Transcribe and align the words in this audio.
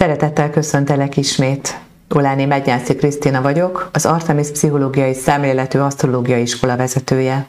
Szeretettel 0.00 0.50
köszöntelek 0.50 1.16
ismét. 1.16 1.80
Uláni 2.14 2.44
Megyászi 2.44 2.94
Krisztina 2.94 3.42
vagyok, 3.42 3.90
az 3.92 4.06
Artemis 4.06 4.50
Pszichológiai 4.50 5.14
Szemléletű 5.14 5.78
Asztrológiai 5.78 6.40
Iskola 6.40 6.76
vezetője. 6.76 7.46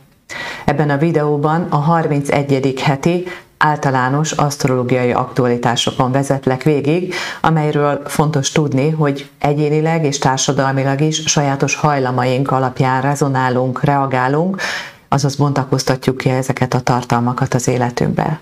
Ebben 0.65 0.89
a 0.89 0.97
videóban 0.97 1.67
a 1.69 1.75
31. 1.75 2.79
heti 2.81 3.23
általános 3.57 4.31
asztrológiai 4.31 5.11
aktualitásokon 5.11 6.11
vezetlek 6.11 6.63
végig, 6.63 7.13
amelyről 7.41 8.01
fontos 8.05 8.51
tudni, 8.51 8.89
hogy 8.89 9.29
egyénileg 9.39 10.05
és 10.05 10.17
társadalmilag 10.17 11.01
is 11.01 11.23
sajátos 11.25 11.75
hajlamaink 11.75 12.51
alapján 12.51 13.01
rezonálunk, 13.01 13.83
reagálunk, 13.83 14.61
azaz 15.07 15.35
bontakoztatjuk 15.35 16.17
ki 16.17 16.29
ezeket 16.29 16.73
a 16.73 16.79
tartalmakat 16.79 17.53
az 17.53 17.67
életünkbe. 17.67 18.39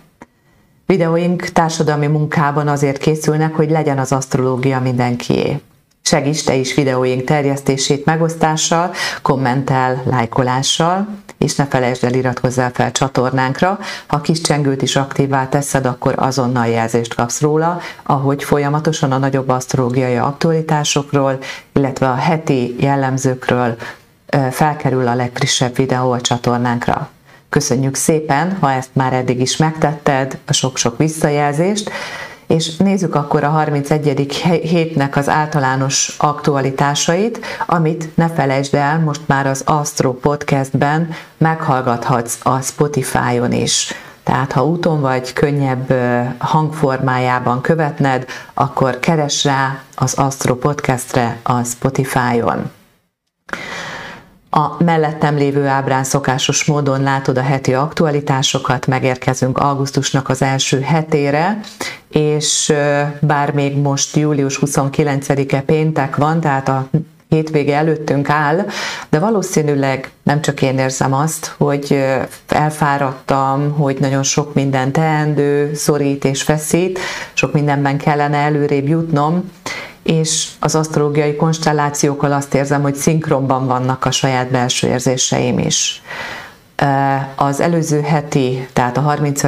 Videóink 0.89 1.41
társadalmi 1.41 2.07
munkában 2.07 2.67
azért 2.67 2.97
készülnek, 2.97 3.55
hogy 3.55 3.69
legyen 3.69 3.99
az 3.99 4.11
asztrológia 4.11 4.79
mindenkié. 4.79 5.61
Segíts 6.01 6.43
te 6.45 6.55
is 6.55 6.73
videóink 6.73 7.23
terjesztését 7.23 8.05
megosztással, 8.05 8.91
kommentel, 9.21 10.01
lájkolással, 10.05 11.07
és 11.37 11.55
ne 11.55 11.65
felejtsd 11.65 12.03
el 12.03 12.13
iratkozzál 12.13 12.71
fel 12.71 12.91
csatornánkra. 12.91 13.79
Ha 14.07 14.21
kis 14.21 14.41
csengőt 14.41 14.81
is 14.81 14.95
aktívá 14.95 15.47
teszed, 15.47 15.85
akkor 15.85 16.13
azonnal 16.17 16.67
jelzést 16.67 17.15
kapsz 17.15 17.41
róla, 17.41 17.79
ahogy 18.03 18.43
folyamatosan 18.43 19.11
a 19.11 19.17
nagyobb 19.17 19.49
asztrológiai 19.49 20.15
aktualitásokról, 20.15 21.37
illetve 21.73 22.09
a 22.09 22.15
heti 22.15 22.75
jellemzőkről 22.79 23.75
felkerül 24.51 25.07
a 25.07 25.15
legfrissebb 25.15 25.75
videó 25.75 26.11
a 26.11 26.21
csatornánkra. 26.21 27.09
Köszönjük 27.49 27.95
szépen, 27.95 28.57
ha 28.59 28.71
ezt 28.71 28.89
már 28.93 29.13
eddig 29.13 29.41
is 29.41 29.57
megtetted, 29.57 30.37
a 30.45 30.53
sok-sok 30.53 30.97
visszajelzést, 30.97 31.91
és 32.47 32.77
nézzük 32.77 33.15
akkor 33.15 33.43
a 33.43 33.49
31. 33.49 34.33
hétnek 34.61 35.15
az 35.15 35.29
általános 35.29 36.15
aktualitásait, 36.17 37.39
amit 37.65 38.15
ne 38.15 38.29
felejtsd 38.29 38.73
el, 38.73 38.99
most 38.99 39.21
már 39.25 39.47
az 39.47 39.61
Astro 39.65 40.13
Podcastben 40.13 41.09
meghallgathatsz 41.37 42.37
a 42.43 42.61
Spotify-on 42.61 43.51
is. 43.51 43.93
Tehát 44.23 44.51
ha 44.51 44.65
úton 44.65 45.01
vagy, 45.01 45.33
könnyebb 45.33 45.93
hangformájában 46.37 47.61
követned, 47.61 48.25
akkor 48.53 48.99
keres 48.99 49.43
rá 49.43 49.81
az 49.95 50.13
Astro 50.13 50.55
Podcastre 50.55 51.39
a 51.43 51.63
Spotify-on. 51.63 52.71
A 54.49 54.83
mellettem 54.83 55.35
lévő 55.35 55.65
ábrán 55.65 56.03
szokásos 56.03 56.65
módon 56.65 57.01
látod 57.01 57.37
a 57.37 57.41
heti 57.41 57.73
aktualitásokat, 57.73 58.87
megérkezünk 58.87 59.57
augusztusnak 59.57 60.29
az 60.29 60.41
első 60.41 60.81
hetére, 60.81 61.59
és 62.09 62.73
bár 63.19 63.53
még 63.53 63.77
most 63.77 64.15
július 64.15 64.59
29-e 64.61 65.61
péntek 65.61 66.15
van, 66.15 66.39
tehát 66.39 66.69
a 66.69 66.87
hétvége 67.29 67.75
előttünk 67.75 68.29
áll, 68.29 68.65
de 69.09 69.19
valószínűleg 69.19 70.11
nem 70.23 70.41
csak 70.41 70.61
én 70.61 70.77
érzem 70.77 71.13
azt, 71.13 71.55
hogy 71.57 72.05
elfáradtam, 72.47 73.71
hogy 73.71 73.97
nagyon 73.99 74.23
sok 74.23 74.53
minden 74.53 74.91
teendő, 74.91 75.73
szorít 75.73 76.25
és 76.25 76.41
feszít, 76.41 76.99
sok 77.33 77.53
mindenben 77.53 77.97
kellene 77.97 78.37
előrébb 78.37 78.87
jutnom, 78.87 79.51
és 80.03 80.47
az 80.59 80.75
asztrológiai 80.75 81.35
konstellációkkal 81.35 82.31
azt 82.31 82.53
érzem, 82.53 82.81
hogy 82.81 82.95
szinkronban 82.95 83.67
vannak 83.67 84.05
a 84.05 84.11
saját 84.11 84.51
belső 84.51 84.87
érzéseim 84.87 85.59
is. 85.59 86.01
Az 87.35 87.59
előző 87.59 88.01
heti, 88.01 88.67
tehát 88.73 88.97
a 88.97 89.01
30 89.01 89.41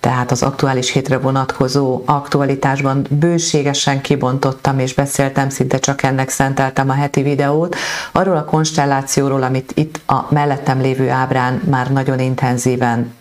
tehát 0.00 0.30
az 0.30 0.42
aktuális 0.42 0.92
hétre 0.92 1.18
vonatkozó 1.18 2.02
aktualitásban 2.04 3.06
bőségesen 3.10 4.00
kibontottam 4.00 4.78
és 4.78 4.94
beszéltem, 4.94 5.48
szinte 5.48 5.78
csak 5.78 6.02
ennek 6.02 6.28
szenteltem 6.28 6.90
a 6.90 6.92
heti 6.92 7.22
videót, 7.22 7.76
arról 8.12 8.36
a 8.36 8.44
konstellációról, 8.44 9.42
amit 9.42 9.72
itt 9.74 10.00
a 10.06 10.26
mellettem 10.28 10.80
lévő 10.80 11.10
ábrán 11.10 11.62
már 11.70 11.92
nagyon 11.92 12.20
intenzíven 12.20 13.14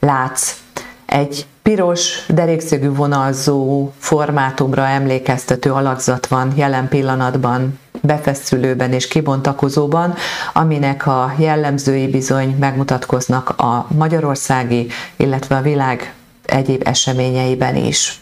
látsz. 0.00 0.54
Egy 1.06 1.46
piros, 1.66 2.26
derékszögű 2.28 2.88
vonalzó 2.88 3.90
formátumra 3.98 4.86
emlékeztető 4.86 5.72
alakzat 5.72 6.26
van 6.26 6.52
jelen 6.56 6.88
pillanatban 6.88 7.78
befeszülőben 8.02 8.92
és 8.92 9.08
kibontakozóban, 9.08 10.14
aminek 10.52 11.06
a 11.06 11.32
jellemzői 11.38 12.06
bizony 12.08 12.56
megmutatkoznak 12.58 13.48
a 13.48 13.86
magyarországi, 13.96 14.86
illetve 15.16 15.56
a 15.56 15.62
világ 15.62 16.14
egyéb 16.44 16.82
eseményeiben 16.84 17.76
is 17.76 18.20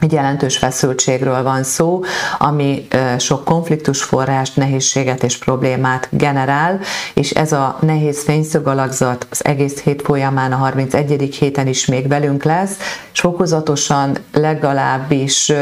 egy 0.00 0.12
jelentős 0.12 0.56
feszültségről 0.56 1.42
van 1.42 1.62
szó, 1.62 2.00
ami 2.38 2.88
sok 3.18 3.44
konfliktus 3.44 4.02
forrást, 4.02 4.56
nehézséget 4.56 5.22
és 5.22 5.38
problémát 5.38 6.08
generál, 6.10 6.80
és 7.14 7.30
ez 7.30 7.52
a 7.52 7.78
nehéz 7.80 8.22
fényszögalakzat 8.22 9.26
az 9.30 9.44
egész 9.44 9.80
hét 9.80 10.02
folyamán 10.02 10.52
a 10.52 10.56
31. 10.56 11.36
héten 11.38 11.66
is 11.66 11.86
még 11.86 12.08
velünk 12.08 12.44
lesz, 12.44 12.76
és 13.12 13.20
fokozatosan 13.20 14.16
legalábbis 14.32 15.52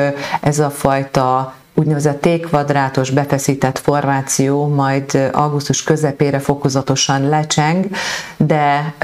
ez 0.40 0.58
a 0.58 0.70
fajta 0.70 1.52
úgynevezett 1.74 2.20
tékvadrátos 2.20 3.10
befeszített 3.10 3.78
formáció 3.78 4.66
majd 4.66 5.30
augusztus 5.32 5.82
közepére 5.82 6.38
fokozatosan 6.38 7.28
lecseng, 7.28 7.86
de 8.36 8.94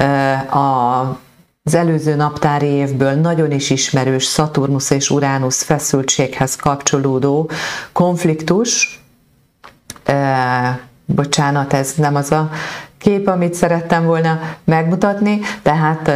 a 0.49 1.17
az 1.67 1.75
előző 1.75 2.15
naptári 2.15 2.65
évből 2.65 3.11
nagyon 3.11 3.51
is 3.51 3.69
ismerős 3.69 4.25
Szaturnusz 4.25 4.89
és 4.89 5.09
Uránusz 5.09 5.63
feszültséghez 5.63 6.55
kapcsolódó 6.55 7.49
konfliktus, 7.91 9.03
e, 10.03 10.79
bocsánat, 11.05 11.73
ez 11.73 11.93
nem 11.97 12.15
az 12.15 12.31
a 12.31 12.49
kép, 12.97 13.27
amit 13.27 13.53
szerettem 13.53 14.05
volna 14.05 14.39
megmutatni, 14.63 15.39
tehát 15.61 16.07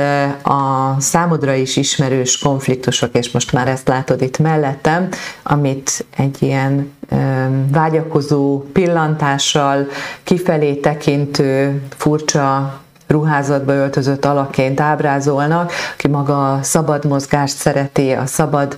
a 0.46 0.96
számodra 1.00 1.54
is 1.54 1.76
ismerős 1.78 2.38
konfliktusok, 2.38 3.16
és 3.16 3.32
most 3.32 3.54
már 3.54 3.68
ezt 3.68 3.88
látod 3.88 4.22
itt 4.22 4.38
mellettem, 4.38 5.10
amit 5.44 6.06
egy 6.18 6.42
ilyen 6.42 6.94
vágyakozó 7.72 8.60
pillantással, 8.74 9.88
kifelé 10.24 10.74
tekintő, 10.74 11.82
furcsa 11.98 12.80
ruházatba 13.10 13.74
öltözött 13.74 14.26
alakként 14.26 14.80
ábrázolnak, 14.80 15.72
aki 15.94 16.08
maga 16.08 16.54
a 16.54 16.64
szabad 16.64 17.06
mozgást 17.06 17.58
szereti, 17.58 18.12
a 18.12 18.26
szabad 18.26 18.78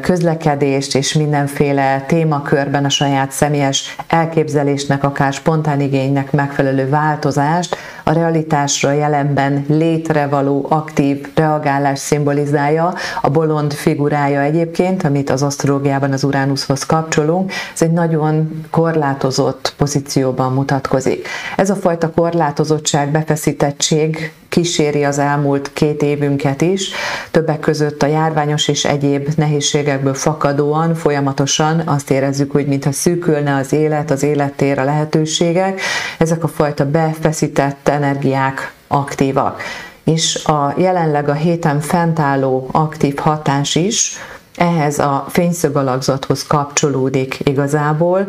közlekedést 0.00 0.96
és 0.96 1.12
mindenféle 1.12 2.04
témakörben 2.06 2.84
a 2.84 2.88
saját 2.88 3.30
személyes 3.30 3.96
elképzelésnek, 4.06 5.04
akár 5.04 5.32
spontán 5.32 5.80
igénynek 5.80 6.32
megfelelő 6.32 6.88
változást, 6.88 7.76
a 8.04 8.12
realitásra 8.12 8.92
jelenben 8.92 9.64
létrevaló 9.68 10.66
aktív 10.68 11.26
reagálás 11.34 11.98
szimbolizálja, 11.98 12.94
a 13.22 13.30
bolond 13.30 13.72
figurája 13.72 14.40
egyébként, 14.40 15.04
amit 15.04 15.30
az 15.30 15.42
asztrológiában 15.42 16.12
az 16.12 16.24
Uránuszhoz 16.24 16.86
kapcsolunk, 16.86 17.52
ez 17.74 17.82
egy 17.82 17.92
nagyon 17.92 18.64
korlátozott 18.70 19.74
pozícióban 19.76 20.52
mutatkozik. 20.52 21.28
Ez 21.56 21.70
a 21.70 21.74
fajta 21.74 22.10
korlátozottság, 22.10 23.10
befeszítettség 23.10 24.32
kíséri 24.54 25.04
az 25.04 25.18
elmúlt 25.18 25.72
két 25.72 26.02
évünket 26.02 26.60
is, 26.60 26.90
többek 27.30 27.60
között 27.60 28.02
a 28.02 28.06
járványos 28.06 28.68
és 28.68 28.84
egyéb 28.84 29.28
nehézségekből 29.36 30.14
fakadóan 30.14 30.94
folyamatosan 30.94 31.80
azt 31.84 32.10
érezzük, 32.10 32.52
hogy 32.52 32.66
mintha 32.66 32.92
szűkülne 32.92 33.54
az 33.54 33.72
élet, 33.72 34.10
az 34.10 34.22
élettér, 34.22 34.78
a 34.78 34.84
lehetőségek, 34.84 35.80
ezek 36.18 36.44
a 36.44 36.48
fajta 36.48 36.90
befeszített 36.90 37.88
energiák 37.88 38.72
aktívak. 38.88 39.62
És 40.04 40.44
a 40.44 40.74
jelenleg 40.76 41.28
a 41.28 41.34
héten 41.34 41.80
fentálló 41.80 42.68
aktív 42.72 43.16
hatás 43.16 43.74
is 43.74 44.16
ehhez 44.56 44.98
a 44.98 45.24
fényszögalakzathoz 45.28 46.46
kapcsolódik 46.46 47.38
igazából, 47.44 48.26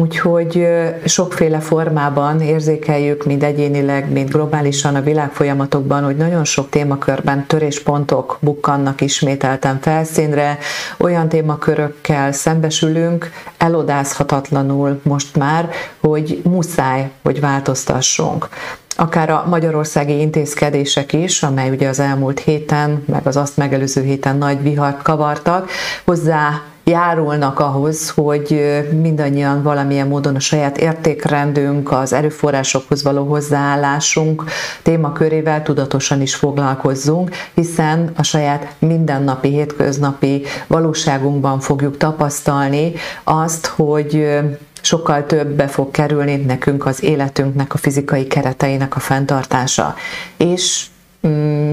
Úgyhogy 0.00 0.68
sokféle 1.04 1.60
formában 1.60 2.40
érzékeljük, 2.40 3.24
mind 3.24 3.42
egyénileg, 3.42 4.12
mind 4.12 4.30
globálisan 4.30 4.94
a 4.94 5.00
világfolyamatokban, 5.00 6.04
hogy 6.04 6.16
nagyon 6.16 6.44
sok 6.44 6.68
témakörben 6.68 7.46
töréspontok 7.46 8.38
bukkannak 8.40 9.00
ismételten 9.00 9.78
felszínre, 9.80 10.58
olyan 10.98 11.28
témakörökkel 11.28 12.32
szembesülünk, 12.32 13.30
elodázhatatlanul 13.56 15.00
most 15.02 15.36
már, 15.36 15.70
hogy 16.00 16.40
muszáj, 16.44 17.10
hogy 17.22 17.40
változtassunk. 17.40 18.48
Akár 18.96 19.30
a 19.30 19.44
magyarországi 19.48 20.20
intézkedések 20.20 21.12
is, 21.12 21.42
amely 21.42 21.70
ugye 21.70 21.88
az 21.88 22.00
elmúlt 22.00 22.40
héten, 22.40 23.04
meg 23.06 23.26
az 23.26 23.36
azt 23.36 23.56
megelőző 23.56 24.02
héten 24.02 24.36
nagy 24.36 24.62
vihart 24.62 25.02
kavartak, 25.02 25.70
hozzá 26.04 26.62
járulnak 26.88 27.60
ahhoz, 27.60 28.10
hogy 28.10 28.80
mindannyian 29.00 29.62
valamilyen 29.62 30.08
módon 30.08 30.34
a 30.34 30.40
saját 30.40 30.78
értékrendünk, 30.78 31.92
az 31.92 32.12
erőforrásokhoz 32.12 33.02
való 33.02 33.24
hozzáállásunk 33.24 34.44
témakörével 34.82 35.62
tudatosan 35.62 36.20
is 36.20 36.34
foglalkozzunk, 36.34 37.30
hiszen 37.54 38.12
a 38.16 38.22
saját 38.22 38.74
mindennapi, 38.78 39.48
hétköznapi 39.48 40.44
valóságunkban 40.66 41.60
fogjuk 41.60 41.96
tapasztalni 41.96 42.92
azt, 43.24 43.66
hogy 43.66 44.38
sokkal 44.80 45.26
többbe 45.26 45.66
fog 45.66 45.90
kerülni 45.90 46.36
nekünk 46.36 46.86
az 46.86 47.02
életünknek, 47.02 47.74
a 47.74 47.78
fizikai 47.78 48.26
kereteinek 48.26 48.96
a 48.96 49.00
fenntartása. 49.00 49.94
És 50.36 50.86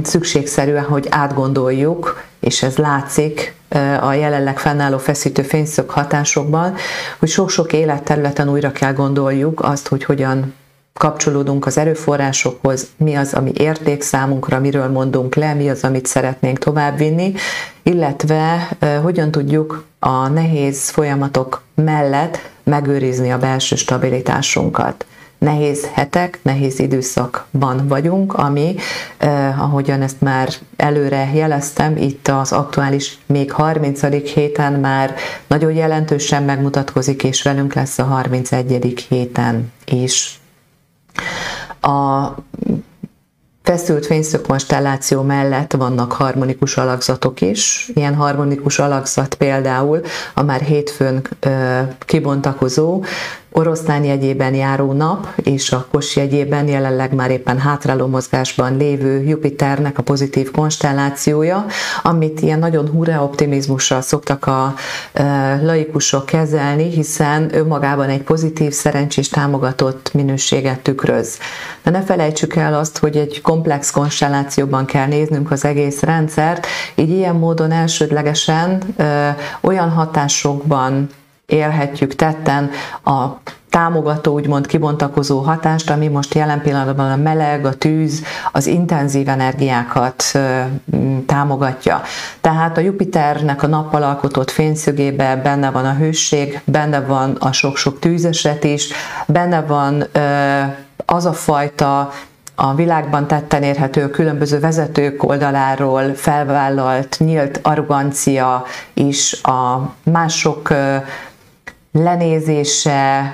szükségszerűen, 0.04 0.84
hogy 0.84 1.07
átgondoljuk, 1.10 2.24
és 2.40 2.63
ez 2.63 2.78
látszik 2.78 3.56
a 4.02 4.13
jelenleg 4.13 4.60
fennálló 4.60 4.98
feszítő 4.98 5.42
fényszög 5.42 5.90
hatásokban, 5.90 6.75
hogy 7.19 7.30
sok-sok 7.30 7.74
életterületen 7.74 8.50
újra 8.50 8.72
kell 8.72 8.94
gondoljuk 8.94 9.62
azt, 9.62 9.88
hogy 9.88 10.04
hogyan 10.04 10.54
kapcsolódunk 10.94 11.66
az 11.66 11.78
erőforrásokhoz, 11.78 12.88
mi 12.98 13.16
az, 13.16 13.34
ami 13.34 13.52
érték 13.57 14.02
számunkra, 14.02 14.60
miről 14.60 14.88
mondunk 14.88 15.36
le, 15.36 15.54
mi 15.54 15.69
az, 15.69 15.84
amit 15.84 16.06
szeretnénk 16.06 16.57
továbbvinni, 16.57 17.34
illetve 17.84 18.69
hogyan 19.02 19.31
tudjuk 19.31 19.84
a 20.00 20.28
nehéz 20.28 20.90
folyamatok 20.90 21.62
mellett 21.75 22.40
megőrizni 22.63 23.31
a 23.31 23.38
belső 23.38 23.75
stabilitásunkat. 23.75 25.06
Nehéz 25.37 25.85
hetek, 25.93 26.39
nehéz 26.41 26.79
időszakban 26.79 27.87
vagyunk, 27.87 28.33
ami, 28.33 28.75
eh, 29.17 29.63
ahogyan 29.63 30.01
ezt 30.01 30.21
már 30.21 30.49
előre 30.75 31.29
jeleztem, 31.33 31.97
itt 31.97 32.27
az 32.27 32.51
aktuális 32.51 33.17
még 33.25 33.51
30. 33.51 34.33
héten 34.33 34.73
már 34.73 35.15
nagyon 35.47 35.71
jelentősen 35.71 36.43
megmutatkozik, 36.43 37.23
és 37.23 37.41
velünk 37.41 37.73
lesz 37.73 37.99
a 37.99 38.03
31. 38.03 39.05
héten 39.09 39.71
is. 39.85 40.39
A 41.81 42.27
feszült 43.65 44.05
fényszögkonstelláció 44.05 45.21
mellett 45.21 45.71
vannak 45.73 46.11
harmonikus 46.11 46.77
alakzatok 46.77 47.41
is. 47.41 47.91
Ilyen 47.93 48.15
harmonikus 48.15 48.79
alakzat 48.79 49.35
például 49.35 50.01
a 50.33 50.43
már 50.43 50.61
hétfőn 50.61 51.27
kibontakozó 51.99 53.03
oroszlán 53.57 54.04
jegyében 54.04 54.54
járó 54.54 54.94
nap 54.94 55.28
és 55.44 55.72
a 55.72 55.86
kos 55.92 56.16
jegyében 56.16 56.68
jelenleg 56.68 57.13
már 57.13 57.31
éppen 57.31 57.60
hátráló 57.60 58.07
mozgásban 58.07 58.78
lévő 58.78 59.24
Jupiternek 59.24 59.98
a 59.98 60.04
pozitív 60.04 60.52
konstellációja, 60.52 61.66
amit 62.04 62.42
ilyen 62.42 62.60
nagyon 62.60 62.88
hurra 62.90 63.24
optimizmussal 63.24 64.02
szoktak 64.02 64.46
a 64.46 64.74
laikusok 65.62 66.25
kezelni, 66.25 66.90
hiszen 66.90 67.56
önmagában 67.56 68.10
egy 68.10 68.24
pozitív, 68.24 68.72
szerencsés, 68.72 69.30
támogatott 69.30 70.13
minőséget 70.13 70.80
tükröz. 70.80 71.38
De 71.84 71.92
ne 71.92 72.02
felejtsük 72.02 72.56
el 72.56 72.74
azt, 72.74 72.98
hogy 72.98 73.18
egy 73.18 73.42
komplex 73.42 73.92
konstellációban 73.92 74.86
kell 74.86 75.07
néznünk 75.07 75.52
az 75.52 75.66
egész 75.66 76.02
rendszert, 76.02 76.68
így 76.96 77.10
ilyen 77.10 77.36
módon 77.36 77.72
elsődlegesen 77.72 78.81
e, 78.98 79.36
olyan 79.62 79.90
hatásokban 79.90 81.10
élhetjük 81.45 82.15
tetten 82.15 82.69
a 83.03 83.25
támogató, 83.69 84.33
úgymond 84.33 84.68
kibontakozó 84.68 85.39
hatást, 85.39 85.89
ami 85.89 86.07
most 86.07 86.33
jelen 86.33 86.62
pillanatban 86.62 87.12
a 87.12 87.15
meleg, 87.15 87.65
a 87.65 87.74
tűz, 87.74 88.24
az 88.51 88.68
intenzív 88.68 89.30
energiákat 89.30 90.24
támogatja. 91.25 92.01
Tehát 92.42 92.77
a 92.77 92.81
Jupiternek 92.81 93.63
a 93.63 93.68
nappal 93.68 94.03
alkotott 94.03 94.51
fényszögébe 94.51 95.36
benne 95.36 95.71
van 95.71 95.86
a 95.86 95.94
hőség, 95.94 96.62
benne 96.65 97.01
van 97.01 97.36
a 97.39 97.51
sok-sok 97.51 98.00
tűzeset 98.00 98.63
is, 98.63 98.89
benne 99.27 99.62
van 99.62 100.03
az 101.06 101.25
a 101.25 101.33
fajta 101.33 102.12
a 102.56 102.75
világban 102.75 103.27
tetten 103.27 103.63
érhető 103.63 104.09
különböző 104.09 104.59
vezetők 104.59 105.24
oldaláról 105.24 106.13
felvállalt 106.13 107.15
nyílt 107.19 107.59
arrogancia 107.63 108.65
is, 108.94 109.44
a 109.44 109.94
mások 110.03 110.74
lenézése, 111.95 113.33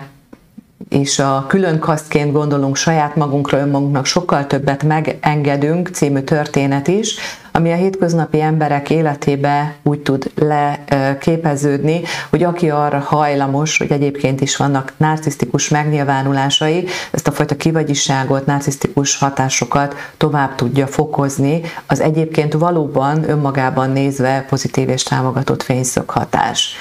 és 0.89 1.19
a 1.19 1.45
külön 1.47 1.79
kasztként 1.79 2.31
gondolunk 2.31 2.75
saját 2.75 3.15
magunkra, 3.15 3.57
önmagunknak 3.57 4.05
sokkal 4.05 4.47
többet 4.47 4.83
megengedünk 4.83 5.87
című 5.87 6.19
történet 6.19 6.87
is, 6.87 7.15
ami 7.51 7.71
a 7.71 7.75
hétköznapi 7.75 8.41
emberek 8.41 8.89
életébe 8.89 9.75
úgy 9.83 9.99
tud 9.99 10.31
leképeződni, 10.35 12.01
hogy 12.29 12.43
aki 12.43 12.69
arra 12.69 12.99
hajlamos, 12.99 13.77
hogy 13.77 13.91
egyébként 13.91 14.41
is 14.41 14.57
vannak 14.57 14.93
narcisztikus 14.97 15.69
megnyilvánulásai, 15.69 16.87
ezt 17.11 17.27
a 17.27 17.31
fajta 17.31 17.55
kivagyiságot, 17.55 18.45
narcisztikus 18.45 19.17
hatásokat 19.17 19.95
tovább 20.17 20.55
tudja 20.55 20.87
fokozni, 20.87 21.61
az 21.87 21.99
egyébként 21.99 22.53
valóban 22.53 23.29
önmagában 23.29 23.89
nézve 23.89 24.45
pozitív 24.49 24.89
és 24.89 25.03
támogatott 25.03 25.63
fényszög 25.63 26.09
hatás. 26.09 26.75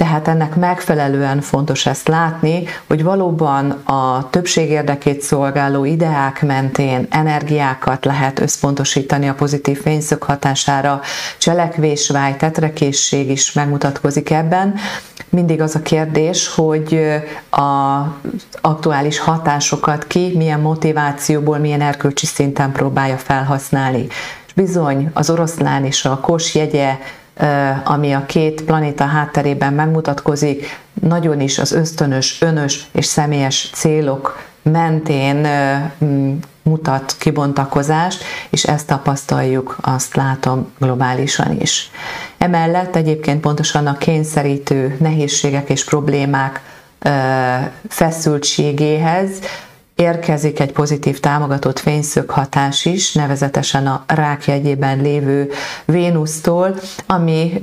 Tehát 0.00 0.28
ennek 0.28 0.56
megfelelően 0.56 1.40
fontos 1.40 1.86
ezt 1.86 2.08
látni, 2.08 2.64
hogy 2.86 3.02
valóban 3.02 3.70
a 3.70 4.30
többség 4.30 4.70
érdekét 4.70 5.22
szolgáló 5.22 5.84
ideák 5.84 6.42
mentén 6.42 7.06
energiákat 7.10 8.04
lehet 8.04 8.40
összpontosítani 8.40 9.28
a 9.28 9.34
pozitív 9.34 9.80
fényszög 9.80 10.22
hatására, 10.22 11.00
cselekvésvágy, 11.38 12.36
tetrekészség 12.36 13.30
is 13.30 13.52
megmutatkozik 13.52 14.30
ebben. 14.30 14.74
Mindig 15.28 15.60
az 15.60 15.74
a 15.74 15.82
kérdés, 15.82 16.48
hogy 16.48 17.00
az 17.50 18.04
aktuális 18.60 19.18
hatásokat 19.18 20.06
ki, 20.06 20.32
milyen 20.36 20.60
motivációból, 20.60 21.58
milyen 21.58 21.80
erkölcsi 21.80 22.26
szinten 22.26 22.72
próbálja 22.72 23.16
felhasználni. 23.16 24.06
És 24.46 24.52
bizony 24.54 25.10
az 25.12 25.30
oroszlán 25.30 25.84
és 25.84 26.04
a 26.04 26.20
kos 26.20 26.54
jegye 26.54 26.98
ami 27.84 28.12
a 28.12 28.26
két 28.26 28.62
planéta 28.62 29.04
hátterében 29.04 29.72
megmutatkozik, 29.72 30.80
nagyon 31.00 31.40
is 31.40 31.58
az 31.58 31.72
ösztönös, 31.72 32.42
önös 32.42 32.86
és 32.92 33.04
személyes 33.04 33.70
célok 33.72 34.48
mentén 34.62 35.46
mutat 36.62 37.16
kibontakozást, 37.18 38.22
és 38.50 38.64
ezt 38.64 38.86
tapasztaljuk, 38.86 39.76
azt 39.80 40.14
látom 40.14 40.72
globálisan 40.78 41.60
is. 41.60 41.90
Emellett 42.38 42.96
egyébként 42.96 43.40
pontosan 43.40 43.86
a 43.86 43.98
kényszerítő 43.98 44.96
nehézségek 45.00 45.68
és 45.70 45.84
problémák 45.84 46.62
feszültségéhez 47.88 49.30
érkezik 50.00 50.60
egy 50.60 50.72
pozitív 50.72 51.20
támogatott 51.20 51.78
fényszög 51.78 52.30
hatás 52.30 52.84
is, 52.84 53.12
nevezetesen 53.12 53.86
a 53.86 54.04
rák 54.06 54.46
jegyében 54.46 55.00
lévő 55.00 55.50
Vénusztól, 55.84 56.74
ami 57.06 57.62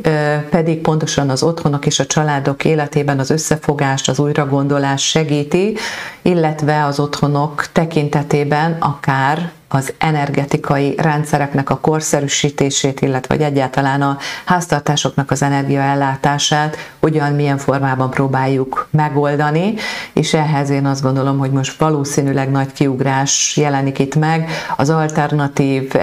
pedig 0.49 0.81
pontosan 0.81 1.29
az 1.29 1.43
otthonok 1.43 1.85
és 1.85 1.99
a 1.99 2.05
családok 2.05 2.65
életében 2.65 3.19
az 3.19 3.29
összefogást, 3.29 4.09
az 4.09 4.19
újragondolás 4.19 5.07
segíti, 5.07 5.77
illetve 6.21 6.85
az 6.85 6.99
otthonok 6.99 7.65
tekintetében 7.71 8.77
akár 8.79 9.51
az 9.67 9.93
energetikai 9.97 10.95
rendszereknek 10.97 11.69
a 11.69 11.77
korszerűsítését, 11.79 13.01
illetve 13.01 13.35
vagy 13.35 13.45
egyáltalán 13.45 14.01
a 14.01 14.17
háztartásoknak 14.45 15.31
az 15.31 15.41
energiaellátását 15.41 16.77
hogyan, 16.99 17.33
milyen 17.33 17.57
formában 17.57 18.09
próbáljuk 18.09 18.87
megoldani, 18.91 19.73
és 20.13 20.33
ehhez 20.33 20.69
én 20.69 20.85
azt 20.85 21.01
gondolom, 21.01 21.37
hogy 21.37 21.51
most 21.51 21.79
valószínűleg 21.79 22.51
nagy 22.51 22.73
kiugrás 22.73 23.57
jelenik 23.57 23.99
itt 23.99 24.15
meg, 24.15 24.49
az 24.77 24.89
alternatív 24.89 25.93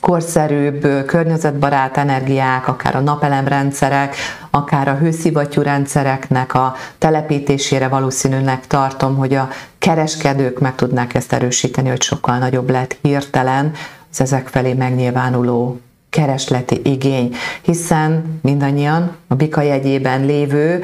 korszerűbb, 0.00 1.04
környezetbarát 1.06 1.96
energiák, 1.96 2.68
akár 2.68 2.96
a 2.96 3.00
napelemrendszerek, 3.00 4.14
akár 4.50 4.88
a 4.88 4.96
hőszivattyú 4.96 5.62
rendszereknek 5.62 6.54
a 6.54 6.74
telepítésére 6.98 7.88
valószínűleg 7.88 8.66
tartom, 8.66 9.16
hogy 9.16 9.34
a 9.34 9.48
kereskedők 9.78 10.58
meg 10.58 10.74
tudnák 10.74 11.14
ezt 11.14 11.32
erősíteni, 11.32 11.88
hogy 11.88 12.02
sokkal 12.02 12.38
nagyobb 12.38 12.70
lett 12.70 12.96
hirtelen 13.02 13.72
az 14.10 14.20
ezek 14.20 14.48
felé 14.48 14.72
megnyilvánuló 14.72 15.80
keresleti 16.10 16.80
igény, 16.84 17.34
hiszen 17.62 18.38
mindannyian 18.42 19.16
a 19.28 19.34
bika 19.34 19.60
jegyében 19.60 20.24
lévő 20.24 20.82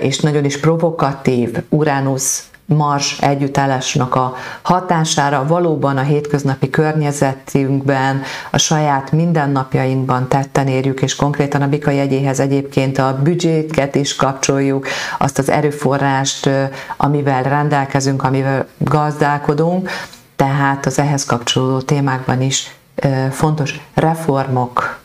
és 0.00 0.20
nagyon 0.20 0.44
is 0.44 0.60
provokatív 0.60 1.56
Uránusz 1.68 2.50
Mars 2.74 3.18
együttállásnak 3.20 4.14
a 4.14 4.34
hatására. 4.62 5.46
Valóban 5.46 5.96
a 5.96 6.02
hétköznapi 6.02 6.70
környezetünkben, 6.70 8.22
a 8.50 8.58
saját 8.58 9.12
mindennapjainkban 9.12 10.28
tetten 10.28 10.66
érjük, 10.66 11.02
és 11.02 11.16
konkrétan 11.16 11.62
a 11.62 11.68
Bika 11.68 11.90
jegyéhez 11.90 12.40
egyébként 12.40 12.98
a 12.98 13.18
büdzséket 13.22 13.94
is 13.94 14.16
kapcsoljuk, 14.16 14.86
azt 15.18 15.38
az 15.38 15.50
erőforrást, 15.50 16.50
amivel 16.96 17.42
rendelkezünk, 17.42 18.22
amivel 18.22 18.66
gazdálkodunk, 18.78 19.90
tehát 20.36 20.86
az 20.86 20.98
ehhez 20.98 21.24
kapcsolódó 21.24 21.80
témákban 21.80 22.42
is 22.42 22.76
fontos 23.30 23.80
reformok 23.94 24.98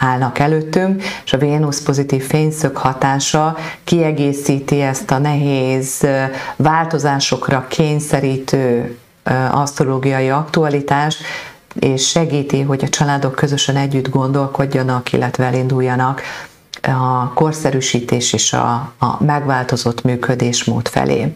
állnak 0.00 0.38
előttünk, 0.38 1.02
és 1.24 1.32
a 1.32 1.38
Vénusz 1.38 1.82
pozitív 1.82 2.26
fényszög 2.26 2.76
hatása 2.76 3.56
kiegészíti 3.84 4.80
ezt 4.80 5.10
a 5.10 5.18
nehéz 5.18 6.06
változásokra 6.56 7.66
kényszerítő 7.68 8.96
asztrológiai 9.50 10.28
aktualitást, 10.30 11.22
és 11.74 12.08
segíti, 12.08 12.60
hogy 12.60 12.84
a 12.84 12.88
családok 12.88 13.34
közösen 13.34 13.76
együtt 13.76 14.08
gondolkodjanak, 14.08 15.12
illetve 15.12 15.44
elinduljanak 15.44 16.22
a 16.82 17.32
korszerűsítés 17.32 18.32
és 18.32 18.52
a, 18.52 18.92
a 18.98 19.24
megváltozott 19.24 20.02
működésmód 20.02 20.88
felé. 20.88 21.34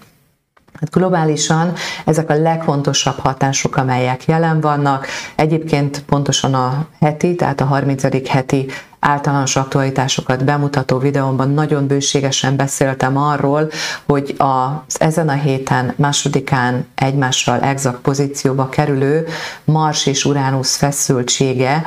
Hát 0.80 0.90
globálisan 0.90 1.72
ezek 2.04 2.30
a 2.30 2.34
legfontosabb 2.34 3.18
hatások, 3.18 3.76
amelyek 3.76 4.24
jelen 4.24 4.60
vannak. 4.60 5.06
Egyébként 5.34 6.02
pontosan 6.02 6.54
a 6.54 6.86
heti, 7.00 7.34
tehát 7.34 7.60
a 7.60 7.64
30. 7.64 8.28
heti 8.28 8.66
általános 9.04 9.56
aktualitásokat 9.56 10.44
bemutató 10.44 10.98
videómban 10.98 11.50
nagyon 11.50 11.86
bőségesen 11.86 12.56
beszéltem 12.56 13.16
arról, 13.16 13.70
hogy 14.06 14.34
az 14.38 15.00
ezen 15.00 15.28
a 15.28 15.32
héten 15.32 15.92
másodikán 15.96 16.86
egymással 16.94 17.60
exakt 17.60 17.98
pozícióba 17.98 18.68
kerülő 18.68 19.26
Mars 19.64 20.06
és 20.06 20.24
Uránusz 20.24 20.76
feszültsége 20.76 21.82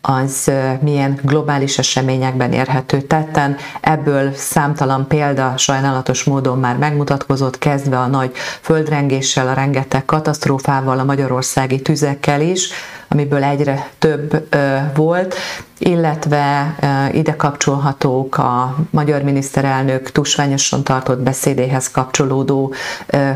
az 0.00 0.50
milyen 0.80 1.20
globális 1.22 1.78
eseményekben 1.78 2.52
érhető 2.52 3.00
tetten. 3.00 3.56
Ebből 3.80 4.32
számtalan 4.34 5.06
példa 5.06 5.56
sajnálatos 5.56 6.24
módon 6.24 6.58
már 6.58 6.76
megmutatkozott, 6.76 7.58
kezdve 7.58 7.98
a 7.98 8.06
nagy 8.06 8.32
földrengéssel, 8.60 9.48
a 9.48 9.52
rengeteg 9.52 10.04
katasztrófával, 10.04 10.98
a 10.98 11.04
magyarországi 11.04 11.82
tüzekkel 11.82 12.40
is, 12.40 12.70
amiből 13.08 13.44
egyre 13.44 13.88
több 13.98 14.48
volt, 14.94 15.34
illetve 15.78 16.74
ide 17.12 17.36
kapcsolhatók 17.36 18.38
a 18.38 18.76
magyar 18.90 19.22
miniszterelnök 19.22 20.12
tusványosan 20.12 20.84
tartott 20.84 21.18
beszédéhez 21.20 21.90
kapcsolódó 21.90 22.72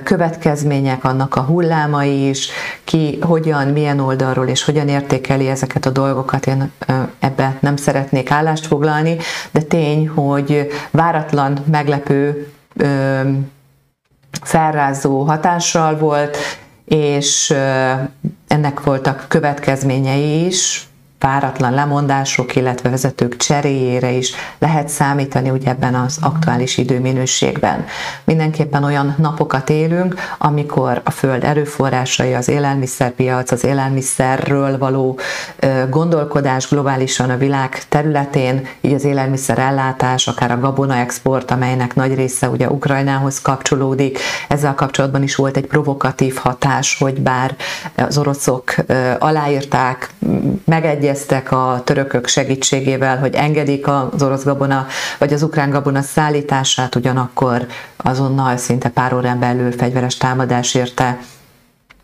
következmények, 0.04 1.04
annak 1.04 1.36
a 1.36 1.40
hullámai 1.40 2.28
is, 2.28 2.48
ki 2.84 3.18
hogyan, 3.20 3.68
milyen 3.68 3.98
oldalról 3.98 4.46
és 4.46 4.64
hogyan 4.64 4.88
értékeli 4.88 5.48
ezeket 5.48 5.86
a 5.86 5.90
dolgokat, 5.90 6.46
én 6.46 6.72
ebbe 7.18 7.56
nem 7.60 7.76
szeretnék 7.76 8.30
állást 8.30 8.66
foglalni, 8.66 9.16
de 9.50 9.60
tény, 9.60 10.08
hogy 10.08 10.68
váratlan, 10.90 11.58
meglepő 11.70 12.52
felrázó 14.42 15.22
hatással 15.22 15.98
volt, 15.98 16.36
és 16.92 17.50
ennek 18.46 18.80
voltak 18.82 19.24
következményei 19.28 20.46
is, 20.46 20.86
váratlan 21.22 21.72
lemondások, 21.74 22.56
illetve 22.56 22.90
vezetők 22.90 23.36
cseréjére 23.36 24.10
is 24.10 24.32
lehet 24.58 24.88
számítani 24.88 25.50
ugye 25.50 25.70
ebben 25.70 25.94
az 25.94 26.18
aktuális 26.20 26.78
időminőségben. 26.78 27.84
Mindenképpen 28.24 28.84
olyan 28.84 29.14
napokat 29.18 29.70
élünk, 29.70 30.14
amikor 30.38 31.00
a 31.04 31.10
föld 31.10 31.44
erőforrásai, 31.44 32.34
az 32.34 32.48
élelmiszerpiac, 32.48 33.50
az 33.50 33.64
élelmiszerről 33.64 34.78
való 34.78 35.18
gondolkodás 35.90 36.68
globálisan 36.68 37.30
a 37.30 37.36
világ 37.36 37.82
területén, 37.88 38.66
így 38.80 38.94
az 38.94 39.04
élelmiszer 39.04 39.58
ellátás, 39.58 40.26
akár 40.26 40.50
a 40.50 40.60
gabona 40.60 40.94
export, 40.94 41.50
amelynek 41.50 41.94
nagy 41.94 42.14
része 42.14 42.48
ugye 42.48 42.68
Ukrajnához 42.68 43.40
kapcsolódik. 43.40 44.18
Ezzel 44.48 44.74
kapcsolatban 44.74 45.22
is 45.22 45.34
volt 45.34 45.56
egy 45.56 45.66
provokatív 45.66 46.36
hatás, 46.36 46.98
hogy 46.98 47.20
bár 47.20 47.56
az 47.96 48.18
oroszok 48.18 48.74
aláírták, 49.18 50.10
megegyezték, 50.64 51.10
egyeztek 51.12 51.52
a 51.52 51.82
törökök 51.84 52.26
segítségével, 52.26 53.18
hogy 53.18 53.34
engedik 53.34 53.86
az 53.86 54.22
orosz 54.22 54.44
gabona 54.44 54.86
vagy 55.18 55.32
az 55.32 55.42
ukrán 55.42 55.70
gabona 55.70 56.02
szállítását, 56.02 56.94
ugyanakkor 56.94 57.66
azonnal 57.96 58.56
szinte 58.56 58.88
pár 58.88 59.14
órán 59.14 59.38
belül 59.38 59.72
fegyveres 59.72 60.16
támadás 60.16 60.74
érte 60.74 61.18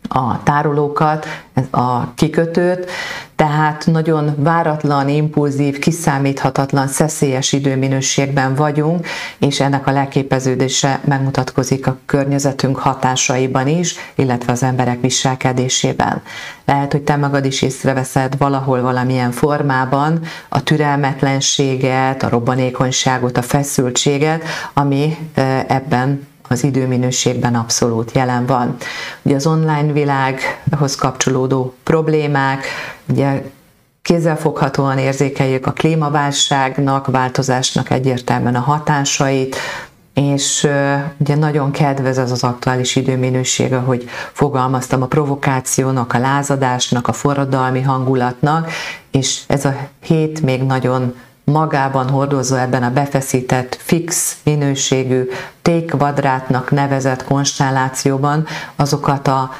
a 0.09 0.43
tárolókat, 0.43 1.25
a 1.71 2.13
kikötőt, 2.13 2.89
tehát 3.35 3.85
nagyon 3.85 4.35
váratlan, 4.37 5.09
impulzív, 5.09 5.79
kiszámíthatatlan, 5.79 6.87
szeszélyes 6.87 7.51
időminőségben 7.51 8.55
vagyunk, 8.55 9.07
és 9.37 9.59
ennek 9.59 9.87
a 9.87 9.91
leképeződése 9.91 10.99
megmutatkozik 11.05 11.87
a 11.87 11.97
környezetünk 12.05 12.77
hatásaiban 12.77 13.67
is, 13.67 13.95
illetve 14.15 14.51
az 14.51 14.63
emberek 14.63 15.01
viselkedésében. 15.01 16.21
Lehet, 16.65 16.91
hogy 16.91 17.01
te 17.01 17.15
magad 17.15 17.45
is 17.45 17.61
észreveszed 17.61 18.37
valahol 18.37 18.81
valamilyen 18.81 19.31
formában 19.31 20.19
a 20.49 20.63
türelmetlenséget, 20.63 22.23
a 22.23 22.29
robbanékonyságot, 22.29 23.37
a 23.37 23.41
feszültséget, 23.41 24.43
ami 24.73 25.17
ebben 25.67 26.27
az 26.49 26.63
időminőségben 26.63 27.55
abszolút 27.55 28.11
jelen 28.11 28.45
van. 28.45 28.75
Ugye 29.21 29.35
az 29.35 29.47
online 29.47 29.91
világhoz 29.91 30.95
kapcsolódó 30.95 31.75
problémák, 31.83 32.65
ugye 33.09 33.43
kézzelfoghatóan 34.01 34.97
érzékeljük 34.97 35.65
a 35.65 35.71
klímaválságnak, 35.71 37.07
változásnak 37.07 37.89
egyértelműen 37.89 38.55
a 38.55 38.59
hatásait, 38.59 39.55
és 40.13 40.67
ugye 41.17 41.35
nagyon 41.35 41.71
kedvez 41.71 42.17
ez 42.17 42.31
az 42.31 42.43
aktuális 42.43 42.95
időminőség, 42.95 43.73
hogy 43.73 44.09
fogalmaztam, 44.33 45.01
a 45.01 45.05
provokációnak, 45.05 46.13
a 46.13 46.19
lázadásnak, 46.19 47.07
a 47.07 47.13
forradalmi 47.13 47.81
hangulatnak, 47.81 48.71
és 49.11 49.41
ez 49.47 49.65
a 49.65 49.75
hét 50.01 50.41
még 50.41 50.63
nagyon 50.63 51.15
magában 51.51 52.09
hordozza 52.09 52.59
ebben 52.59 52.83
a 52.83 52.91
befeszített, 52.91 53.77
fix 53.81 54.37
minőségű 54.43 55.29
tékvadrátnak 55.61 56.71
nevezett 56.71 57.23
konstellációban 57.23 58.45
azokat 58.75 59.27
a 59.27 59.51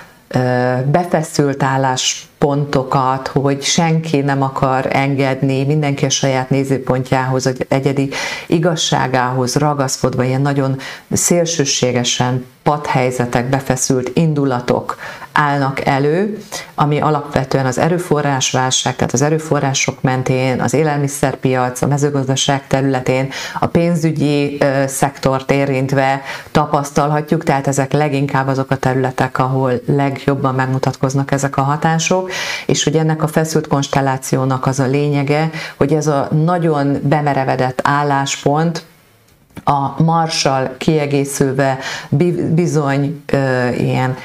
befeszült 0.92 1.64
álláspontokat, 1.64 3.28
hogy 3.28 3.64
senki 3.64 4.20
nem 4.20 4.42
akar 4.42 4.88
engedni, 4.92 5.66
mindenki 5.66 6.06
a 6.06 6.10
saját 6.10 6.50
nézőpontjához, 6.50 7.48
egy 7.48 7.66
egyedi 7.70 8.10
igazságához 8.48 9.56
ragaszkodva, 9.56 10.24
ilyen 10.24 10.42
nagyon 10.42 10.78
szélsőségesen 11.12 12.46
padhelyzetek, 12.64 13.50
befeszült 13.50 14.12
indulatok 14.14 14.98
állnak 15.40 15.86
elő, 15.86 16.38
ami 16.76 17.00
alapvetően 17.00 17.66
az 17.66 17.78
erőforrásválság, 17.78 18.96
tehát 18.96 19.14
az 19.14 19.22
erőforrások 19.22 20.02
mentén, 20.02 20.62
az 20.62 20.74
élelmiszerpiac, 20.74 21.82
a 21.82 21.88
mezőgazdaság 21.88 22.68
területén, 22.68 23.30
a 23.60 23.66
pénzügyi 23.66 24.58
szektort 24.88 25.52
érintve 25.52 26.22
tapasztalhatjuk, 26.52 27.44
tehát 27.44 27.68
ezek 27.68 27.92
leginkább 27.92 28.48
azok 28.48 28.72
a 28.72 28.76
területek, 28.76 29.40
ahol 29.40 29.72
legjobban 29.86 30.56
megmutatkoznak 30.56 31.32
ezek 31.32 31.58
a 31.58 31.62
hatások, 31.62 32.32
és 32.66 32.84
hogy 32.84 32.96
ennek 32.96 33.24
a 33.24 33.28
feszült 33.28 33.68
konstellációnak 33.68 34.66
az 34.66 34.80
a 34.80 34.86
lényege, 34.86 35.50
hogy 35.78 35.94
ez 35.94 36.08
a 36.08 36.28
nagyon 36.32 36.98
bemerevedett 37.04 37.80
álláspont, 37.84 38.84
a 39.64 40.04
marsal 40.04 40.76
kiegészülve 40.78 41.78
bizony 42.54 43.24
ö, 43.26 43.70
ilyen 43.70 44.16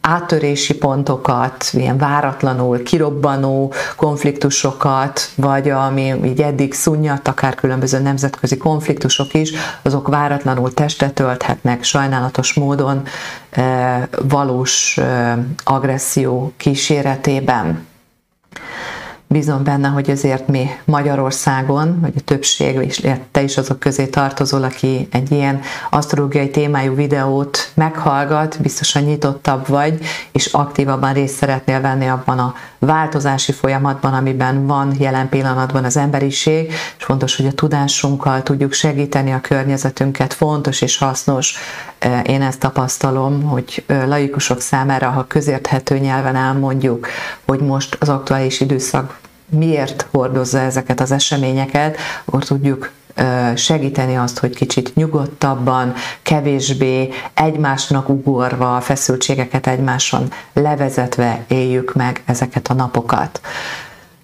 áttörési 0.00 0.74
pontokat, 0.74 1.68
ilyen 1.72 1.98
váratlanul 1.98 2.82
kirobbanó 2.82 3.72
konfliktusokat, 3.96 5.30
vagy 5.36 5.70
ami 5.70 6.14
így 6.24 6.42
eddig 6.42 6.74
szunnyat, 6.74 7.28
akár 7.28 7.54
különböző 7.54 7.98
nemzetközi 7.98 8.56
konfliktusok 8.56 9.34
is, 9.34 9.52
azok 9.82 10.08
váratlanul 10.08 10.74
testet 10.74 11.14
tölthetnek 11.14 11.82
sajnálatos 11.82 12.54
módon 12.54 13.02
e, 13.50 14.08
valós 14.28 14.98
e, 14.98 15.38
agresszió 15.64 16.52
kíséretében. 16.56 17.86
Bízom 19.32 19.64
benne, 19.64 19.88
hogy 19.88 20.10
azért 20.10 20.48
mi 20.48 20.66
Magyarországon, 20.84 22.00
vagy 22.00 22.12
a 22.16 22.20
többség, 22.20 22.74
és 22.74 23.06
te 23.30 23.42
is 23.42 23.56
azok 23.56 23.78
közé 23.78 24.06
tartozol, 24.06 24.62
aki 24.62 25.08
egy 25.10 25.30
ilyen 25.30 25.60
asztrológiai 25.90 26.50
témájú 26.50 26.94
videót 26.94 27.70
meghallgat, 27.74 28.60
biztosan 28.60 29.02
nyitottabb 29.02 29.68
vagy, 29.68 29.98
és 30.32 30.46
aktívabban 30.46 31.12
részt 31.12 31.34
szeretnél 31.34 31.80
venni 31.80 32.06
abban 32.06 32.38
a 32.38 32.54
változási 32.78 33.52
folyamatban, 33.52 34.14
amiben 34.14 34.66
van 34.66 34.94
jelen 34.98 35.28
pillanatban 35.28 35.84
az 35.84 35.96
emberiség, 35.96 36.72
és 36.98 37.04
fontos, 37.04 37.36
hogy 37.36 37.46
a 37.46 37.52
tudásunkkal 37.52 38.42
tudjuk 38.42 38.72
segíteni 38.72 39.32
a 39.32 39.40
környezetünket, 39.40 40.32
fontos 40.34 40.80
és 40.80 40.98
hasznos. 40.98 41.54
Én 42.24 42.42
ezt 42.42 42.58
tapasztalom, 42.58 43.42
hogy 43.42 43.84
laikusok 43.86 44.60
számára, 44.60 45.10
ha 45.10 45.26
közérthető 45.26 45.98
nyelven 45.98 46.36
elmondjuk, 46.36 47.06
hogy 47.46 47.60
most 47.60 47.96
az 48.00 48.08
aktuális 48.08 48.60
időszak 48.60 49.20
miért 49.48 50.06
hordozza 50.10 50.58
ezeket 50.58 51.00
az 51.00 51.12
eseményeket, 51.12 51.96
akkor 52.24 52.44
tudjuk 52.44 52.90
segíteni 53.54 54.16
azt, 54.16 54.38
hogy 54.38 54.54
kicsit 54.54 54.94
nyugodtabban, 54.94 55.94
kevésbé 56.22 57.08
egymásnak 57.34 58.08
ugorva, 58.08 58.80
feszültségeket 58.80 59.66
egymáson 59.66 60.32
levezetve 60.52 61.44
éljük 61.48 61.94
meg 61.94 62.22
ezeket 62.26 62.68
a 62.68 62.74
napokat. 62.74 63.40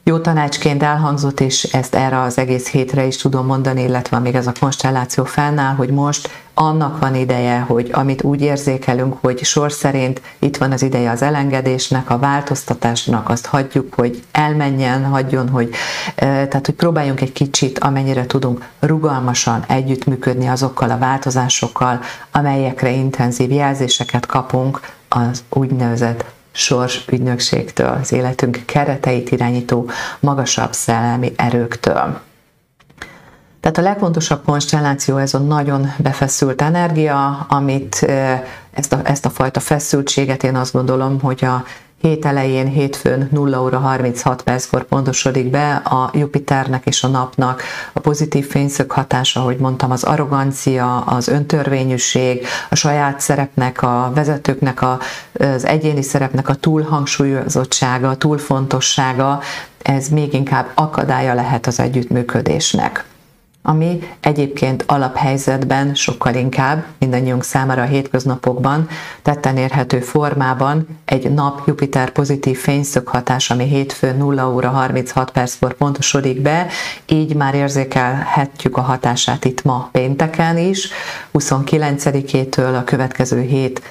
Jó 0.08 0.18
tanácsként 0.18 0.82
elhangzott, 0.82 1.40
és 1.40 1.62
ezt 1.62 1.94
erre 1.94 2.20
az 2.20 2.38
egész 2.38 2.68
hétre 2.68 3.04
is 3.04 3.16
tudom 3.16 3.46
mondani, 3.46 3.82
illetve 3.82 4.18
még 4.18 4.34
ez 4.34 4.46
a 4.46 4.52
konstelláció 4.60 5.24
fennáll, 5.24 5.74
hogy 5.74 5.88
most 5.88 6.30
annak 6.54 6.98
van 6.98 7.14
ideje, 7.14 7.58
hogy 7.58 7.90
amit 7.92 8.22
úgy 8.22 8.40
érzékelünk, 8.40 9.16
hogy 9.20 9.44
sor 9.44 9.72
szerint 9.72 10.20
itt 10.38 10.56
van 10.56 10.72
az 10.72 10.82
ideje 10.82 11.10
az 11.10 11.22
elengedésnek, 11.22 12.10
a 12.10 12.18
változtatásnak, 12.18 13.28
azt 13.28 13.46
hagyjuk, 13.46 13.94
hogy 13.94 14.22
elmenjen, 14.32 15.04
hagyjon, 15.04 15.48
hogy, 15.48 15.70
tehát 16.14 16.66
hogy 16.66 16.74
próbáljunk 16.74 17.20
egy 17.20 17.32
kicsit, 17.32 17.78
amennyire 17.78 18.26
tudunk 18.26 18.68
rugalmasan 18.80 19.64
együttműködni 19.66 20.46
azokkal 20.46 20.90
a 20.90 20.98
változásokkal, 20.98 22.00
amelyekre 22.32 22.90
intenzív 22.90 23.50
jelzéseket 23.50 24.26
kapunk 24.26 24.80
az 25.08 25.42
úgynevezett 25.48 26.24
sors 26.58 27.04
ügynökségtől, 27.08 27.98
az 28.00 28.12
életünk 28.12 28.62
kereteit 28.64 29.30
irányító 29.30 29.90
magasabb 30.20 30.72
szellemi 30.72 31.32
erőktől. 31.36 32.20
Tehát 33.60 33.78
a 33.78 33.82
legfontosabb 33.82 34.44
konstelláció 34.44 35.16
ez 35.16 35.34
a 35.34 35.38
nagyon 35.38 35.92
befeszült 35.98 36.62
energia, 36.62 37.46
amit 37.48 38.02
ezt 38.70 38.92
a, 38.92 39.00
ezt 39.04 39.24
a 39.24 39.30
fajta 39.30 39.60
feszültséget 39.60 40.42
én 40.42 40.56
azt 40.56 40.72
gondolom, 40.72 41.20
hogy 41.20 41.44
a 41.44 41.64
hét 42.00 42.24
elején, 42.24 42.66
hétfőn 42.66 43.28
0 43.32 43.62
óra 43.62 43.78
36 43.78 44.42
perckor 44.42 44.84
pontosodik 44.84 45.50
be 45.50 45.74
a 45.74 46.10
Jupiternek 46.12 46.86
és 46.86 47.02
a 47.02 47.08
napnak 47.08 47.62
a 47.92 48.00
pozitív 48.00 48.48
fényszög 48.48 48.90
hatása, 48.90 49.40
ahogy 49.40 49.56
mondtam, 49.56 49.90
az 49.90 50.04
arrogancia, 50.04 51.00
az 51.00 51.28
öntörvényűség, 51.28 52.46
a 52.70 52.74
saját 52.74 53.20
szerepnek, 53.20 53.82
a 53.82 54.10
vezetőknek, 54.14 54.82
a, 54.82 54.98
az 55.32 55.66
egyéni 55.66 56.02
szerepnek 56.02 56.48
a 56.48 56.54
túlhangsúlyozottsága, 56.54 58.08
a 58.08 58.16
túlfontossága, 58.16 59.40
ez 59.82 60.08
még 60.08 60.32
inkább 60.32 60.70
akadálya 60.74 61.34
lehet 61.34 61.66
az 61.66 61.80
együttműködésnek 61.80 63.04
ami 63.62 64.08
egyébként 64.20 64.84
alaphelyzetben 64.86 65.94
sokkal 65.94 66.34
inkább 66.34 66.84
mindannyiunk 66.98 67.44
számára 67.44 67.82
a 67.82 67.86
hétköznapokban 67.86 68.88
tetten 69.22 69.56
érhető 69.56 70.00
formában 70.00 70.86
egy 71.04 71.30
nap-Jupiter 71.30 72.10
pozitív 72.10 72.58
fényszög 72.58 73.06
hatás, 73.06 73.50
ami 73.50 73.64
hétfőn 73.64 74.16
0 74.16 74.48
óra 74.48 74.68
36 74.68 75.30
perckor 75.30 75.74
pontosodik 75.74 76.40
be, 76.40 76.66
így 77.06 77.34
már 77.34 77.54
érzékelhetjük 77.54 78.76
a 78.76 78.80
hatását 78.80 79.44
itt 79.44 79.64
ma 79.64 79.88
pénteken 79.92 80.58
is, 80.58 80.88
29-től 81.32 82.78
a 82.78 82.84
következő 82.84 83.40
hét 83.40 83.82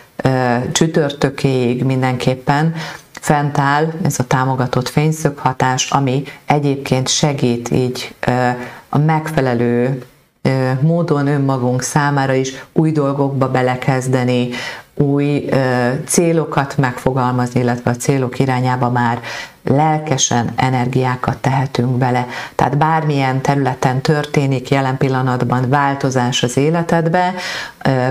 csütörtökéig 0.71 1.83
mindenképpen 1.83 2.73
fent 3.21 3.57
áll 3.57 3.93
ez 4.03 4.19
a 4.19 4.23
támogatott 4.23 4.89
fényszög 4.89 5.37
hatás, 5.37 5.91
ami 5.91 6.23
egyébként 6.45 7.07
segít 7.07 7.71
így 7.71 8.15
a 8.89 8.97
megfelelő 8.97 10.03
módon 10.81 11.27
önmagunk 11.27 11.81
számára 11.81 12.33
is 12.33 12.65
új 12.73 12.91
dolgokba 12.91 13.49
belekezdeni, 13.49 14.49
új 14.93 15.49
célokat 16.05 16.77
megfogalmazni, 16.77 17.59
illetve 17.59 17.91
a 17.91 17.95
célok 17.95 18.39
irányába 18.39 18.89
már 18.89 19.19
lelkesen 19.63 20.51
energiákat 20.55 21.37
tehetünk 21.37 21.97
bele. 21.97 22.27
Tehát 22.55 22.77
bármilyen 22.77 23.41
területen 23.41 24.01
történik 24.01 24.69
jelen 24.69 24.97
pillanatban 24.97 25.69
változás 25.69 26.43
az 26.43 26.57
életedbe, 26.57 27.33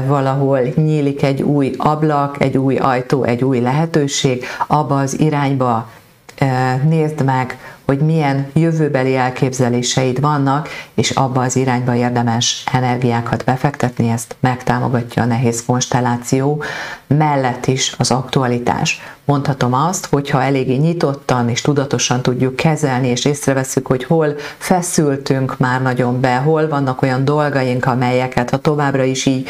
valahol 0.07 0.61
nyílik 0.75 1.23
egy 1.23 1.43
új 1.43 1.75
ablak, 1.77 2.41
egy 2.43 2.59
új 2.59 2.77
ajtó, 2.77 3.23
egy 3.23 3.45
új 3.45 3.61
lehetőség, 3.61 4.45
abba 4.67 4.99
az 4.99 5.21
irányba 5.21 5.89
nézd 6.89 7.25
meg, 7.25 7.59
hogy 7.87 7.99
milyen 7.99 8.51
jövőbeli 8.53 9.17
elképzeléseid 9.17 10.21
vannak, 10.21 10.69
és 10.95 11.11
abba 11.11 11.41
az 11.41 11.57
irányba 11.57 11.95
érdemes 11.95 12.65
energiákat 12.73 13.45
befektetni, 13.45 14.09
ezt 14.09 14.37
megtámogatja 14.41 15.23
a 15.23 15.27
nehéz 15.27 15.65
konstelláció, 15.65 16.63
mellett 17.07 17.67
is 17.67 17.95
az 17.99 18.11
aktualitás. 18.11 19.01
Mondhatom 19.27 19.75
azt, 19.75 20.07
hogy 20.07 20.31
ha 20.31 20.43
eléggé 20.43 20.75
nyitottan 20.75 21.49
és 21.49 21.61
tudatosan 21.61 22.23
tudjuk 22.23 22.57
kezelni, 22.57 23.09
és 23.09 23.25
észreveszünk, 23.25 23.87
hogy 23.87 24.05
hol 24.05 24.35
feszültünk 24.59 25.59
már 25.59 25.83
nagyon 25.83 26.21
be, 26.21 26.35
hol 26.35 26.69
vannak 26.69 27.03
olyan 27.03 27.25
dolgaink, 27.25 27.87
amelyeket 27.87 28.51
ha 28.51 28.57
továbbra 28.57 29.03
is 29.03 29.27
így 29.27 29.49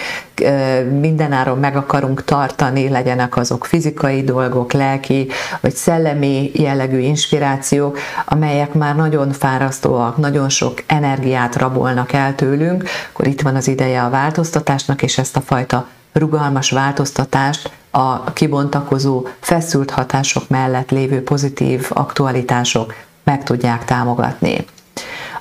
mindenáron 1.01 1.59
meg 1.59 1.77
akarunk 1.77 2.25
tartani, 2.25 2.89
legyenek 2.89 3.37
azok 3.37 3.65
fizikai 3.65 4.23
dolgok, 4.23 4.73
lelki 4.73 5.29
vagy 5.61 5.75
szellemi 5.75 6.51
jellegű 6.55 6.99
inspirációk, 6.99 7.99
amelyek 8.25 8.75
már 8.75 8.97
nagyon 8.97 9.33
fárasztóak, 9.33 10.17
nagyon 10.17 10.49
sok 10.49 10.83
energiát 10.87 11.57
rabolnak 11.57 12.13
el 12.13 12.35
tőlünk, 12.35 12.85
akkor 13.13 13.27
itt 13.27 13.41
van 13.41 13.55
az 13.57 13.69
ideje 13.69 14.03
a 14.03 14.11
változtatásnak, 14.11 15.03
és 15.03 15.19
ezt 15.19 15.37
a 15.37 15.41
fajta 15.41 15.87
rugalmas 16.13 16.71
változtatást 16.71 17.71
a 17.91 18.33
kibontakozó 18.33 19.27
feszült 19.41 19.91
hatások 19.91 20.49
mellett 20.49 20.91
lévő 20.91 21.23
pozitív 21.23 21.87
aktualitások 21.89 22.95
meg 23.25 23.43
tudják 23.43 23.85
támogatni. 23.85 24.65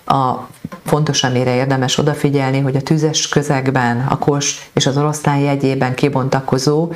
A 0.06 0.48
fontos, 0.86 1.24
amire 1.24 1.56
érdemes 1.56 1.98
odafigyelni, 1.98 2.60
hogy 2.60 2.76
a 2.76 2.82
tüzes 2.82 3.28
közegben, 3.28 4.06
a 4.10 4.18
kos 4.18 4.70
és 4.74 4.86
az 4.86 4.98
oroszlán 4.98 5.38
jegyében 5.38 5.94
kibontakozó 5.94 6.92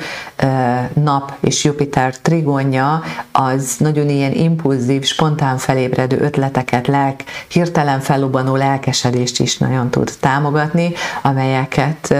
nap 0.92 1.32
és 1.40 1.64
Jupiter 1.64 2.18
trigonja 2.18 3.02
az 3.32 3.76
nagyon 3.78 4.08
ilyen 4.08 4.32
impulzív, 4.32 5.04
spontán 5.04 5.58
felébredő 5.58 6.18
ötleteket, 6.20 6.86
lelk, 6.86 7.20
hirtelen 7.48 8.00
felubbanó 8.00 8.56
lelkesedést 8.56 9.40
is 9.40 9.58
nagyon 9.58 9.90
tud 9.90 10.12
támogatni, 10.20 10.92
amelyeket 11.22 12.14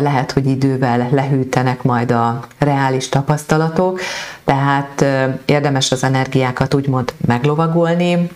lehet, 0.00 0.32
hogy 0.32 0.46
idővel 0.46 1.08
lehűtenek 1.10 1.82
majd 1.82 2.10
a 2.10 2.44
reális 2.58 3.08
tapasztalatok, 3.08 4.00
tehát 4.44 5.04
érdemes 5.44 5.92
az 5.92 6.04
energiákat 6.04 6.74
úgymond 6.74 7.12
meglovagolni, 7.26 8.28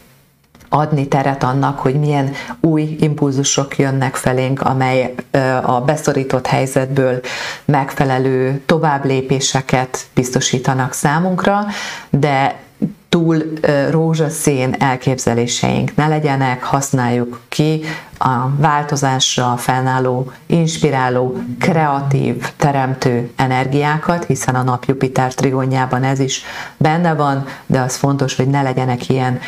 adni 0.68 1.08
teret 1.08 1.42
annak, 1.42 1.78
hogy 1.78 1.94
milyen 1.94 2.32
új 2.60 2.96
impulzusok 3.00 3.78
jönnek 3.78 4.14
felénk, 4.14 4.60
amely 4.60 5.14
a 5.62 5.80
beszorított 5.80 6.46
helyzetből 6.46 7.20
megfelelő 7.64 8.62
továbblépéseket 8.66 10.06
biztosítanak 10.14 10.92
számunkra, 10.92 11.66
de 12.10 12.60
túl 13.08 13.42
rózsaszín 13.90 14.74
elképzeléseink 14.78 15.96
ne 15.96 16.08
legyenek, 16.08 16.62
használjuk 16.62 17.40
ki 17.48 17.84
a 18.24 18.50
változásra 18.56 19.56
fennálló, 19.56 20.32
inspiráló, 20.46 21.36
kreatív, 21.58 22.50
teremtő 22.56 23.30
energiákat, 23.36 24.24
hiszen 24.24 24.54
a 24.54 24.62
nap 24.62 24.84
Jupiter 24.84 25.34
trigonjában 25.34 26.04
ez 26.04 26.18
is 26.18 26.42
benne 26.76 27.14
van, 27.14 27.44
de 27.66 27.80
az 27.80 27.96
fontos, 27.96 28.36
hogy 28.36 28.46
ne 28.46 28.62
legyenek 28.62 29.08
ilyen, 29.08 29.40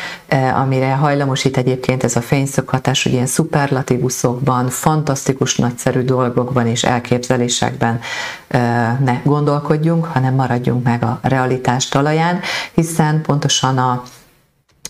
amire 0.55 0.93
hajlamosít 0.93 1.57
egyébként 1.57 2.03
ez 2.03 2.15
a 2.15 2.21
fényszökhatás, 2.21 3.03
hogy 3.03 3.11
ilyen 3.11 3.25
szuperlatívuszokban, 3.25 4.69
fantasztikus, 4.69 5.55
nagyszerű 5.55 6.01
dolgokban 6.01 6.67
és 6.67 6.83
elképzelésekben 6.83 7.99
ne 8.99 9.19
gondolkodjunk, 9.23 10.05
hanem 10.05 10.33
maradjunk 10.33 10.83
meg 10.83 11.03
a 11.03 11.19
realitás 11.21 11.89
talaján, 11.89 12.39
hiszen 12.73 13.21
pontosan 13.21 13.77
a 13.77 14.03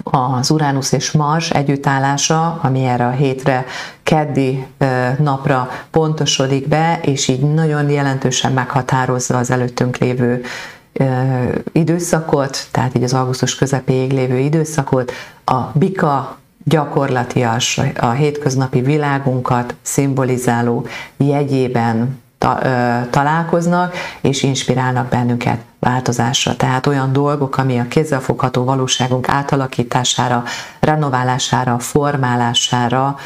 az 0.03 0.49
Uránusz 0.49 0.91
és 0.91 1.11
Mars 1.11 1.49
együttállása, 1.49 2.59
ami 2.61 2.85
erre 2.85 3.05
a 3.05 3.11
hétre, 3.11 3.65
keddi 4.03 4.65
napra 5.19 5.69
pontosodik 5.91 6.67
be, 6.67 6.99
és 7.01 7.27
így 7.27 7.39
nagyon 7.53 7.89
jelentősen 7.89 8.51
meghatározza 8.51 9.37
az 9.37 9.51
előttünk 9.51 9.97
lévő 9.97 10.43
időszakot, 11.71 12.67
tehát 12.71 12.95
így 12.95 13.03
az 13.03 13.13
augusztus 13.13 13.55
közepéig 13.55 14.11
lévő 14.11 14.37
időszakot, 14.37 15.11
a 15.45 15.59
bika 15.73 16.37
gyakorlatias, 16.63 17.81
a 17.99 18.09
hétköznapi 18.09 18.81
világunkat 18.81 19.75
szimbolizáló 19.81 20.87
jegyében 21.17 22.23
találkoznak, 23.09 23.95
és 24.21 24.43
inspirálnak 24.43 25.09
bennünket 25.09 25.59
változásra. 25.79 26.55
Tehát 26.55 26.87
olyan 26.87 27.13
dolgok, 27.13 27.57
ami 27.57 27.79
a 27.79 27.87
kézzelfogható 27.87 28.63
valóságunk 28.63 29.29
átalakítására, 29.29 30.43
renoválására, 30.79 31.79
formálására 31.79 33.17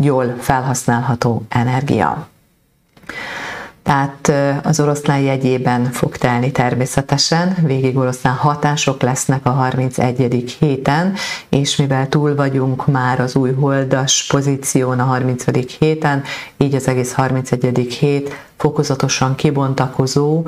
jól 0.00 0.34
felhasználható 0.38 1.42
energia. 1.48 2.26
Tehát 3.84 4.32
az 4.62 4.80
oroszlán 4.80 5.18
jegyében 5.18 5.84
fog 5.84 6.16
telni 6.16 6.50
természetesen, 6.52 7.56
végig 7.62 7.96
oroszlán 7.96 8.34
hatások 8.34 9.02
lesznek 9.02 9.46
a 9.46 9.50
31. 9.50 10.56
héten, 10.58 11.14
és 11.48 11.76
mivel 11.76 12.08
túl 12.08 12.34
vagyunk 12.34 12.86
már 12.86 13.20
az 13.20 13.36
új 13.36 13.52
holdas 13.52 14.26
pozíción 14.28 15.00
a 15.00 15.04
30. 15.04 15.44
héten, 15.78 16.22
így 16.56 16.74
az 16.74 16.88
egész 16.88 17.12
31. 17.12 17.96
hét 18.00 18.34
fokozatosan 18.56 19.34
kibontakozó, 19.34 20.46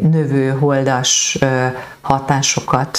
növő 0.00 0.48
holdas 0.48 1.38
hatásokat 2.00 2.98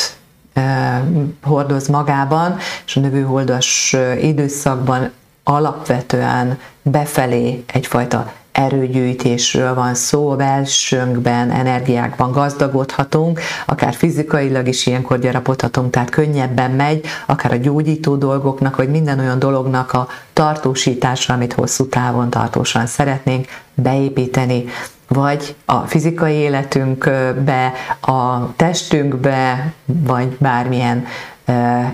hordoz 1.43 1.87
magában, 1.87 2.57
és 2.85 2.95
a 2.95 2.99
növőholdas 2.99 3.95
időszakban 4.21 5.11
alapvetően 5.43 6.59
befelé 6.81 7.63
egyfajta 7.67 8.31
erőgyűjtésről 8.51 9.73
van 9.73 9.95
szó, 9.95 10.35
belsőnkben, 10.35 11.51
energiákban 11.51 12.31
gazdagodhatunk, 12.31 13.39
akár 13.65 13.93
fizikailag 13.93 14.67
is 14.67 14.85
ilyenkor 14.85 15.19
gyarapodhatunk, 15.19 15.89
tehát 15.89 16.09
könnyebben 16.09 16.71
megy, 16.71 17.05
akár 17.25 17.51
a 17.51 17.55
gyógyító 17.55 18.15
dolgoknak, 18.15 18.75
vagy 18.75 18.89
minden 18.89 19.19
olyan 19.19 19.39
dolognak 19.39 19.93
a 19.93 20.07
tartósítása, 20.33 21.33
amit 21.33 21.53
hosszú 21.53 21.87
távon 21.87 22.29
tartósan 22.29 22.85
szeretnénk 22.85 23.47
beépíteni, 23.73 24.65
vagy 25.07 25.55
a 25.65 25.75
fizikai 25.75 26.33
életünkbe, 26.33 27.73
a 28.01 28.53
testünkbe, 28.55 29.73
vagy 29.85 30.27
bármilyen 30.39 31.05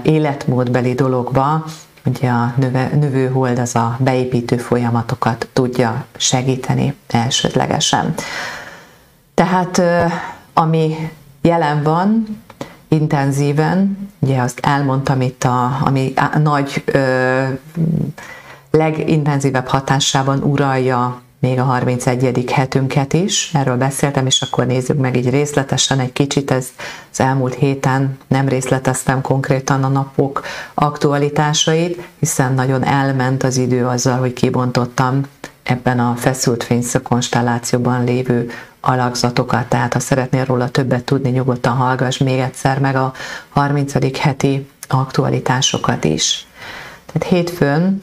életmódbeli 0.04 0.94
dologba, 0.94 1.66
ugye 2.06 2.30
a 2.30 2.54
növe, 2.58 2.90
növőhold 2.94 3.60
az 3.60 3.76
a 3.76 3.98
beépítő 4.00 4.58
folyamatokat 4.58 5.48
tudja 5.54 6.06
segíteni 6.18 6.96
elsődlegesen. 7.08 8.14
Tehát 9.34 9.82
ami 10.54 11.12
jelen 11.42 11.84
van, 11.84 12.26
intenzíven, 12.88 14.10
ugye 14.20 14.42
azt 14.42 14.60
elmondtam 14.60 15.22
itt, 15.22 15.44
a, 15.44 15.78
ami 15.84 16.14
a 16.16 16.38
nagy, 16.38 16.84
ö, 16.86 17.44
legintenzívebb 18.72 19.68
hatásában 19.68 20.44
uralja 20.44 21.22
még 21.48 21.60
a 21.60 21.64
31. 21.64 22.52
hetünket 22.52 23.14
is, 23.14 23.52
erről 23.54 23.78
beszéltem, 23.78 24.26
és 24.26 24.42
akkor 24.42 24.66
nézzük 24.66 24.98
meg 24.98 25.16
így 25.18 25.30
részletesen 25.30 26.00
egy 26.00 26.14
kicsit, 26.14 26.52
ez 26.52 26.68
az 27.12 27.20
elmúlt 27.20 27.54
héten 27.54 28.18
nem 28.28 28.48
részleteztem 28.48 29.22
konkrétan 29.22 29.84
a 29.84 29.88
napok 29.88 30.44
aktualitásait, 30.74 32.08
hiszen 32.20 32.54
nagyon 32.54 32.84
elment 32.84 33.44
az 33.44 33.58
idő 33.58 33.86
azzal, 33.86 34.20
hogy 34.20 34.34
kibontottam 34.34 35.22
ebben 35.64 36.00
a 36.00 36.16
feszült 36.16 36.64
fényszög 36.64 37.02
konstellációban 37.02 38.04
lévő 38.04 38.50
alakzatokat, 38.82 39.68
tehát 39.68 39.94
ha 39.94 40.00
szeretnél 40.00 40.46
róla 40.46 40.70
többet 40.70 41.04
tudni, 41.04 41.30
nyugodtan 41.30 41.76
hallgass 41.76 42.18
még 42.18 42.40
egyszer 42.40 42.80
meg 42.80 42.96
a 42.96 43.14
30. 43.50 44.18
heti 44.18 44.68
aktualitásokat 44.88 46.04
is. 46.04 46.48
Tehát 47.06 47.28
hétfőn 47.28 48.02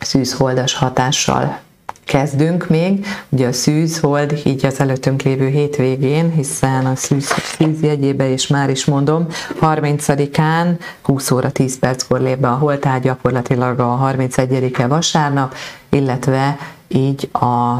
szűzholdas 0.00 0.74
hatással 0.74 1.66
kezdünk 2.08 2.68
még, 2.68 3.06
ugye 3.28 3.46
a 3.46 3.52
szűzhold, 3.52 4.40
így 4.44 4.66
az 4.66 4.80
előttünk 4.80 5.22
lévő 5.22 5.48
hétvégén, 5.48 6.32
hiszen 6.32 6.86
a 6.86 6.96
szűz, 6.96 7.26
szűz 7.26 7.82
jegyébe, 7.82 8.30
és 8.30 8.46
már 8.46 8.70
is 8.70 8.84
mondom, 8.84 9.26
30-án 9.60 10.78
20 11.02 11.30
óra 11.30 11.50
10 11.50 11.78
perckor 11.78 12.20
lép 12.20 12.38
be 12.38 12.48
a 12.48 12.54
holtár, 12.54 13.00
gyakorlatilag 13.00 13.78
a 13.78 14.10
31-e 14.12 14.86
vasárnap, 14.86 15.54
illetve 15.90 16.58
így 16.88 17.28
a 17.32 17.78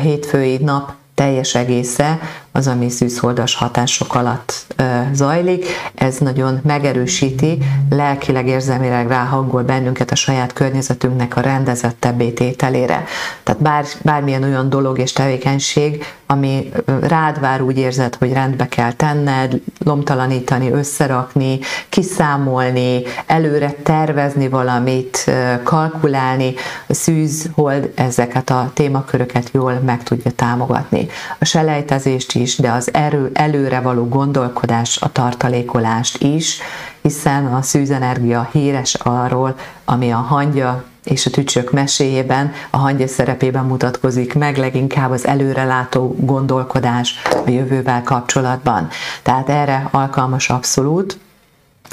hétfői 0.00 0.56
nap 0.56 0.92
teljes 1.14 1.54
egésze 1.54 2.18
az, 2.52 2.66
ami 2.66 2.88
szűzholdas 2.88 3.54
hatások 3.54 4.14
alatt 4.14 4.74
zajlik. 5.12 5.66
Ez 5.94 6.16
nagyon 6.16 6.60
megerősíti, 6.62 7.58
lelkileg, 7.90 8.46
érzelmileg 8.46 9.08
ráhangol 9.08 9.62
bennünket 9.62 10.10
a 10.10 10.14
saját 10.14 10.52
környezetünknek 10.52 11.36
a 11.36 11.40
rendezettebb 11.40 12.34
tételére. 12.34 13.04
Tehát 13.42 13.62
bár, 13.62 13.84
bármilyen 14.02 14.42
olyan 14.42 14.68
dolog 14.68 14.98
és 14.98 15.12
tevékenység, 15.12 16.04
ami 16.26 16.72
rád 17.00 17.40
vár, 17.40 17.62
úgy 17.62 17.78
érzed, 17.78 18.14
hogy 18.14 18.32
rendbe 18.32 18.68
kell 18.68 18.92
tenned, 18.92 19.60
lomtalanítani, 19.84 20.70
összerakni, 20.70 21.58
kiszámolni, 21.88 23.02
előre 23.26 23.70
tervezni 23.82 24.48
valamit, 24.48 25.30
kalkulálni, 25.62 26.54
szűz, 26.88 27.50
hold 27.54 27.92
ezeket 27.94 28.50
a 28.50 28.70
témaköröket 28.74 29.50
jól 29.52 29.80
meg 29.84 30.02
tudja 30.02 30.30
támogatni. 30.30 31.06
A 31.38 31.44
selejtezést 31.44 32.32
is, 32.42 32.56
de 32.56 32.70
az 32.70 32.94
erő, 32.94 33.30
előre 33.32 33.80
való 33.80 34.08
gondolkodás, 34.08 34.98
a 35.00 35.12
tartalékolást 35.12 36.22
is, 36.22 36.60
hiszen 37.02 37.46
a 37.46 37.62
szűzenergia 37.62 38.48
híres 38.52 38.94
arról, 38.94 39.54
ami 39.84 40.10
a 40.10 40.16
hangya 40.16 40.84
és 41.04 41.26
a 41.26 41.30
tücsök 41.30 41.70
meséjében 41.70 42.52
a 42.70 42.76
hangya 42.76 43.06
szerepében 43.06 43.64
mutatkozik 43.64 44.34
meg, 44.34 44.56
leginkább 44.56 45.10
az 45.10 45.26
előrelátó 45.26 46.16
gondolkodás 46.18 47.14
a 47.46 47.50
jövővel 47.50 48.02
kapcsolatban. 48.02 48.88
Tehát 49.22 49.48
erre 49.48 49.88
alkalmas 49.90 50.50
abszolút 50.50 51.18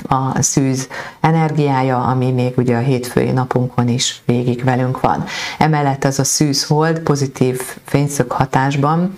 a 0.07 0.41
szűz 0.41 0.87
energiája, 1.19 2.03
ami 2.03 2.31
még 2.31 2.53
ugye 2.57 2.75
a 2.75 2.79
hétfői 2.79 3.31
napunkon 3.31 3.87
is 3.87 4.21
végig 4.25 4.63
velünk 4.63 4.99
van. 4.99 5.23
Emellett 5.57 6.05
ez 6.05 6.19
a 6.19 6.23
szűz 6.23 6.65
hold 6.65 6.99
pozitív 6.99 7.61
fényszög 7.85 8.31
hatásban 8.31 9.13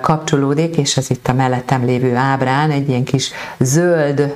kapcsolódik, 0.00 0.76
és 0.76 0.96
ez 0.96 1.10
itt 1.10 1.28
a 1.28 1.32
mellettem 1.32 1.84
lévő 1.84 2.14
ábrán 2.14 2.70
egy 2.70 2.88
ilyen 2.88 3.04
kis 3.04 3.30
zöld 3.58 4.34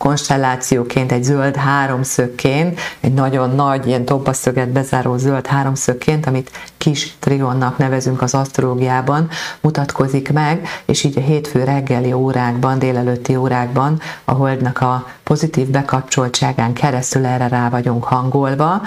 konstellációként, 0.00 1.12
egy 1.12 1.22
zöld 1.22 1.56
háromszögként, 1.56 2.80
egy 3.00 3.14
nagyon 3.14 3.50
nagy, 3.54 3.86
ilyen 3.86 4.04
toppaszöget 4.04 4.68
bezáró 4.68 5.16
zöld 5.16 5.46
háromszögként, 5.46 6.26
amit 6.26 6.50
kis 6.78 7.16
trionnak 7.18 7.78
nevezünk 7.78 8.22
az 8.22 8.34
asztrológiában, 8.34 9.28
mutatkozik 9.60 10.32
meg, 10.32 10.68
és 10.84 11.04
így 11.04 11.18
a 11.18 11.20
hétfő 11.20 11.64
reggeli 11.64 12.12
órákban, 12.12 12.78
délelőtti 12.78 13.36
órákban 13.36 14.00
a 14.24 14.32
holdnak 14.32 14.80
a 14.80 15.06
pozitív 15.22 15.66
bekapcsoltságán 15.66 16.72
keresztül 16.72 17.26
erre 17.26 17.48
rá 17.48 17.68
vagyunk 17.68 18.04
hangolva, 18.04 18.82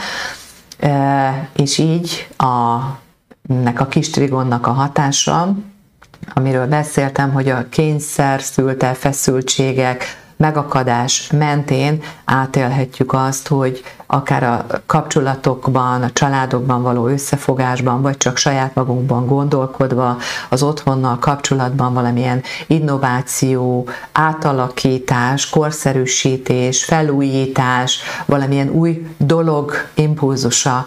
és 1.55 1.77
így 1.77 2.27
a 2.37 2.79
nek 3.47 3.79
a 3.79 3.85
kis 3.85 4.09
trigonnak 4.09 4.67
a 4.67 4.71
hatása, 4.71 5.55
amiről 6.33 6.67
beszéltem, 6.67 7.31
hogy 7.31 7.49
a 7.49 7.69
kényszer 7.69 8.41
szülte 8.41 8.93
feszültségek, 8.93 10.21
megakadás 10.35 11.29
mentén 11.31 12.01
átélhetjük 12.25 13.13
azt, 13.13 13.47
hogy 13.47 13.83
akár 14.05 14.43
a 14.43 14.65
kapcsolatokban, 14.85 16.03
a 16.03 16.11
családokban 16.11 16.81
való 16.81 17.07
összefogásban, 17.07 18.01
vagy 18.01 18.17
csak 18.17 18.37
saját 18.37 18.75
magunkban 18.75 19.25
gondolkodva, 19.25 20.17
az 20.49 20.63
otthonnal 20.63 21.19
kapcsolatban 21.19 21.93
valamilyen 21.93 22.41
innováció, 22.67 23.87
átalakítás, 24.11 25.49
korszerűsítés, 25.49 26.83
felújítás, 26.83 27.99
valamilyen 28.25 28.69
új 28.69 29.07
dolog 29.17 29.73
impulzusa 29.93 30.85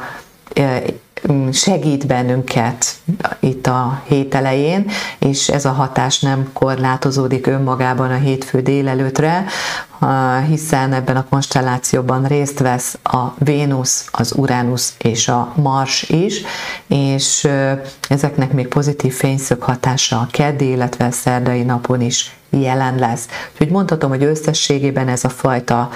segít 1.52 2.06
bennünket 2.06 2.94
itt 3.40 3.66
a 3.66 4.02
hét 4.04 4.34
elején, 4.34 4.90
és 5.18 5.48
ez 5.48 5.64
a 5.64 5.72
hatás 5.72 6.20
nem 6.20 6.50
korlátozódik 6.52 7.46
önmagában 7.46 8.10
a 8.10 8.14
hétfő 8.14 8.60
délelőtre, 8.60 9.44
hiszen 10.48 10.92
ebben 10.92 11.16
a 11.16 11.26
konstellációban 11.28 12.24
részt 12.24 12.58
vesz 12.58 12.98
a 13.02 13.34
Vénusz, 13.38 14.08
az 14.10 14.32
Uránusz 14.36 14.94
és 14.98 15.28
a 15.28 15.52
Mars 15.54 16.02
is, 16.02 16.42
és 16.86 17.48
ezeknek 18.08 18.52
még 18.52 18.68
pozitív 18.68 19.14
fényszög 19.14 19.62
hatása 19.62 20.16
a 20.16 20.28
keddi, 20.30 20.68
illetve 20.68 21.04
a 21.04 21.10
szerdai 21.10 21.62
napon 21.62 22.00
is 22.00 22.36
jelen 22.50 22.98
lesz. 22.98 23.28
Úgyhogy 23.52 23.70
mondhatom, 23.70 24.10
hogy 24.10 24.24
összességében 24.24 25.08
ez 25.08 25.24
a 25.24 25.28
fajta 25.28 25.90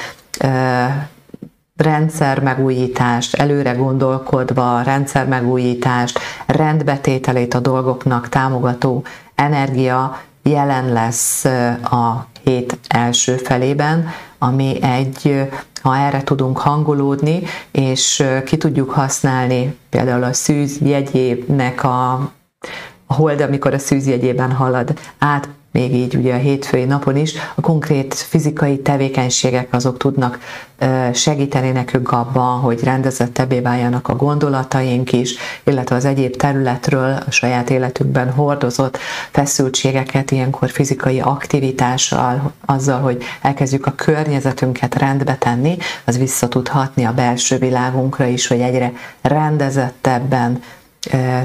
rendszer 1.81 2.41
megújítást, 2.43 3.35
előre 3.35 3.73
gondolkodva, 3.73 4.83
rendszer 4.83 5.27
megújítást, 5.27 6.19
rendbetételét 6.47 7.55
a 7.55 7.61
dolgoknak 7.61 8.29
támogató 8.29 9.05
energia 9.35 10.21
jelen 10.43 10.93
lesz 10.93 11.45
a 11.83 12.27
hét 12.45 12.79
első 12.89 13.37
felében, 13.37 14.09
ami 14.39 14.83
egy, 14.83 15.49
ha 15.83 15.97
erre 15.97 16.23
tudunk 16.23 16.59
hangolódni, 16.59 17.43
és 17.71 18.25
ki 18.45 18.57
tudjuk 18.57 18.91
használni 18.91 19.77
például 19.91 20.23
a 20.23 20.33
szűz 20.33 20.79
jegyének 20.81 21.85
a, 21.85 22.13
a 23.07 23.15
hold, 23.15 23.41
amikor 23.41 23.75
a 23.75 23.79
szűzjegyében 23.79 24.53
halad 24.53 24.99
át, 25.19 25.49
még 25.73 25.95
így 25.95 26.17
ugye 26.17 26.35
a 26.35 26.39
hétfői 26.39 26.85
napon 26.85 27.17
is, 27.17 27.35
a 27.55 27.61
konkrét 27.61 28.15
fizikai 28.15 28.79
tevékenységek 28.79 29.69
azok 29.71 29.97
tudnak 29.97 30.39
segíteni 31.13 31.71
nekünk 31.71 32.13
abban, 32.13 32.61
hogy 32.61 32.85
rendezettebbé 32.85 33.61
váljanak 33.61 34.09
a 34.09 34.17
gondolataink 34.17 35.13
is, 35.13 35.35
illetve 35.65 35.97
az 35.97 36.05
egyéb 36.05 36.37
területről 36.37 37.19
a 37.27 37.31
saját 37.31 37.71
életünkben 37.71 38.31
hordozott 38.33 38.99
feszültségeket 39.31 40.31
ilyenkor 40.31 40.71
fizikai 40.71 41.21
aktivitással, 41.21 42.53
azzal, 42.67 43.01
hogy 43.01 43.23
elkezdjük 43.43 43.87
a 43.87 43.95
környezetünket 43.95 44.95
rendbe 44.95 45.37
tenni, 45.37 45.77
az 46.05 46.19
vissza 46.19 46.49
tud 46.49 46.69
hatni 46.69 47.05
a 47.05 47.13
belső 47.13 47.59
világunkra 47.59 48.27
is, 48.27 48.47
hogy 48.47 48.61
egyre 48.61 48.93
rendezettebben 49.21 50.63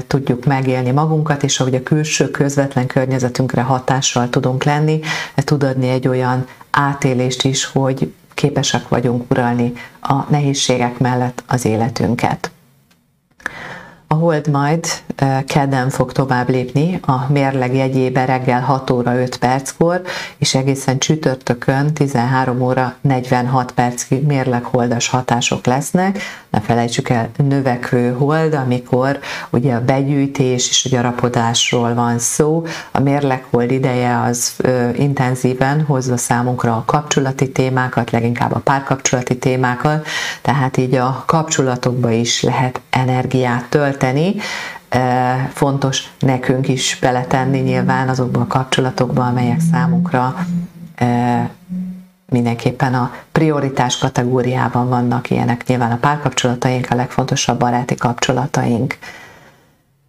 tudjuk 0.06 0.44
megélni 0.44 0.90
magunkat, 0.90 1.42
és 1.42 1.60
ahogy 1.60 1.74
a 1.74 1.82
külső 1.82 2.30
közvetlen 2.30 2.86
környezetünkre 2.86 3.62
hatással 3.62 4.30
tudunk 4.30 4.64
lenni, 4.64 5.00
ez 5.34 5.44
tud 5.44 5.62
adni 5.62 5.88
egy 5.88 6.08
olyan 6.08 6.46
átélést 6.70 7.44
is, 7.44 7.64
hogy 7.64 8.12
képesek 8.34 8.88
vagyunk 8.88 9.30
uralni 9.30 9.72
a 10.00 10.30
nehézségek 10.30 10.98
mellett 10.98 11.44
az 11.46 11.64
életünket. 11.64 12.50
A 14.08 14.14
hold 14.14 14.50
majd 14.50 14.86
kedden 15.46 15.90
fog 15.90 16.12
tovább 16.12 16.48
lépni 16.48 17.00
a 17.06 17.32
mérleg 17.32 17.74
jegyébe 17.74 18.24
reggel 18.24 18.60
6 18.60 18.90
óra 18.90 19.20
5 19.20 19.36
perckor, 19.36 20.02
és 20.38 20.54
egészen 20.54 20.98
csütörtökön 20.98 21.94
13 21.94 22.60
óra 22.60 22.94
46 23.00 23.72
percig 23.72 24.26
mérlegholdas 24.26 25.08
hatások 25.08 25.66
lesznek. 25.66 26.18
Ne 26.50 26.60
felejtsük 26.60 27.08
el, 27.08 27.28
növekvő 27.36 28.12
hold, 28.12 28.54
amikor 28.54 29.18
ugye 29.50 29.74
a 29.74 29.84
begyűjtés 29.84 30.68
és 30.68 30.84
a 30.84 30.88
gyarapodásról 30.88 31.94
van 31.94 32.18
szó. 32.18 32.64
A 32.90 33.00
mérleghold 33.00 33.70
ideje 33.70 34.20
az 34.20 34.52
ö, 34.56 34.88
intenzíven 34.94 35.84
hozza 35.84 36.16
számunkra 36.16 36.72
a 36.76 36.82
kapcsolati 36.86 37.50
témákat, 37.50 38.10
leginkább 38.10 38.54
a 38.54 38.58
párkapcsolati 38.58 39.38
témákat, 39.38 40.06
tehát 40.42 40.76
így 40.76 40.94
a 40.94 41.22
kapcsolatokba 41.26 42.10
is 42.10 42.42
lehet 42.42 42.80
energiát 42.90 43.68
tölteni, 43.96 44.34
fontos 45.52 46.12
nekünk 46.18 46.68
is 46.68 46.98
beletenni 47.00 47.58
nyilván 47.58 48.08
azokba 48.08 48.40
a 48.40 48.46
kapcsolatokba, 48.46 49.26
amelyek 49.26 49.60
számunkra 49.72 50.34
mindenképpen 52.28 52.94
a 52.94 53.12
prioritás 53.32 53.98
kategóriában 53.98 54.88
vannak 54.88 55.30
ilyenek. 55.30 55.66
Nyilván 55.66 55.90
a 55.90 55.96
párkapcsolataink, 55.96 56.86
a 56.90 56.94
legfontosabb 56.94 57.58
baráti 57.58 57.94
kapcsolataink, 57.94 58.98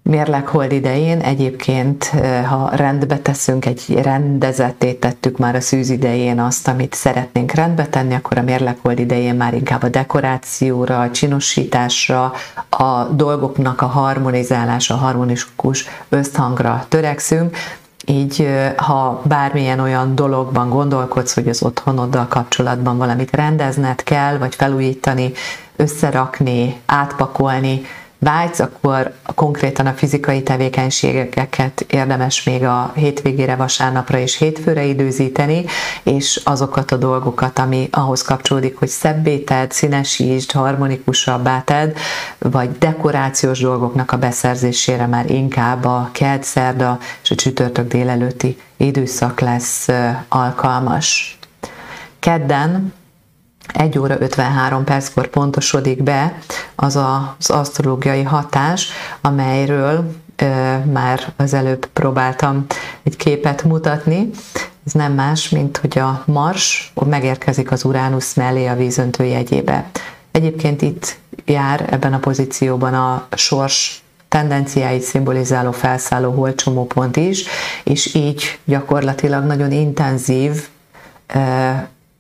mérleghold 0.08 0.72
idején 0.72 1.20
egyébként, 1.20 2.12
ha 2.50 2.70
rendbe 2.74 3.18
teszünk, 3.18 3.66
egy 3.66 4.00
rendezetté 4.02 4.94
tettük 4.94 5.38
már 5.38 5.56
a 5.56 5.62
szűz 5.62 5.90
idején 5.90 6.40
azt, 6.40 6.68
amit 6.68 6.94
szeretnénk 6.94 7.52
rendbe 7.52 7.86
tenni, 7.86 8.14
akkor 8.14 8.38
a 8.38 8.42
mérleghold 8.42 9.00
idején 9.00 9.36
már 9.36 9.54
inkább 9.54 9.84
a 9.84 9.90
dekorációra, 9.90 11.00
a 11.00 11.12
csinosításra, 11.12 12.34
a 12.70 13.04
dolgoknak 13.04 13.82
a 13.82 13.86
harmonizálása, 13.86 14.94
a 14.94 14.98
harmonikus 14.98 15.86
összhangra 16.10 16.86
törekszünk, 16.90 17.58
így 18.06 18.48
ha 18.78 19.22
bármilyen 19.24 19.80
olyan 19.80 20.16
dologban 20.16 20.70
gondolkodsz, 20.70 21.34
hogy 21.34 21.48
az 21.48 21.64
otthonoddal 21.64 22.28
kapcsolatban 22.28 22.98
valamit 22.98 23.36
rendezned 23.36 24.04
kell, 24.04 24.38
vagy 24.38 24.56
felújítani, 24.56 25.32
összerakni, 25.76 26.80
átpakolni, 26.86 27.82
vágysz, 28.28 28.60
akkor 28.60 29.14
konkrétan 29.36 29.86
a 29.86 29.94
fizikai 29.94 30.44
tevékenységeket 30.44 31.86
érdemes 31.88 32.44
még 32.44 32.64
a 32.64 32.92
hétvégére, 32.96 33.56
vasárnapra 33.56 34.18
és 34.18 34.38
hétfőre 34.38 34.84
időzíteni, 34.84 35.66
és 36.04 36.42
azokat 36.44 36.92
a 36.92 36.98
dolgokat, 36.98 37.60
ami 37.60 37.88
ahhoz 37.92 38.22
kapcsolódik, 38.22 38.78
hogy 38.78 38.88
szebbé 38.88 39.38
tedd, 39.38 39.70
színesítsd, 39.70 40.52
harmonikusabbá 40.52 41.62
tedd, 41.62 41.94
vagy 42.38 42.78
dekorációs 42.78 43.60
dolgoknak 43.60 44.12
a 44.12 44.18
beszerzésére 44.18 45.06
már 45.06 45.30
inkább 45.30 45.86
a 45.86 46.10
kedd, 46.12 46.42
szerda 46.42 47.00
és 47.24 47.32
a 47.32 47.36
csütörtök 47.36 47.88
délelőtti 47.88 48.58
időszak 48.78 49.40
lesz 49.40 49.88
alkalmas. 50.28 51.38
Kedden 52.20 52.94
1 53.74 53.98
óra 53.98 54.20
53 54.20 54.84
perckor 54.84 55.28
pontosodik 55.28 56.04
be 56.04 56.38
az 56.76 56.96
az 56.96 57.50
asztrológiai 57.50 58.24
hatás, 58.24 58.90
amelyről 59.22 60.14
ö, 60.36 60.78
már 60.92 61.34
az 61.36 61.54
előbb 61.54 61.86
próbáltam 61.86 62.66
egy 63.04 63.16
képet 63.16 63.64
mutatni. 63.64 64.30
Ez 64.86 64.92
nem 64.92 65.14
más, 65.14 65.50
mint 65.50 65.78
hogy 65.78 66.00
a 66.00 66.24
Mars 66.26 66.94
megérkezik 67.06 67.72
az 67.72 67.84
Uránusz 67.84 68.34
mellé 68.34 68.66
a 68.68 68.76
vízöntő 68.76 69.24
jegyébe. 69.24 69.90
Egyébként 70.32 70.82
itt 70.82 71.18
jár 71.46 71.88
ebben 71.90 72.14
a 72.14 72.20
pozícióban 72.20 72.94
a 72.94 73.28
sors 73.36 74.02
tendenciáit 74.28 75.02
szimbolizáló 75.02 75.72
felszálló 75.72 76.32
holcsomópont 76.32 77.16
is, 77.16 77.46
és 77.84 78.16
így 78.16 78.60
gyakorlatilag 78.66 79.44
nagyon 79.44 79.72
intenzív 79.72 80.68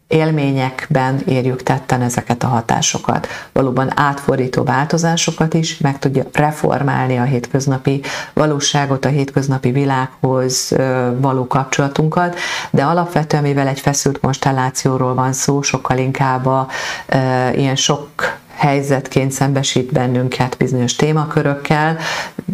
élményekben 0.07 1.21
érjük 1.25 1.63
tetten 1.63 2.01
ezeket 2.01 2.43
a 2.43 2.47
hatásokat. 2.47 3.27
Valóban 3.51 3.91
átfordító 3.95 4.63
változásokat 4.63 5.53
is 5.53 5.77
meg 5.77 5.99
tudja 5.99 6.23
reformálni 6.33 7.17
a 7.17 7.23
hétköznapi 7.23 8.01
valóságot, 8.33 9.05
a 9.05 9.09
hétköznapi 9.09 9.71
világhoz 9.71 10.75
való 11.17 11.47
kapcsolatunkat, 11.47 12.35
de 12.71 12.83
alapvetően, 12.83 13.43
mivel 13.43 13.67
egy 13.67 13.79
feszült 13.79 14.19
konstellációról 14.19 15.13
van 15.13 15.33
szó, 15.33 15.61
sokkal 15.61 15.97
inkább 15.97 16.45
a, 16.45 16.67
e, 17.07 17.53
ilyen 17.55 17.75
sok 17.75 18.09
helyzetként 18.55 19.31
szembesít 19.31 19.91
bennünket 19.91 20.57
bizonyos 20.57 20.95
témakörökkel. 20.95 21.97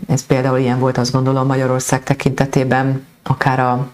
Ez 0.08 0.26
például 0.26 0.58
ilyen 0.58 0.80
volt, 0.80 0.98
azt 0.98 1.12
gondolom 1.12 1.48
Magyarország 1.48 2.04
tekintetében, 2.04 3.06
akár 3.24 3.60
a 3.60 3.88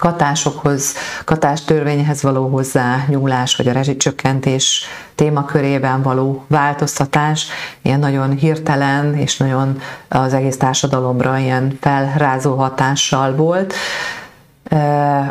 katásokhoz, 0.00 0.94
katás 1.24 1.64
törvényhez 1.64 2.22
való 2.22 2.48
hozzá 2.48 3.04
nyúlás, 3.08 3.56
vagy 3.56 3.68
a 3.68 3.72
rezsicsökkentés 3.72 4.84
témakörében 5.14 6.02
való 6.02 6.44
változtatás, 6.48 7.46
ilyen 7.82 7.98
nagyon 7.98 8.30
hirtelen 8.30 9.14
és 9.14 9.36
nagyon 9.36 9.80
az 10.08 10.34
egész 10.34 10.56
társadalomra 10.56 11.38
ilyen 11.38 11.78
felrázó 11.80 12.54
hatással 12.54 13.34
volt. 13.34 13.74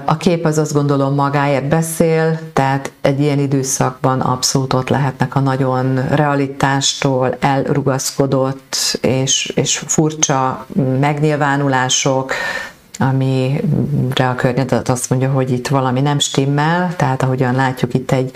A 0.05 0.17
kép 0.17 0.45
az 0.45 0.58
azt 0.58 0.73
gondolom 0.73 1.15
magáért 1.15 1.67
beszél, 1.67 2.39
tehát 2.53 2.91
egy 3.01 3.19
ilyen 3.19 3.39
időszakban 3.39 4.19
abszolút 4.19 4.73
ott 4.73 4.89
lehetnek 4.89 5.36
a 5.36 5.39
nagyon 5.39 6.08
realitástól 6.10 7.38
elrugaszkodott 7.39 8.75
és, 9.01 9.51
és 9.55 9.77
furcsa 9.77 10.65
megnyilvánulások, 10.99 12.34
amire 12.99 14.29
a 14.29 14.35
környezet 14.35 14.89
azt 14.89 15.09
mondja, 15.09 15.31
hogy 15.31 15.51
itt 15.51 15.67
valami 15.67 16.01
nem 16.01 16.19
stimmel, 16.19 16.95
tehát 16.95 17.23
ahogyan 17.23 17.55
látjuk 17.55 17.93
itt 17.93 18.12
egy 18.12 18.31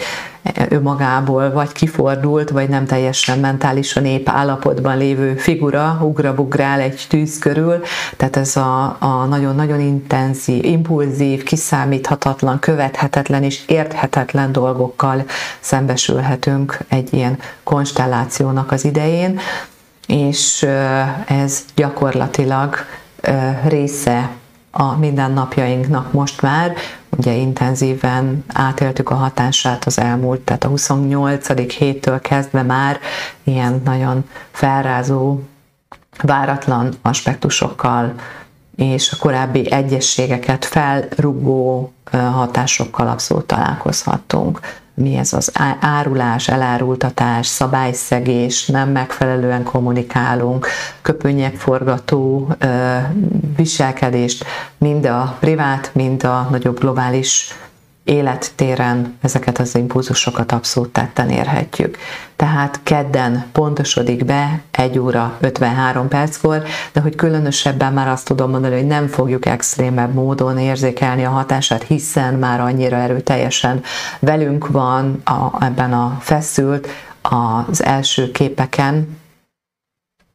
önmagából 0.69 1.51
vagy 1.51 1.71
kifordult, 1.71 2.49
vagy 2.49 2.69
nem 2.69 2.85
teljesen 2.85 3.39
mentálisan 3.39 4.05
épp 4.05 4.29
állapotban 4.29 4.97
lévő 4.97 5.35
figura 5.35 5.99
ugrabugrál 6.01 6.79
egy 6.79 7.05
tűz 7.09 7.39
körül, 7.39 7.81
tehát 8.17 8.35
ez 8.35 8.55
a, 8.55 8.97
a 8.99 9.25
nagyon-nagyon 9.25 9.79
intenzív, 9.79 10.65
impulzív, 10.65 11.43
kiszámíthatatlan, 11.43 12.59
követhetetlen 12.59 13.43
és 13.43 13.61
érthetetlen 13.67 14.51
dolgokkal 14.51 15.25
szembesülhetünk 15.59 16.77
egy 16.87 17.13
ilyen 17.13 17.37
konstellációnak 17.63 18.71
az 18.71 18.85
idején, 18.85 19.39
és 20.07 20.67
ez 21.27 21.65
gyakorlatilag 21.75 22.75
része 23.67 24.29
a 24.75 24.97
mindennapjainknak 24.97 26.11
most 26.11 26.41
már. 26.41 26.73
Ugye 27.17 27.31
intenzíven 27.33 28.43
átéltük 28.47 29.09
a 29.09 29.15
hatását 29.15 29.85
az 29.85 29.99
elmúlt, 29.99 30.41
tehát 30.41 30.63
a 30.63 30.67
28. 30.67 31.73
héttől 31.73 32.19
kezdve 32.19 32.61
már 32.61 32.99
ilyen 33.43 33.81
nagyon 33.85 34.29
felrázó, 34.51 35.39
váratlan 36.21 36.93
aspektusokkal 37.01 38.13
és 38.75 39.11
a 39.11 39.17
korábbi 39.19 39.71
egyességeket 39.71 40.65
felrugó 40.65 41.93
hatásokkal 42.11 43.07
abszolút 43.07 43.45
találkozhattunk 43.45 44.59
mi 44.93 45.15
ez 45.15 45.33
az 45.33 45.51
árulás, 45.79 46.47
elárultatás, 46.47 47.47
szabályszegés, 47.47 48.65
nem 48.65 48.89
megfelelően 48.89 49.63
kommunikálunk, 49.63 50.67
köpönyek 51.01 51.55
forgató 51.55 52.55
viselkedést, 53.55 54.45
mind 54.77 55.05
a 55.05 55.37
privát, 55.39 55.91
mind 55.93 56.23
a 56.23 56.47
nagyobb 56.51 56.79
globális 56.79 57.55
élettéren 58.03 59.17
ezeket 59.21 59.57
az 59.57 59.75
impulzusokat 59.75 60.51
abszolút 60.51 60.89
tetten 60.89 61.29
érhetjük. 61.29 61.97
Tehát 62.35 62.79
kedden 62.83 63.45
pontosodik 63.51 64.25
be 64.25 64.61
1 64.71 64.99
óra 64.99 65.37
53 65.39 66.07
perckor, 66.07 66.63
de 66.91 67.01
hogy 67.01 67.15
különösebben 67.15 67.93
már 67.93 68.07
azt 68.07 68.25
tudom 68.25 68.49
mondani, 68.49 68.75
hogy 68.75 68.87
nem 68.87 69.07
fogjuk 69.07 69.45
extrémebb 69.45 70.13
módon 70.13 70.57
érzékelni 70.57 71.25
a 71.25 71.29
hatását, 71.29 71.83
hiszen 71.83 72.33
már 72.33 72.59
annyira 72.59 72.95
erőteljesen 72.95 73.83
velünk 74.19 74.67
van 74.67 75.21
a, 75.25 75.63
ebben 75.63 75.93
a 75.93 76.17
feszült, 76.19 76.87
az 77.21 77.83
első 77.83 78.31
képeken, 78.31 79.21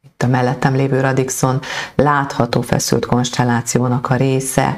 itt 0.05 0.23
a 0.23 0.27
mellettem 0.27 0.75
lévő 0.75 1.01
Radixon 1.01 1.61
látható 1.95 2.61
feszült 2.61 3.07
konstellációnak 3.07 4.11
a 4.11 4.15
része, 4.15 4.77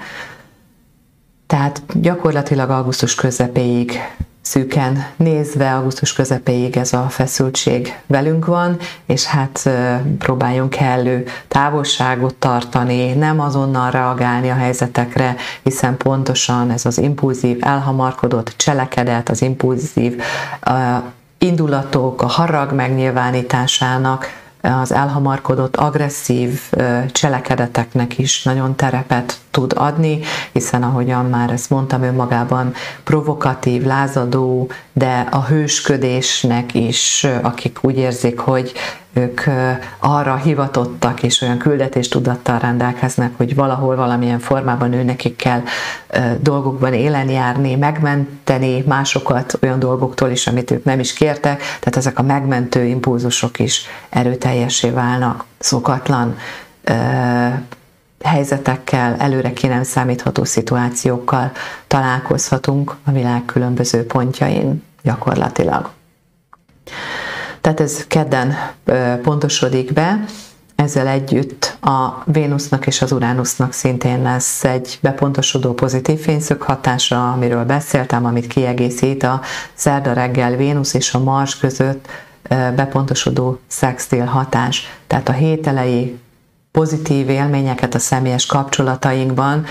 tehát 1.50 1.82
gyakorlatilag 1.94 2.70
augusztus 2.70 3.14
közepéig 3.14 3.98
szűken 4.40 5.06
nézve 5.16 5.74
augusztus 5.74 6.12
közepéig 6.12 6.76
ez 6.76 6.92
a 6.92 7.06
feszültség 7.08 7.98
velünk 8.06 8.46
van, 8.46 8.76
és 9.06 9.24
hát 9.24 9.70
próbáljunk 10.18 10.70
kellő 10.70 11.24
távolságot 11.48 12.34
tartani, 12.34 13.12
nem 13.12 13.40
azonnal 13.40 13.90
reagálni 13.90 14.50
a 14.50 14.54
helyzetekre, 14.54 15.36
hiszen 15.62 15.96
pontosan 15.96 16.70
ez 16.70 16.86
az 16.86 16.98
impulzív, 16.98 17.58
elhamarkodott 17.60 18.54
cselekedet, 18.56 19.28
az 19.28 19.42
impulzív 19.42 20.22
indulatok, 21.38 22.22
a 22.22 22.26
harag 22.26 22.72
megnyilvánításának 22.72 24.26
az 24.61 24.92
elhamarkodott 24.92 25.77
agresszív 25.77 26.61
cselekedeteknek 27.12 28.18
is 28.18 28.42
nagyon 28.42 28.77
terepet 28.77 29.38
tud 29.51 29.73
adni, 29.77 30.20
hiszen 30.53 30.83
ahogyan 30.83 31.25
már 31.25 31.51
ezt 31.51 31.70
mondtam, 31.70 32.03
önmagában 32.03 32.73
provokatív, 33.05 33.85
lázadó, 33.85 34.70
de 34.92 35.27
a 35.31 35.44
hősködésnek 35.44 36.75
is, 36.75 37.27
akik 37.42 37.79
úgy 37.81 37.96
érzik, 37.96 38.38
hogy 38.38 38.73
ők 39.12 39.40
arra 39.99 40.37
hivatottak, 40.37 41.23
és 41.23 41.40
olyan 41.40 41.59
küldetéstudattal 41.59 42.59
rendelkeznek, 42.59 43.33
hogy 43.37 43.55
valahol, 43.55 43.96
valamilyen 43.96 44.38
formában 44.38 44.92
ő 44.92 45.16
kell 45.37 45.62
dolgokban 46.40 46.92
élen 46.92 47.29
járni, 47.29 47.75
megmenteni 47.75 48.85
másokat 48.87 49.59
olyan 49.62 49.79
dolgoktól 49.79 50.31
is, 50.31 50.46
amit 50.46 50.70
ők 50.70 50.85
nem 50.85 51.01
is 51.01 51.12
kértek, 51.12 51.59
tehát 51.59 51.96
ezek 51.96 52.18
a 52.18 52.23
megmentő 52.23 52.85
impulzusok 52.85 53.59
is 53.59 53.83
erőteljesé 54.09 54.90
válnak, 54.90 55.44
szokatlan 55.59 56.37
helyzetekkel, 58.23 59.16
előre 59.18 59.53
ki 59.53 59.66
nem 59.66 59.83
számítható 59.83 60.44
szituációkkal 60.44 61.53
találkozhatunk 61.87 62.96
a 63.05 63.11
világ 63.11 63.44
különböző 63.44 64.07
pontjain 64.07 64.83
gyakorlatilag. 65.03 65.90
Tehát 67.61 67.81
ez 67.81 68.07
kedden 68.07 68.55
pontosodik 69.23 69.92
be, 69.92 70.25
ezzel 70.75 71.07
együtt 71.07 71.77
a 71.81 72.23
Vénusznak 72.25 72.87
és 72.87 73.03
az 73.03 73.12
Uránusznak 73.12 73.73
szintén 73.73 74.23
lesz 74.23 74.64
egy 74.64 74.99
bepontosodó 75.03 75.73
pozitív 75.73 76.20
fényszög 76.20 76.62
hatása, 76.62 77.33
amiről 77.33 77.64
beszéltem, 77.64 78.25
amit 78.25 78.46
kiegészít 78.46 79.23
a 79.23 79.40
szerda 79.75 80.12
reggel 80.12 80.57
Vénusz 80.57 80.94
és 80.94 81.14
a 81.14 81.18
Mars 81.18 81.59
között 81.59 82.09
bepontosodó 82.49 83.61
szextil 83.66 84.25
hatás. 84.25 84.96
Tehát 85.07 85.29
a 85.29 85.33
hételei 85.33 86.18
pozitív 86.70 87.29
élményeket 87.29 87.94
a 87.94 87.99
személyes 87.99 88.46
kapcsolatainkban, 88.46 89.64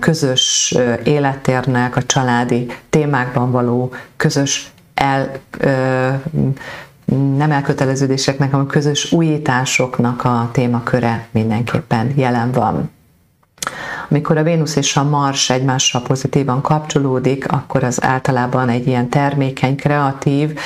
közös 0.00 0.74
élettérnek, 1.04 1.96
a 1.96 2.02
családi 2.02 2.72
témákban 2.90 3.50
való 3.50 3.94
közös 4.16 4.70
el, 4.94 5.38
nem 7.14 7.50
elköteleződéseknek, 7.50 8.50
hanem 8.50 8.66
közös 8.66 9.12
újításoknak 9.12 10.24
a 10.24 10.48
témaköre 10.52 11.26
mindenképpen 11.30 12.12
jelen 12.16 12.52
van. 12.52 12.90
Amikor 14.10 14.36
a 14.36 14.42
Vénusz 14.42 14.76
és 14.76 14.96
a 14.96 15.04
Mars 15.04 15.50
egymással 15.50 16.02
pozitívan 16.02 16.60
kapcsolódik, 16.60 17.52
akkor 17.52 17.84
az 17.84 18.04
általában 18.04 18.68
egy 18.68 18.86
ilyen 18.86 19.08
termékeny, 19.08 19.76
kreatív, 19.76 20.58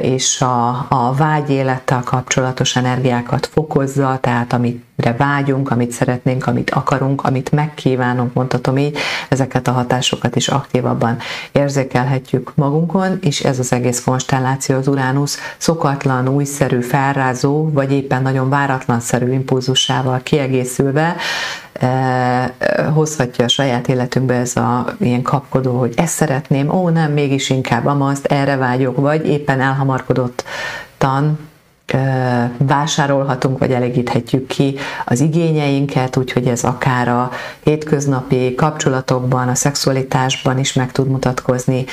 és 0.00 0.40
a, 0.40 0.68
a 0.88 1.14
vágyélettel 1.16 2.02
kapcsolatos 2.04 2.76
energiákat 2.76 3.46
fokozza, 3.46 4.18
tehát 4.20 4.52
amire 4.52 5.14
vágyunk, 5.16 5.70
amit 5.70 5.90
szeretnénk, 5.90 6.46
amit 6.46 6.70
akarunk, 6.70 7.24
amit 7.24 7.52
megkívánunk, 7.52 8.32
mondhatom 8.32 8.76
így, 8.76 8.98
ezeket 9.28 9.68
a 9.68 9.72
hatásokat 9.72 10.36
is 10.36 10.48
aktívabban 10.48 11.18
érzékelhetjük 11.52 12.52
magunkon, 12.54 13.18
és 13.20 13.40
ez 13.40 13.58
az 13.58 13.72
egész 13.72 14.02
konstelláció 14.04 14.76
az 14.76 14.88
Uránusz 14.88 15.38
szokatlan, 15.58 16.28
újszerű, 16.28 16.80
felrázó, 16.80 17.70
vagy 17.72 17.92
éppen 17.92 18.22
nagyon 18.22 18.48
váratlanszerű 18.48 19.32
impulzusával 19.32 20.20
kiegészülve 20.22 21.16
hozhatja 22.94 23.44
a 23.44 23.48
saját 23.48 23.88
életünkbe 23.88 24.34
ez 24.34 24.56
a 24.56 24.94
ilyen 24.98 25.22
kapkodó, 25.22 25.78
hogy 25.78 25.92
ezt 25.96 26.14
szeretném, 26.14 26.70
ó 26.70 26.88
nem, 26.88 27.12
mégis 27.12 27.50
inkább 27.50 27.86
amazt, 27.86 28.26
erre 28.26 28.56
vágyok, 28.56 28.96
vagy 28.96 29.26
éppen 29.26 29.60
elhamarkodottan 29.60 31.48
vásárolhatunk, 32.56 33.58
vagy 33.58 33.72
elégíthetjük 33.72 34.46
ki 34.46 34.76
az 35.04 35.20
igényeinket, 35.20 36.16
úgyhogy 36.16 36.46
ez 36.46 36.64
akár 36.64 37.08
a 37.08 37.30
hétköznapi 37.62 38.54
kapcsolatokban, 38.54 39.48
a 39.48 39.54
szexualitásban 39.54 40.58
is 40.58 40.72
meg 40.72 40.92
tud 40.92 41.08
mutatkozni, 41.08 41.84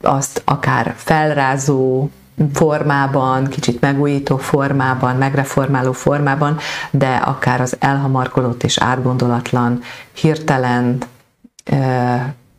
azt 0.00 0.42
akár 0.44 0.94
felrázó 0.96 2.08
formában, 2.52 3.48
kicsit 3.48 3.80
megújító 3.80 4.36
formában, 4.36 5.16
megreformáló 5.16 5.92
formában, 5.92 6.58
de 6.90 7.14
akár 7.14 7.60
az 7.60 7.76
elhamarkodott 7.78 8.62
és 8.62 8.78
átgondolatlan, 8.78 9.80
hirtelen 10.12 10.98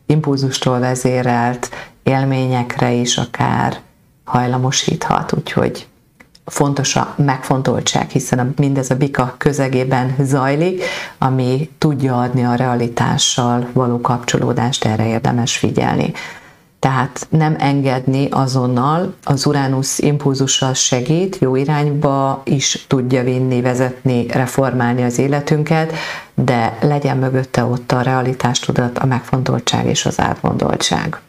impulzustól 0.06 0.78
vezérelt 0.78 1.70
élményekre 2.02 2.92
is 2.92 3.16
akár 3.16 3.80
hajlamosíthat, 4.24 5.32
úgyhogy 5.32 5.86
fontos 6.44 6.96
a 6.96 7.14
megfontoltság, 7.16 8.10
hiszen 8.10 8.38
a, 8.38 8.46
mindez 8.56 8.90
a 8.90 8.96
bika 8.96 9.34
közegében 9.38 10.14
zajlik, 10.20 10.82
ami 11.18 11.70
tudja 11.78 12.20
adni 12.20 12.44
a 12.44 12.54
realitással 12.54 13.68
való 13.72 14.00
kapcsolódást, 14.00 14.84
erre 14.84 15.06
érdemes 15.06 15.56
figyelni. 15.56 16.12
Tehát 16.86 17.26
nem 17.30 17.56
engedni 17.58 18.28
azonnal, 18.30 19.14
az 19.24 19.46
Uránusz 19.46 19.98
impulzussal 19.98 20.74
segít, 20.74 21.38
jó 21.40 21.56
irányba 21.56 22.42
is 22.44 22.84
tudja 22.88 23.22
vinni, 23.22 23.60
vezetni, 23.60 24.26
reformálni 24.26 25.02
az 25.02 25.18
életünket, 25.18 25.92
de 26.34 26.78
legyen 26.80 27.16
mögötte 27.16 27.64
ott 27.64 27.92
a 27.92 28.00
realitástudat, 28.00 28.98
a 28.98 29.06
megfontoltság 29.06 29.86
és 29.86 30.06
az 30.06 30.20
átgondoltság. 30.20 31.20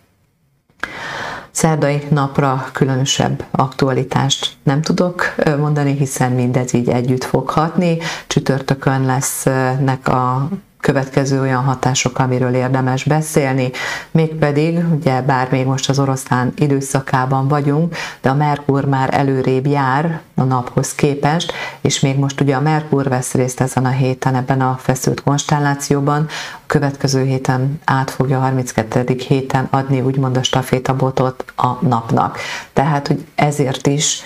Szerdai 1.51 2.01
napra 2.09 2.69
különösebb 2.71 3.43
aktualitást 3.51 4.55
nem 4.63 4.81
tudok 4.81 5.35
mondani, 5.59 5.97
hiszen 5.97 6.31
mindez 6.31 6.73
így 6.73 6.89
együtt 6.89 7.23
fog 7.23 7.49
hatni. 7.49 7.97
Csütörtökön 8.27 9.05
lesznek 9.05 10.07
a 10.07 10.49
következő 10.79 11.41
olyan 11.41 11.63
hatások, 11.63 12.19
amiről 12.19 12.53
érdemes 12.53 13.03
beszélni, 13.03 13.71
mégpedig, 14.11 14.79
ugye 14.95 15.21
bár 15.21 15.47
még 15.51 15.65
most 15.65 15.89
az 15.89 15.99
oroszlán 15.99 16.53
időszakában 16.55 17.47
vagyunk, 17.47 17.95
de 18.21 18.29
a 18.29 18.35
Merkur 18.35 18.85
már 18.85 19.09
előrébb 19.13 19.67
jár 19.67 20.21
a 20.35 20.43
naphoz 20.43 20.95
képest, 20.95 21.53
és 21.81 21.99
még 21.99 22.17
most 22.17 22.41
ugye 22.41 22.55
a 22.55 22.61
Merkur 22.61 23.07
vesz 23.07 23.33
részt 23.33 23.61
ezen 23.61 23.85
a 23.85 23.89
héten 23.89 24.35
ebben 24.35 24.61
a 24.61 24.77
feszült 24.79 25.23
konstellációban, 25.23 26.25
a 26.53 26.59
következő 26.65 27.23
héten 27.23 27.79
át 27.85 28.11
fogja 28.11 28.37
a 28.37 28.41
32. 28.41 29.15
héten 29.27 29.67
adni 29.69 30.01
úgymond 30.01 30.37
a 30.37 30.43
stafétabotot 30.43 31.45
a 31.55 31.85
napnak. 31.87 32.37
Tehát, 32.73 33.07
hogy 33.07 33.25
ezért 33.35 33.87
is 33.87 34.23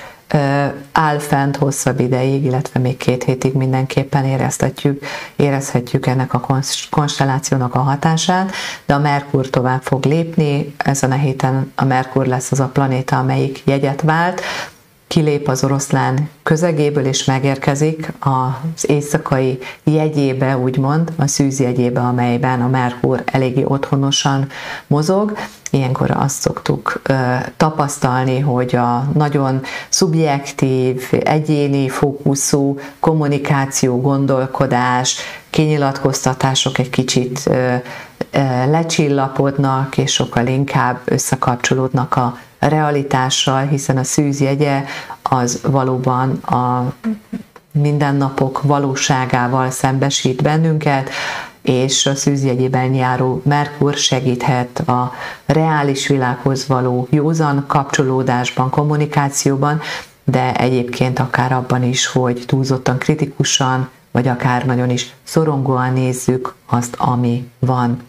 áll 0.92 1.20
fent 1.20 1.58
hosszabb 1.58 2.00
ideig, 2.00 2.46
illetve 2.46 2.80
még 2.80 2.98
két 2.98 3.24
hétig 3.24 3.54
mindenképpen 3.54 4.26
érezhetjük, 4.26 5.06
érezhetjük 5.36 6.08
ennek 6.08 6.34
a 6.34 6.62
konstellációnak 6.90 7.76
a 7.76 7.80
hatását, 7.80 8.52
de 8.86 8.94
a 8.94 9.00
Merkur 9.00 9.50
tovább 9.50 9.82
fog 9.82 10.06
lépni, 10.06 10.76
ezen 10.78 11.12
a 11.12 11.16
héten 11.16 11.72
a 11.76 11.86
Merkur 11.86 12.26
lesz 12.26 12.52
az 12.52 12.60
a 12.60 12.70
planéta, 12.74 13.18
amelyik 13.18 13.62
jegyet 13.66 14.02
vált, 14.02 14.42
kilép 15.12 15.48
az 15.48 15.64
oroszlán 15.64 16.30
közegéből, 16.44 17.06
és 17.06 17.24
megérkezik 17.24 18.14
az 18.20 18.90
éjszakai 18.90 19.60
jegyébe, 19.84 20.58
úgymond, 20.58 21.12
a 21.18 21.28
szűz 21.28 21.60
jegyébe, 21.60 22.00
amelyben 22.00 22.62
a 22.62 22.68
Merkur 22.68 23.24
eléggé 23.26 23.64
otthonosan 23.64 24.48
mozog. 24.88 25.38
Ilyenkor 25.72 26.12
azt 26.12 26.40
szoktuk 26.40 27.02
ö, 27.04 27.14
tapasztalni, 27.58 28.40
hogy 28.40 28.76
a 28.76 29.08
nagyon 29.14 29.62
szubjektív, 29.90 31.04
egyéni 31.24 31.90
fókuszú 31.90 32.80
kommunikáció, 33.00 34.02
gondolkodás, 34.02 35.16
kinyilatkoztatások 35.50 36.78
egy 36.78 36.90
kicsit 36.90 37.42
ö, 37.46 37.76
ö, 38.32 38.40
lecsillapodnak, 38.70 39.98
és 39.98 40.14
sokkal 40.14 40.48
inkább 40.48 41.00
összekapcsolódnak 41.06 42.16
a 42.16 42.38
realitással, 42.68 43.66
hiszen 43.66 43.98
a 43.98 44.04
szűzjegye 44.04 44.84
az 45.22 45.62
valóban 45.64 46.32
a 46.32 46.94
mindennapok 47.72 48.62
valóságával 48.62 49.70
szembesít 49.70 50.42
bennünket, 50.42 51.10
és 51.62 52.06
a 52.06 52.16
szűzjegyében 52.16 52.94
járó 52.94 53.42
Merkur 53.46 53.94
segíthet 53.94 54.80
a 54.80 55.14
reális 55.46 56.08
világhoz 56.08 56.68
való 56.68 57.08
józan 57.10 57.64
kapcsolódásban, 57.68 58.70
kommunikációban, 58.70 59.82
de 60.24 60.56
egyébként 60.56 61.20
akár 61.20 61.52
abban 61.52 61.84
is, 61.84 62.06
hogy 62.06 62.44
túlzottan 62.48 62.98
kritikusan, 62.98 63.90
vagy 64.12 64.28
akár 64.28 64.66
nagyon 64.66 64.90
is 64.90 65.14
szorongóan 65.24 65.94
nézzük 65.94 66.54
azt, 66.66 66.96
ami 66.98 67.50
van. 67.60 68.02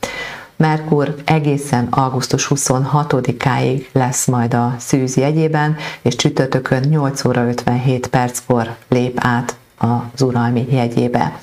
Merkur 0.57 1.15
egészen 1.25 1.87
augusztus 1.91 2.47
26-áig 2.51 3.87
lesz 3.93 4.27
majd 4.27 4.55
a 4.55 4.75
szűz 4.79 5.17
jegyében, 5.17 5.77
és 6.03 6.17
csütörtökön 6.17 6.83
8 6.89 7.25
óra 7.25 7.47
57 7.49 8.07
perckor 8.07 8.75
lép 8.89 9.19
át 9.21 9.57
az 9.79 10.23
uralmi 10.23 10.67
jegyébe. 10.71 11.39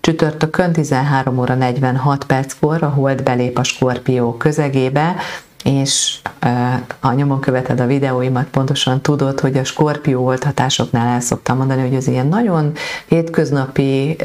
Csütörtökön 0.00 0.72
13 0.72 1.38
óra 1.38 1.54
46 1.54 2.24
perckor 2.24 2.82
a 2.82 2.88
hold 2.88 3.22
belép 3.22 3.58
a 3.58 3.62
Skorpió 3.62 4.36
közegébe, 4.36 5.16
és 5.64 6.18
ha 7.00 7.12
nyomon 7.12 7.40
követed 7.40 7.80
a 7.80 7.86
videóimat, 7.86 8.46
pontosan 8.46 9.00
tudod, 9.00 9.40
hogy 9.40 9.56
a 9.56 9.64
skorpió 9.64 10.24
oltatásoknál 10.24 11.06
el 11.06 11.20
szoktam 11.20 11.56
mondani, 11.56 11.80
hogy 11.80 11.96
az 11.96 12.08
ilyen 12.08 12.26
nagyon 12.26 12.72
hétköznapi 13.06 14.16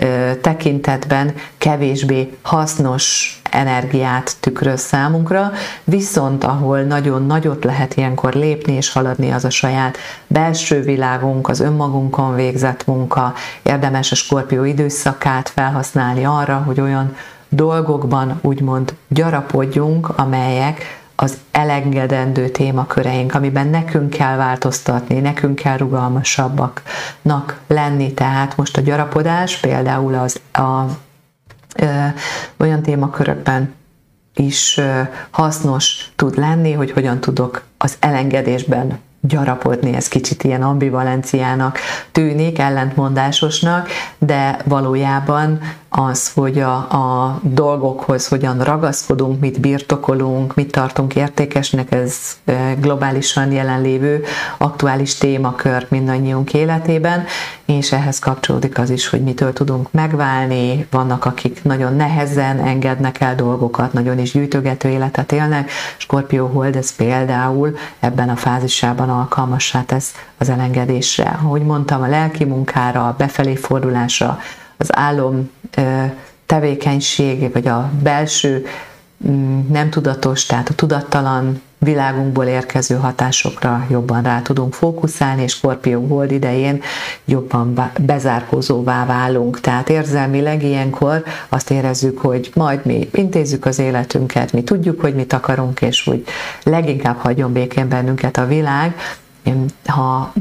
tekintetben 0.41 1.33
kevésbé 1.57 2.37
hasznos 2.41 3.39
energiát 3.51 4.35
tükröz 4.39 4.81
számunkra, 4.81 5.51
viszont 5.83 6.43
ahol 6.43 6.81
nagyon 6.81 7.25
nagyot 7.25 7.63
lehet 7.63 7.95
ilyenkor 7.95 8.33
lépni 8.33 8.73
és 8.73 8.91
haladni, 8.91 9.31
az 9.31 9.45
a 9.45 9.49
saját 9.49 9.97
belső 10.27 10.81
világunk, 10.81 11.49
az 11.49 11.59
önmagunkon 11.59 12.35
végzett 12.35 12.85
munka, 12.85 13.33
érdemes 13.63 14.11
a 14.11 14.15
skorpió 14.15 14.63
időszakát 14.63 15.49
felhasználni 15.49 16.25
arra, 16.25 16.55
hogy 16.65 16.81
olyan 16.81 17.15
dolgokban 17.49 18.39
úgymond 18.41 18.95
gyarapodjunk, 19.07 20.09
amelyek 20.09 21.03
az 21.15 21.37
elengedendő 21.51 22.49
témaköreink, 22.49 23.33
amiben 23.33 23.67
nekünk 23.67 24.09
kell 24.09 24.35
változtatni, 24.35 25.19
nekünk 25.19 25.55
kell 25.55 25.77
rugalmasabbaknak 25.77 27.59
lenni. 27.67 28.13
Tehát 28.13 28.57
most 28.57 28.77
a 28.77 28.81
gyarapodás 28.81 29.57
például 29.57 30.15
az 30.15 30.39
a, 30.51 30.83
ö, 31.75 32.05
olyan 32.57 32.81
témakörökben 32.81 33.73
is 34.35 34.77
ö, 34.77 35.01
hasznos 35.29 36.11
tud 36.15 36.37
lenni, 36.37 36.71
hogy 36.71 36.91
hogyan 36.91 37.19
tudok 37.19 37.63
az 37.77 37.95
elengedésben 37.99 38.99
gyarapodni, 39.27 39.93
ez 39.95 40.07
kicsit 40.07 40.43
ilyen 40.43 40.61
ambivalenciának 40.61 41.79
tűnik, 42.11 42.59
ellentmondásosnak, 42.59 43.89
de 44.17 44.57
valójában 44.65 45.59
az, 45.97 46.31
hogy 46.33 46.59
a, 46.59 46.75
a 46.75 47.39
dolgokhoz 47.41 48.27
hogyan 48.27 48.59
ragaszkodunk, 48.59 49.39
mit 49.39 49.59
birtokolunk, 49.59 50.55
mit 50.55 50.71
tartunk 50.71 51.15
értékesnek, 51.15 51.91
ez 51.91 52.15
globálisan 52.79 53.51
jelenlévő 53.51 54.23
aktuális 54.57 55.17
témakör 55.17 55.85
mindannyiunk 55.89 56.53
életében, 56.53 57.25
és 57.65 57.91
ehhez 57.91 58.19
kapcsolódik 58.19 58.77
az 58.77 58.89
is, 58.89 59.07
hogy 59.07 59.23
mitől 59.23 59.53
tudunk 59.53 59.91
megválni, 59.91 60.87
vannak, 60.91 61.25
akik 61.25 61.63
nagyon 61.63 61.95
nehezen 61.95 62.59
engednek 62.59 63.21
el 63.21 63.35
dolgokat, 63.35 63.93
nagyon 63.93 64.19
is 64.19 64.31
gyűjtögető 64.31 64.89
életet 64.89 65.31
élnek, 65.31 65.71
Skorpió 65.97 66.47
Hold 66.47 66.75
ez 66.75 66.95
például 66.95 67.77
ebben 67.99 68.29
a 68.29 68.35
fázisában 68.35 69.09
alkalmassá 69.09 69.83
tesz 69.83 70.13
az 70.37 70.49
elengedésre. 70.49 71.39
Ahogy 71.43 71.61
mondtam, 71.61 72.01
a 72.01 72.07
lelki 72.07 72.43
munkára, 72.43 73.07
a 73.07 73.15
befelé 73.17 73.55
fordulásra, 73.55 74.39
az 74.77 74.95
álom 74.95 75.49
tevékenység, 76.45 77.53
vagy 77.53 77.67
a 77.67 77.91
belső 78.01 78.65
mm, 79.27 79.59
nem 79.71 79.89
tudatos, 79.89 80.45
tehát 80.45 80.69
a 80.69 80.73
tudattalan 80.73 81.61
világunkból 81.77 82.45
érkező 82.45 82.95
hatásokra 82.95 83.85
jobban 83.89 84.23
rá 84.23 84.41
tudunk 84.41 84.73
fókuszálni, 84.73 85.41
és 85.43 85.51
Skorpió 85.51 86.05
Hold 86.07 86.31
idején 86.31 86.81
jobban 87.25 87.91
bezárkózóvá 87.99 89.05
válunk. 89.05 89.59
Tehát 89.59 89.89
érzelmileg 89.89 90.63
ilyenkor 90.63 91.23
azt 91.49 91.71
érezzük, 91.71 92.17
hogy 92.17 92.51
majd 92.53 92.85
mi 92.85 93.09
intézzük 93.11 93.65
az 93.65 93.79
életünket, 93.79 94.51
mi 94.51 94.63
tudjuk, 94.63 95.01
hogy 95.01 95.15
mit 95.15 95.33
akarunk, 95.33 95.81
és 95.81 96.07
úgy 96.07 96.23
leginkább 96.63 97.17
hagyjon 97.17 97.51
békén 97.51 97.87
bennünket 97.87 98.37
a 98.37 98.45
világ, 98.45 98.95
ha 99.85 100.33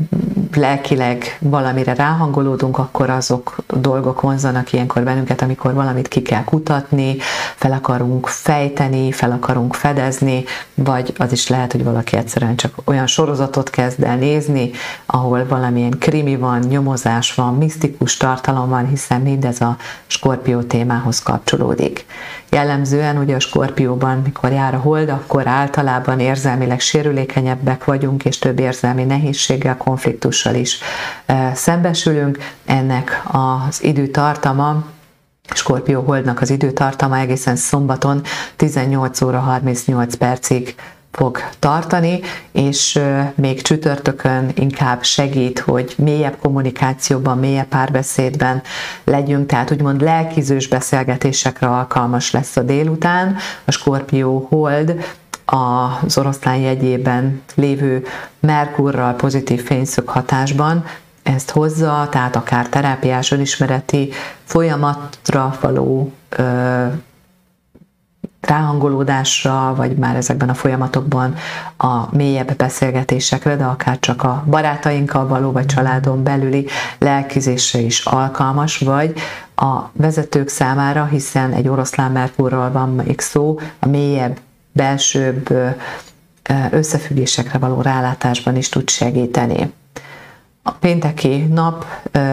lelkileg 0.55 1.39
valamire 1.41 1.95
ráhangolódunk, 1.95 2.79
akkor 2.79 3.11
azok 3.11 3.57
dolgok 3.67 4.21
vonzanak 4.21 4.73
ilyenkor 4.73 5.03
bennünket, 5.03 5.43
amikor 5.43 5.75
valamit 5.75 6.09
ki 6.09 6.23
kell 6.23 6.45
kutatni, 6.45 7.17
fel 7.55 7.73
akarunk 7.73 8.27
fejteni, 8.27 9.13
fel 9.13 9.31
akarunk 9.31 9.75
fedezni, 9.75 10.45
vagy 10.75 11.13
az 11.19 11.33
is 11.33 11.49
lehet, 11.49 11.73
hogy 11.73 11.85
valaki 11.85 12.17
egyszerűen 12.17 12.57
csak 12.57 12.75
olyan 12.85 13.07
sorozatot 13.07 13.71
kezd 13.71 14.03
el 14.03 14.17
nézni, 14.17 14.71
ahol 15.07 15.47
valamilyen 15.49 15.99
krimi 15.99 16.37
van, 16.37 16.59
nyomozás 16.59 17.35
van, 17.35 17.55
misztikus 17.55 18.17
tartalom 18.17 18.69
van, 18.69 18.89
hiszen 18.89 19.21
mindez 19.21 19.61
a 19.61 19.77
skorpió 20.07 20.61
témához 20.61 21.23
kapcsolódik. 21.23 22.07
Jellemzően 22.51 23.19
ugye 23.19 23.35
a 23.35 23.41
skorpióban, 23.41 24.19
mikor 24.25 24.53
jár 24.53 24.75
a 24.75 24.79
hold, 24.79 25.09
akkor 25.09 25.47
általában 25.47 26.21
érzelmileg 26.21 26.81
sérülékenyebbek 26.81 27.85
vagyunk, 27.85 28.25
és 28.25 28.39
több 28.39 28.59
érzelmi 28.59 28.94
nehézséggel, 29.03 29.77
konfliktussal 29.77 30.55
is 30.55 30.79
szembesülünk. 31.55 32.39
Ennek 32.67 33.23
az 33.33 33.83
időtartama 33.83 34.85
Skorpió 35.55 36.01
holdnak 36.03 36.41
az 36.41 36.51
időtartama 36.51 37.19
egészen 37.19 37.57
szombaton 37.57 38.23
18 38.57 39.21
óra 39.21 39.39
38 39.39 40.15
percig 40.15 40.75
fog 41.11 41.39
tartani, 41.59 42.21
és 42.53 43.01
még 43.35 43.63
csütörtökön 43.63 44.51
inkább 44.55 45.03
segít, 45.03 45.59
hogy 45.59 45.95
mélyebb 45.99 46.37
kommunikációban, 46.41 47.39
mélyebb 47.39 47.67
párbeszédben 47.67 48.63
legyünk, 49.05 49.47
tehát 49.47 49.71
úgymond 49.71 50.03
lelkizős 50.03 50.69
beszélgetésekre 50.69 51.67
alkalmas 51.67 52.31
lesz 52.31 52.57
a 52.57 52.63
délután. 52.63 53.37
A 53.65 53.71
Skorpió 53.71 54.47
hold 54.51 54.95
az 55.45 56.19
oroszlán 56.19 56.57
jegyében 56.57 57.43
lévő 57.55 58.05
Merkurral 58.41 59.13
pozitív 59.13 59.65
fényszög 59.65 60.09
hatásban. 60.09 60.85
Ezt 61.23 61.51
hozza, 61.51 62.09
tehát 62.11 62.37
akár 62.37 62.69
terápiás 62.69 63.31
önismereti 63.31 64.11
folyamatra 64.45 65.57
való 65.61 66.13
ö, 66.29 66.87
ráhangolódásra, 68.41 69.75
vagy 69.77 69.97
már 69.97 70.17
ezekben 70.17 70.49
a 70.49 70.55
folyamatokban 70.55 71.35
a 71.77 72.17
mélyebb 72.17 72.57
beszélgetésekre, 72.57 73.57
de 73.57 73.65
akár 73.65 73.99
csak 73.99 74.23
a 74.23 74.45
barátainkkal 74.47 75.27
való, 75.27 75.53
vagy 75.53 75.67
családon 75.67 76.23
belüli 76.23 76.67
lelkizésre 76.99 77.79
is 77.79 78.05
alkalmas, 78.05 78.79
vagy 78.79 79.15
a 79.57 79.81
vezetők 79.93 80.49
számára, 80.49 81.05
hiszen 81.05 81.53
egy 81.53 81.69
oroszlán 81.69 82.13
Merkurról 82.13 82.71
van 82.71 82.95
még 82.95 83.21
szó, 83.21 83.59
a 83.79 83.87
mélyebb, 83.87 84.39
belsőbb 84.75 85.49
összefüggésekre 86.71 87.59
való 87.59 87.81
rálátásban 87.81 88.57
is 88.57 88.69
tud 88.69 88.89
segíteni. 88.91 89.73
A 90.63 90.71
pénteki 90.71 91.37
nap 91.37 91.87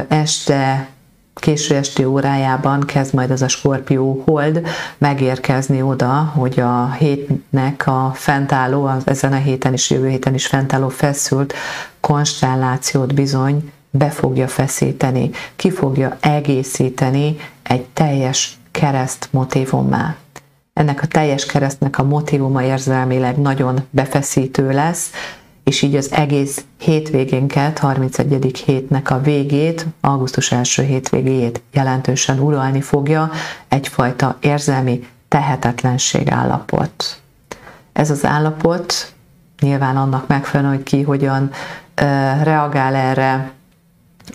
este 0.07 0.89
késő 1.33 1.75
esti 1.75 2.05
órájában 2.05 2.79
kezd 2.81 3.13
majd 3.13 3.31
az 3.31 3.41
a 3.41 3.47
Skorpió 3.47 4.23
hold 4.25 4.67
megérkezni 4.97 5.81
oda, 5.81 6.31
hogy 6.35 6.59
a 6.59 6.91
hétnek 6.91 7.87
a 7.87 8.11
fentálló, 8.15 8.85
az 8.85 9.07
ezen 9.07 9.33
a 9.33 9.37
héten 9.37 9.73
is, 9.73 9.89
jövő 9.89 10.09
héten 10.09 10.33
is 10.33 10.47
fentálló 10.47 10.89
feszült 10.89 11.53
konstellációt 11.99 13.13
bizony 13.13 13.71
be 13.89 14.09
fogja 14.09 14.47
feszíteni, 14.47 15.29
ki 15.55 15.71
fogja 15.71 16.17
egészíteni 16.19 17.35
egy 17.63 17.85
teljes 17.85 18.57
kereszt 18.71 19.27
motivummá. 19.31 20.15
Ennek 20.73 21.01
a 21.01 21.07
teljes 21.07 21.45
keresztnek 21.45 21.97
a 21.97 22.03
motivuma 22.03 22.63
érzelmileg 22.63 23.37
nagyon 23.37 23.79
befeszítő 23.89 24.71
lesz, 24.71 25.11
és 25.63 25.81
így 25.81 25.95
az 25.95 26.11
egész 26.11 26.65
hétvégénket, 26.77 27.79
31. 27.79 28.61
hétnek 28.65 29.09
a 29.09 29.21
végét, 29.21 29.85
augusztus 30.01 30.51
első 30.51 30.83
hétvégéjét 30.83 31.61
jelentősen 31.73 32.39
uralni 32.39 32.81
fogja 32.81 33.31
egyfajta 33.67 34.37
érzelmi 34.39 35.07
tehetetlenség 35.27 36.29
állapot. 36.29 37.21
Ez 37.93 38.11
az 38.11 38.25
állapot 38.25 39.13
nyilván 39.59 39.97
annak 39.97 40.27
megfelelően, 40.27 40.75
hogy 40.75 40.83
ki 40.83 41.01
hogyan 41.01 41.51
reagál 42.43 42.95
erre, 42.95 43.51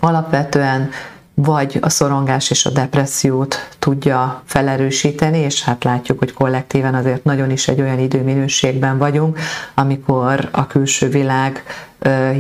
alapvetően 0.00 0.90
vagy 1.38 1.78
a 1.80 1.88
szorongás 1.88 2.50
és 2.50 2.66
a 2.66 2.70
depressziót 2.70 3.68
tudja 3.78 4.42
felerősíteni, 4.44 5.38
és 5.38 5.64
hát 5.64 5.84
látjuk, 5.84 6.18
hogy 6.18 6.32
kollektíven 6.32 6.94
azért 6.94 7.24
nagyon 7.24 7.50
is 7.50 7.68
egy 7.68 7.80
olyan 7.80 7.98
időminőségben 7.98 8.98
vagyunk, 8.98 9.38
amikor 9.74 10.48
a 10.52 10.66
külső 10.66 11.08
világ 11.08 11.62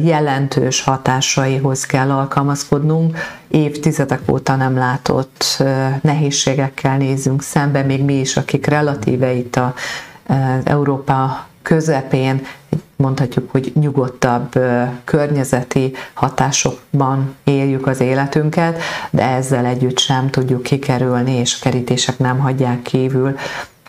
jelentős 0.02 0.82
hatásaihoz 0.82 1.84
kell 1.86 2.10
alkalmazkodnunk. 2.10 3.18
Évtizedek 3.48 4.20
óta 4.30 4.56
nem 4.56 4.76
látott 4.76 5.62
nehézségekkel 6.00 6.96
nézünk 6.96 7.42
szembe, 7.42 7.82
még 7.82 8.02
mi 8.04 8.14
is, 8.14 8.36
akik 8.36 8.66
relatíve 8.66 9.32
itt 9.32 9.56
a 9.56 9.74
Európa 10.64 11.46
közepén 11.62 12.46
mondhatjuk, 12.96 13.50
hogy 13.50 13.72
nyugodtabb 13.74 14.52
környezeti 15.04 15.92
hatásokban 16.14 17.34
éljük 17.44 17.86
az 17.86 18.00
életünket, 18.00 18.80
de 19.10 19.22
ezzel 19.22 19.64
együtt 19.64 19.98
sem 19.98 20.30
tudjuk 20.30 20.62
kikerülni, 20.62 21.32
és 21.32 21.58
kerítések 21.58 22.18
nem 22.18 22.38
hagyják 22.38 22.82
kívül 22.82 23.36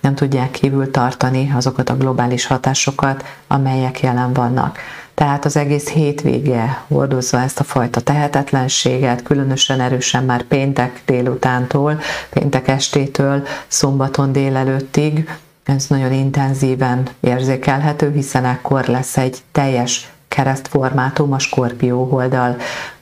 nem 0.01 0.15
tudják 0.15 0.51
kívül 0.51 0.91
tartani 0.91 1.51
azokat 1.55 1.89
a 1.89 1.97
globális 1.97 2.45
hatásokat, 2.45 3.25
amelyek 3.47 3.99
jelen 3.99 4.33
vannak. 4.33 4.77
Tehát 5.13 5.45
az 5.45 5.57
egész 5.57 5.89
hétvége 5.89 6.83
hordozza 6.87 7.39
ezt 7.39 7.59
a 7.59 7.63
fajta 7.63 8.01
tehetetlenséget, 8.01 9.23
különösen 9.23 9.79
erősen 9.81 10.23
már 10.23 10.43
péntek 10.43 11.01
délutántól, 11.05 11.99
péntek 12.29 12.67
estétől, 12.67 13.47
szombaton 13.67 14.31
délelőttig. 14.31 15.29
Ez 15.67 15.87
nagyon 15.87 16.11
intenzíven 16.11 17.07
érzékelhető, 17.19 18.11
hiszen 18.11 18.45
ekkor 18.45 18.85
lesz 18.85 19.17
egy 19.17 19.37
teljes 19.51 20.11
keresztformátum 20.27 21.33
a 21.33 21.39
skorpió 21.39 22.03
holdal 22.03 22.57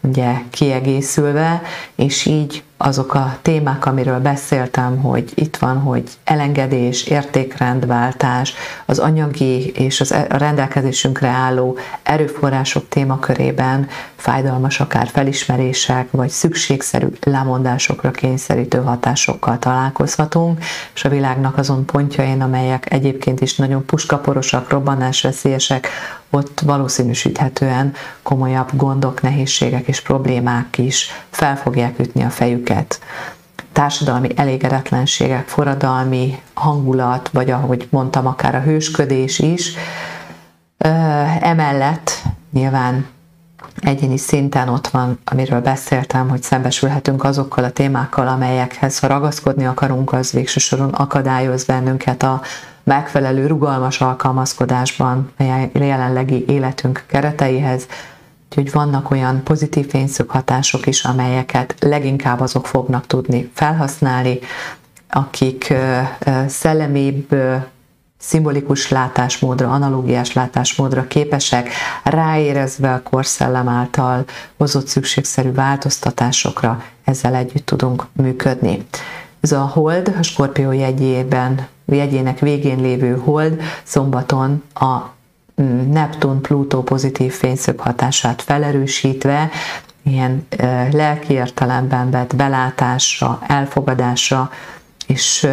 ugye 0.06 0.34
kiegészülve, 0.50 1.62
és 1.96 2.26
így 2.26 2.64
azok 2.78 3.14
a 3.14 3.38
témák, 3.42 3.86
amiről 3.86 4.20
beszéltem, 4.20 4.98
hogy 4.98 5.32
itt 5.36 5.58
van, 5.58 5.78
hogy 5.80 6.04
elengedés, 6.24 7.04
értékrendváltás, 7.04 8.54
az 8.86 9.00
anyagi 9.00 9.72
és 9.72 10.02
az 10.02 10.12
e- 10.12 10.28
a 10.30 10.38
rendelkezésünkre 10.38 11.28
álló 11.28 11.78
erőforrások 12.04 12.90
témakörében 12.90 13.88
fájdalmas 14.16 14.80
akár 14.80 15.08
felismerések, 15.08 16.12
vagy 16.12 16.30
szükségszerű 16.30 17.08
lemondásokra 17.24 18.12
kényszerítő 18.12 18.78
hatásokkal 18.78 19.60
találkozhatunk, 19.60 20.64
és 20.96 21.06
a 21.06 21.10
világnak 21.10 21.58
azon 21.58 21.86
pontjain, 21.86 22.42
amelyek 22.42 22.92
egyébként 22.92 23.42
is 23.42 23.56
nagyon 23.56 23.86
puskaporosak, 23.86 24.70
robbanásveszélyesek, 24.70 25.88
ott 26.30 26.60
valószínűsíthetően 26.60 27.94
komolyabb 28.24 28.70
gondok, 28.74 29.22
nehézségek 29.22 29.88
és 29.88 29.95
problémák 30.02 30.78
is 30.78 31.10
fel 31.30 31.58
fogják 31.58 32.00
ütni 32.00 32.24
a 32.24 32.30
fejüket. 32.30 33.00
Társadalmi 33.72 34.30
elégedetlenségek, 34.36 35.48
forradalmi 35.48 36.40
hangulat, 36.54 37.30
vagy 37.34 37.52
ahogy 37.52 37.88
mondtam, 37.92 38.28
akár 38.28 38.56
a 38.56 38.62
hősködés 38.62 39.40
is. 39.40 39.74
Emellett 41.40 42.22
nyilván 42.52 43.06
egyéni 43.80 44.18
szinten 44.18 44.70
ott 44.70 44.88
van, 44.88 45.20
amiről 45.26 45.62
beszéltem, 45.62 46.30
hogy 46.30 46.44
szembesülhetünk 46.44 47.24
azokkal 47.24 47.64
a 47.64 47.72
témákkal, 47.72 48.28
amelyekhez, 48.28 49.00
ha 49.00 49.08
ragaszkodni 49.08 49.66
akarunk, 49.66 50.14
az 50.14 50.32
végső 50.32 50.60
soron 50.60 50.90
akadályoz 50.90 51.64
bennünket 51.64 52.24
a 52.24 52.42
megfelelő 52.84 53.48
rugalmas 53.48 54.02
alkalmazkodásban 54.02 55.32
a 55.38 55.44
jelenlegi 55.74 56.46
életünk 56.48 57.04
kereteihez, 57.08 57.88
Úgyhogy 58.58 58.74
vannak 58.74 59.12
olyan 59.12 59.44
pozitív 59.44 59.90
fényszög 59.90 60.30
hatások 60.30 60.88
is, 60.88 61.04
amelyeket 61.04 61.76
leginkább 61.80 62.40
azok 62.40 62.68
fognak 62.68 63.08
tudni 63.08 63.50
felhasználni, 63.54 64.40
akik 65.10 65.74
szellemibb, 66.48 67.36
szimbolikus 68.18 68.90
látásmódra, 68.90 69.72
analógiás 69.72 70.34
látásmódra 70.34 71.08
képesek, 71.08 71.70
ráérezve 72.04 72.94
a 72.94 73.04
korszellem 73.04 73.68
által 73.68 74.26
hozott 74.58 74.88
szükségszerű 74.88 75.52
változtatásokra, 75.52 76.84
ezzel 77.04 77.36
együtt 77.36 77.66
tudunk 77.66 78.06
működni. 78.14 78.86
Ez 79.40 79.52
a 79.52 79.62
hold, 79.62 80.16
a 80.20 80.24
Skorpió 80.24 80.72
jegyében, 80.72 81.68
jegyének 81.86 82.40
végén 82.40 82.82
lévő 82.82 83.18
hold 83.18 83.62
szombaton 83.84 84.64
a 84.74 85.15
Neptun-Plutó 85.92 86.82
pozitív 86.84 87.34
fényszög 87.34 87.80
hatását 87.80 88.42
felerősítve, 88.42 89.50
ilyen 90.04 90.48
lelki 90.92 91.34
értelemben 91.34 92.12
vett 92.12 92.36
belátásra, 92.36 93.40
elfogadásra, 93.48 94.50
és 95.08 95.48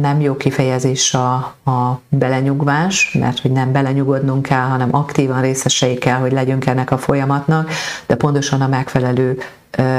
nem 0.00 0.20
jó 0.20 0.36
kifejezés 0.36 1.14
a, 1.14 1.34
a 1.64 2.00
belenyugvás, 2.08 3.16
mert 3.18 3.40
hogy 3.40 3.50
nem 3.50 3.72
belenyugodnunk 3.72 4.42
kell, 4.42 4.66
hanem 4.66 4.94
aktívan 4.94 5.40
részesei 5.40 5.94
kell, 5.94 6.18
hogy 6.18 6.32
legyünk 6.32 6.66
ennek 6.66 6.90
a 6.90 6.98
folyamatnak, 6.98 7.70
de 8.06 8.14
pontosan 8.14 8.60
a 8.60 8.68
megfelelő 8.68 9.38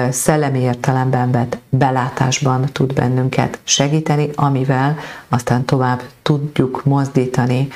szellemi 0.09 0.59
értelemben 0.59 1.31
vett 1.31 1.57
belátásban 1.69 2.65
tud 2.71 2.93
bennünket 2.93 3.59
segíteni, 3.63 4.29
amivel 4.35 4.97
aztán 5.29 5.65
tovább 5.65 6.01
tudjuk 6.21 6.83
mozdítani 6.83 7.67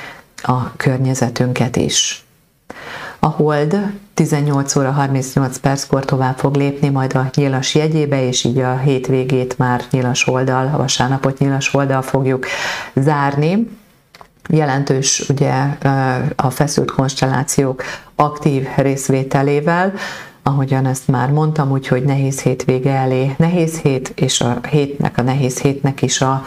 a 0.42 0.76
környezetünket 0.76 1.76
is. 1.76 2.26
A 3.18 3.26
hold 3.26 3.76
18 4.14 4.76
óra 4.76 4.90
38 4.90 5.58
perckor 5.58 6.04
tovább 6.04 6.38
fog 6.38 6.56
lépni 6.56 6.88
majd 6.88 7.14
a 7.14 7.30
nyilas 7.34 7.74
jegyébe, 7.74 8.26
és 8.26 8.44
így 8.44 8.58
a 8.58 8.76
hétvégét 8.76 9.58
már 9.58 9.82
nyilas 9.90 10.26
oldal, 10.26 10.70
a 10.74 10.76
vasárnapot 10.76 11.38
nyilas 11.38 11.74
oldal 11.74 12.02
fogjuk 12.02 12.46
zárni. 12.94 13.68
Jelentős 14.48 15.28
ugye 15.28 15.52
a 16.36 16.50
feszült 16.50 16.90
konstellációk 16.90 17.82
aktív 18.14 18.66
részvételével, 18.76 19.92
ahogyan 20.42 20.86
ezt 20.86 21.08
már 21.08 21.30
mondtam, 21.30 21.70
úgyhogy 21.70 22.02
nehéz 22.02 22.40
hétvége 22.40 22.92
elé. 22.92 23.34
Nehéz 23.38 23.78
hét, 23.78 24.12
és 24.14 24.40
a 24.40 24.58
hétnek, 24.70 25.18
a 25.18 25.22
nehéz 25.22 25.60
hétnek 25.60 26.02
is 26.02 26.20
a, 26.20 26.44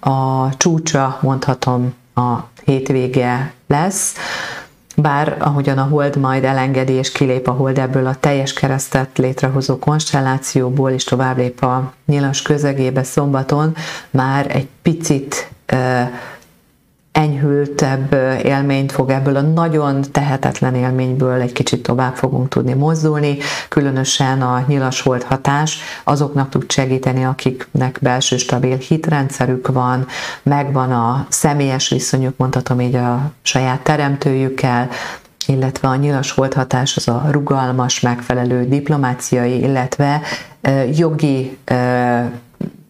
a 0.00 0.48
csúcsa, 0.56 1.18
mondhatom, 1.22 1.94
a 2.16 2.48
hétvége 2.64 3.52
lesz. 3.66 4.14
Bár 4.96 5.36
ahogyan 5.40 5.78
a 5.78 5.82
hold 5.82 6.16
majd 6.16 6.44
elengedi 6.44 6.92
és 6.92 7.12
kilép 7.12 7.48
a 7.48 7.52
hold 7.52 7.78
ebből 7.78 8.06
a 8.06 8.16
teljes 8.20 8.52
keresztet 8.52 9.18
létrehozó 9.18 9.78
konstellációból, 9.78 10.90
és 10.90 11.04
tovább 11.04 11.36
lép 11.36 11.62
a 11.62 11.92
nyilas 12.06 12.42
közegébe 12.42 13.02
szombaton, 13.02 13.74
már 14.10 14.46
egy 14.56 14.68
picit 14.82 15.50
enyhültebb 17.16 18.12
élményt 18.42 18.92
fog 18.92 19.10
ebből 19.10 19.36
a 19.36 19.40
nagyon 19.40 20.02
tehetetlen 20.12 20.74
élményből 20.74 21.40
egy 21.40 21.52
kicsit 21.52 21.82
tovább 21.82 22.14
fogunk 22.14 22.48
tudni 22.48 22.72
mozdulni, 22.72 23.38
különösen 23.68 24.42
a 24.42 24.64
nyilas 24.66 25.02
volt 25.02 25.22
hatás 25.22 25.78
azoknak 26.04 26.48
tud 26.48 26.70
segíteni, 26.70 27.24
akiknek 27.24 27.98
belső 28.02 28.36
stabil 28.36 28.76
hitrendszerük 28.76 29.68
van, 29.68 30.06
megvan 30.42 30.92
a 30.92 31.26
személyes 31.28 31.88
viszonyuk, 31.88 32.36
mondhatom 32.36 32.80
így 32.80 32.94
a 32.94 33.30
saját 33.42 33.80
teremtőjükkel, 33.80 34.88
illetve 35.46 35.88
a 35.88 35.96
nyilas 35.96 36.34
volt 36.34 36.54
hatás 36.54 36.96
az 36.96 37.08
a 37.08 37.26
rugalmas, 37.30 38.00
megfelelő 38.00 38.68
diplomáciai, 38.68 39.60
illetve 39.60 40.20
jogi 40.92 41.58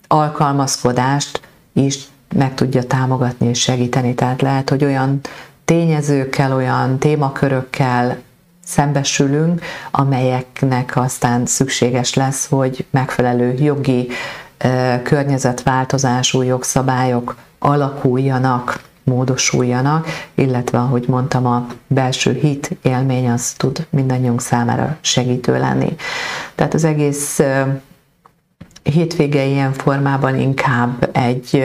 alkalmazkodást 0.09 1.41
is 1.73 1.99
meg 2.35 2.55
tudja 2.55 2.83
támogatni 2.83 3.49
és 3.49 3.61
segíteni. 3.61 4.15
Tehát 4.15 4.43
lehet, 4.43 4.71
hogy 4.71 4.85
olyan 4.85 5.21
tényezőkkel, 5.65 6.53
olyan 6.53 6.99
témakörökkel 6.99 8.17
szembesülünk, 8.65 9.61
amelyeknek 9.91 10.97
aztán 10.97 11.47
szükséges 11.47 12.15
lesz, 12.15 12.47
hogy 12.49 12.87
megfelelő 12.91 13.55
jogi 13.59 14.09
környezetváltozású 15.03 16.43
jogszabályok 16.43 17.37
alakuljanak, 17.59 18.81
módosuljanak, 19.05 20.07
illetve, 20.35 20.79
ahogy 20.79 21.05
mondtam, 21.09 21.47
a 21.47 21.67
belső 21.87 22.33
hit 22.33 22.77
élmény 22.83 23.31
az 23.31 23.53
tud 23.53 23.87
mindannyiunk 23.91 24.41
számára 24.41 24.97
segítő 25.01 25.59
lenni. 25.59 25.97
Tehát 26.55 26.75
az 26.75 26.85
egész 26.85 27.41
hétvége 28.83 29.45
ilyen 29.45 29.73
formában 29.73 30.39
inkább 30.41 31.09
egy 31.13 31.65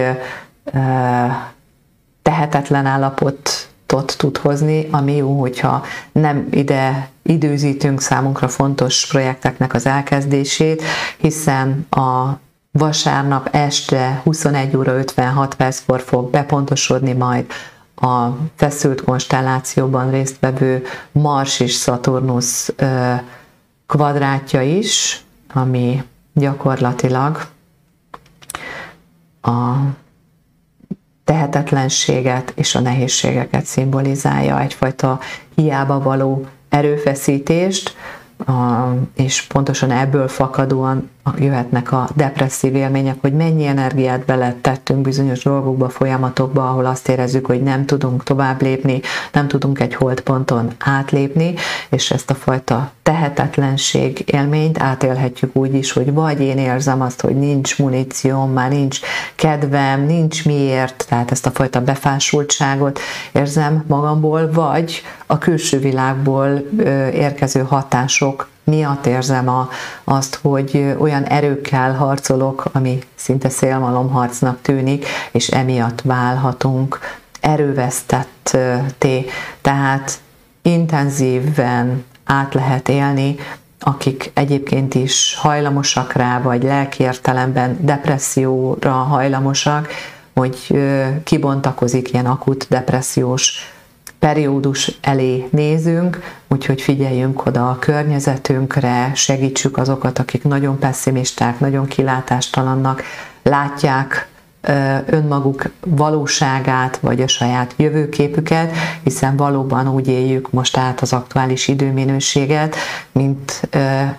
tehetetlen 2.22 2.86
állapotot 2.86 4.16
tud 4.18 4.38
hozni, 4.38 4.88
ami 4.92 5.16
jó, 5.16 5.40
hogyha 5.40 5.84
nem 6.12 6.48
ide 6.52 7.10
időzítünk 7.24 8.02
számunkra 8.02 8.48
fontos 8.48 9.08
projekteknek 9.08 9.74
az 9.74 9.86
elkezdését, 9.86 10.84
hiszen 11.18 11.86
a 11.90 12.40
vasárnap 12.72 13.48
este 13.52 14.22
21 14.24 14.78
óra 14.78 14.92
56 14.98 15.56
perckor 15.56 16.02
fog 16.02 16.30
bepontosodni 16.30 17.14
majd 17.14 17.46
a 17.96 18.28
feszült 18.56 19.02
konstellációban 19.04 20.12
résztvevő 20.12 20.84
Mars 21.12 21.60
és 21.60 21.72
Szaturnusz 21.74 22.74
kvadrátja 23.88 24.62
is, 24.62 25.24
ami 25.54 26.04
gyakorlatilag 26.34 27.48
a 29.42 29.74
tehetetlenséget 31.24 32.54
és 32.56 32.76
a 32.76 32.80
nehézségeket 32.80 33.66
szimbolizálja, 33.66 34.60
egyfajta 34.60 35.20
hiába 35.56 36.00
való 36.00 36.46
erőfeszítést, 36.70 37.96
és 39.16 39.42
pontosan 39.42 39.92
ebből 39.92 40.28
fakadóan 40.28 41.10
jöhetnek 41.38 41.92
a 41.92 42.10
depresszív 42.16 42.76
élmények, 42.76 43.18
hogy 43.22 43.34
mennyi 43.34 43.66
energiát 43.66 44.26
beletettünk 44.26 45.02
bizonyos 45.02 45.44
dolgokba, 45.44 45.90
folyamatokba, 45.90 46.70
ahol 46.70 46.86
azt 46.86 47.10
érezzük, 47.10 47.46
hogy 47.46 47.62
nem 47.64 47.86
tudunk 47.86 48.24
tovább 48.24 48.62
lépni, 48.62 49.02
nem 49.32 49.48
tudunk 49.48 49.80
egy 49.80 49.96
holdponton 49.96 50.72
átlépni, 50.80 51.54
és 51.90 52.12
ezt 52.12 52.30
a 52.30 52.36
fajta 52.36 52.92
tehetetlenség 53.04 54.24
élményt 54.26 54.82
átélhetjük 54.82 55.56
úgy 55.56 55.74
is, 55.74 55.92
hogy 55.92 56.14
vagy 56.14 56.42
én 56.42 56.58
érzem 56.58 57.02
azt, 57.02 57.22
hogy 57.22 57.36
nincs 57.36 57.80
munícióm, 57.80 58.52
már 58.52 58.70
nincs 58.70 59.00
kedvem, 59.36 60.06
nincs 60.06 60.46
miért, 60.46 61.06
tehát 61.10 61.32
ezt 61.32 61.46
a 61.46 61.52
fajta 61.52 61.82
befásultságot 61.82 63.00
érzem 63.32 63.84
magamból, 63.88 64.52
vagy 64.52 65.02
a 65.26 65.38
külső 65.38 65.80
világból 65.80 66.64
érkező 67.14 67.62
hatások 67.62 68.50
miatt 68.72 69.06
érzem 69.06 69.50
a, 69.50 69.70
azt, 70.04 70.40
hogy 70.42 70.96
olyan 71.00 71.24
erőkkel 71.24 71.94
harcolok, 71.94 72.66
ami 72.72 73.00
szinte 73.16 73.50
szélmalomharcnak 73.50 74.62
tűnik, 74.62 75.06
és 75.32 75.48
emiatt 75.48 76.02
válhatunk 76.02 77.00
erővesztetté. 77.40 79.26
Tehát 79.62 80.20
intenzíven 80.62 82.06
át 82.26 82.54
lehet 82.54 82.90
élni, 82.90 83.36
akik 83.80 84.32
egyébként 84.34 84.96
is 84.96 85.36
hajlamosak 85.40 86.14
rá, 86.14 86.42
vagy 86.42 86.64
lelki 86.64 87.10
depresszióra 87.80 88.92
hajlamosak, 88.92 89.88
hogy 90.34 90.80
kibontakozik 91.24 92.14
ilyen 92.14 92.26
akut 92.26 92.66
depressziós 92.70 93.74
periódus 94.22 94.92
elé 95.02 95.48
nézünk, 95.52 96.20
úgyhogy 96.48 96.82
figyeljünk 96.82 97.46
oda 97.46 97.70
a 97.70 97.80
környezetünkre, 97.80 99.12
segítsük 99.16 99.78
azokat, 99.78 100.20
akik 100.20 100.44
nagyon 100.44 100.80
pessimisták, 100.80 101.60
nagyon 101.60 101.86
kilátástalannak 101.86 103.04
látják 103.44 104.31
önmaguk 105.06 105.64
valóságát, 105.86 106.98
vagy 106.98 107.22
a 107.22 107.28
saját 107.28 107.74
jövőképüket, 107.78 108.72
hiszen 109.04 109.36
valóban 109.36 109.88
úgy 109.88 110.08
éljük 110.08 110.52
most 110.52 110.78
át 110.78 111.02
az 111.02 111.14
aktuális 111.14 111.68
időminőséget, 111.68 112.76
mint 113.12 113.70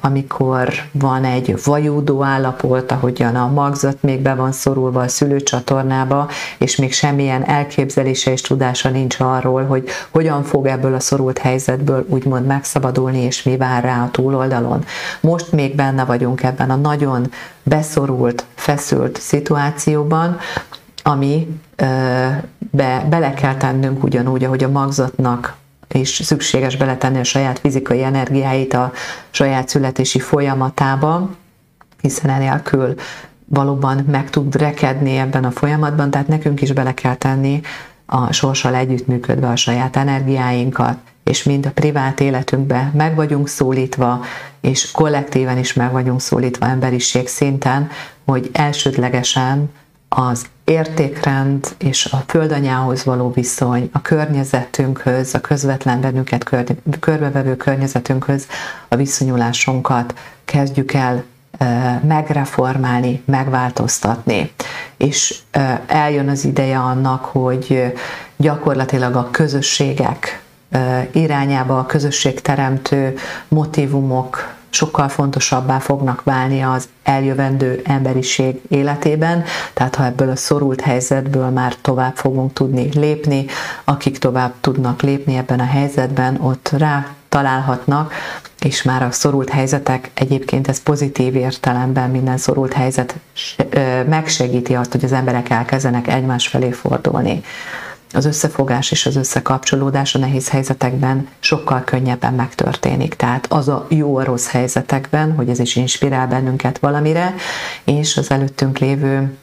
amikor 0.00 0.72
van 0.92 1.24
egy 1.24 1.64
vajúdó 1.64 2.22
állapot, 2.22 2.92
ahogyan 2.92 3.36
a 3.36 3.50
magzat 3.50 4.02
még 4.02 4.20
be 4.20 4.34
van 4.34 4.52
szorulva 4.52 5.00
a 5.00 5.08
szülőcsatornába, 5.08 6.28
és 6.58 6.76
még 6.76 6.92
semmilyen 6.92 7.44
elképzelése 7.44 8.32
és 8.32 8.40
tudása 8.40 8.88
nincs 8.88 9.20
arról, 9.20 9.64
hogy 9.64 9.88
hogyan 10.10 10.42
fog 10.42 10.66
ebből 10.66 10.94
a 10.94 11.00
szorult 11.00 11.38
helyzetből 11.38 12.06
úgymond 12.08 12.46
megszabadulni, 12.46 13.18
és 13.18 13.42
mi 13.42 13.56
vár 13.56 13.84
rá 13.84 14.02
a 14.02 14.10
túloldalon. 14.10 14.84
Most 15.20 15.52
még 15.52 15.74
benne 15.74 16.04
vagyunk 16.04 16.42
ebben 16.42 16.70
a 16.70 16.76
nagyon 16.76 17.30
beszorult, 17.62 18.44
feszült 18.54 19.20
szituációban, 19.20 20.38
ami 21.02 21.60
be, 22.70 23.06
bele 23.10 23.34
kell 23.34 23.56
tennünk 23.56 24.04
ugyanúgy, 24.04 24.44
ahogy 24.44 24.64
a 24.64 24.68
magzatnak 24.68 25.56
és 25.88 26.20
szükséges 26.24 26.76
beletenni 26.76 27.18
a 27.18 27.24
saját 27.24 27.58
fizikai 27.58 28.02
energiáit 28.02 28.74
a 28.74 28.92
saját 29.30 29.68
születési 29.68 30.18
folyamatába, 30.18 31.30
hiszen 32.00 32.30
enélkül 32.30 32.94
valóban 33.44 34.04
meg 34.10 34.30
tud 34.30 34.56
rekedni 34.56 35.16
ebben 35.16 35.44
a 35.44 35.50
folyamatban, 35.50 36.10
tehát 36.10 36.28
nekünk 36.28 36.62
is 36.62 36.72
bele 36.72 36.94
kell 36.94 37.14
tenni 37.14 37.60
a 38.06 38.32
sorssal 38.32 38.74
együttműködve 38.74 39.48
a 39.48 39.56
saját 39.56 39.96
energiáinkat, 39.96 40.96
és 41.24 41.42
mind 41.42 41.66
a 41.66 41.70
privát 41.70 42.20
életünkbe 42.20 42.90
meg 42.94 43.14
vagyunk 43.14 43.48
szólítva, 43.48 44.24
és 44.60 44.90
kollektíven 44.90 45.58
is 45.58 45.72
meg 45.72 45.92
vagyunk 45.92 46.20
szólítva 46.20 46.66
emberiség 46.66 47.28
szinten, 47.28 47.90
hogy 48.24 48.50
elsődlegesen 48.52 49.70
az 50.08 50.46
értékrend 50.64 51.74
és 51.78 52.06
a 52.06 52.22
földanyához 52.26 53.04
való 53.04 53.30
viszony, 53.30 53.90
a 53.92 54.02
környezetünkhöz, 54.02 55.34
a 55.34 55.40
közvetlen 55.40 56.00
bennünket 56.00 56.50
körbevevő 57.00 57.56
környezetünkhöz 57.56 58.46
a 58.88 58.96
viszonyulásunkat 58.96 60.14
kezdjük 60.44 60.92
el 60.92 61.24
megreformálni, 62.06 63.22
megváltoztatni. 63.24 64.52
És 64.96 65.38
eljön 65.86 66.28
az 66.28 66.44
ideje 66.44 66.78
annak, 66.78 67.24
hogy 67.24 67.92
gyakorlatilag 68.36 69.16
a 69.16 69.30
közösségek 69.30 70.41
irányába 71.12 71.78
a 71.78 71.86
közösségteremtő 71.86 73.14
motivumok 73.48 74.54
sokkal 74.70 75.08
fontosabbá 75.08 75.78
fognak 75.78 76.22
válni 76.24 76.62
az 76.62 76.88
eljövendő 77.02 77.80
emberiség 77.84 78.60
életében, 78.68 79.44
tehát 79.74 79.94
ha 79.94 80.04
ebből 80.04 80.30
a 80.30 80.36
szorult 80.36 80.80
helyzetből 80.80 81.48
már 81.48 81.74
tovább 81.80 82.16
fogunk 82.16 82.52
tudni 82.52 82.88
lépni, 82.94 83.46
akik 83.84 84.18
tovább 84.18 84.52
tudnak 84.60 85.02
lépni 85.02 85.36
ebben 85.36 85.60
a 85.60 85.64
helyzetben, 85.64 86.38
ott 86.40 86.70
rá 86.78 87.06
találhatnak, 87.28 88.12
és 88.64 88.82
már 88.82 89.02
a 89.02 89.10
szorult 89.10 89.48
helyzetek, 89.48 90.10
egyébként 90.14 90.68
ez 90.68 90.82
pozitív 90.82 91.36
értelemben 91.36 92.10
minden 92.10 92.36
szorult 92.36 92.72
helyzet 92.72 93.14
megsegíti 94.08 94.74
azt, 94.74 94.92
hogy 94.92 95.04
az 95.04 95.12
emberek 95.12 95.50
elkezdenek 95.50 96.08
egymás 96.08 96.46
felé 96.46 96.70
fordulni 96.70 97.42
az 98.14 98.24
összefogás 98.24 98.90
és 98.90 99.06
az 99.06 99.16
összekapcsolódás 99.16 100.14
a 100.14 100.18
nehéz 100.18 100.48
helyzetekben 100.48 101.28
sokkal 101.38 101.80
könnyebben 101.84 102.34
megtörténik. 102.34 103.14
Tehát 103.14 103.46
az 103.52 103.68
a 103.68 103.86
jó 103.88 104.16
a 104.16 104.24
rossz 104.24 104.48
helyzetekben, 104.48 105.34
hogy 105.34 105.48
ez 105.48 105.58
is 105.58 105.76
inspirál 105.76 106.26
bennünket 106.26 106.78
valamire, 106.78 107.34
és 107.84 108.16
az 108.16 108.30
előttünk 108.30 108.78
lévő 108.78 109.36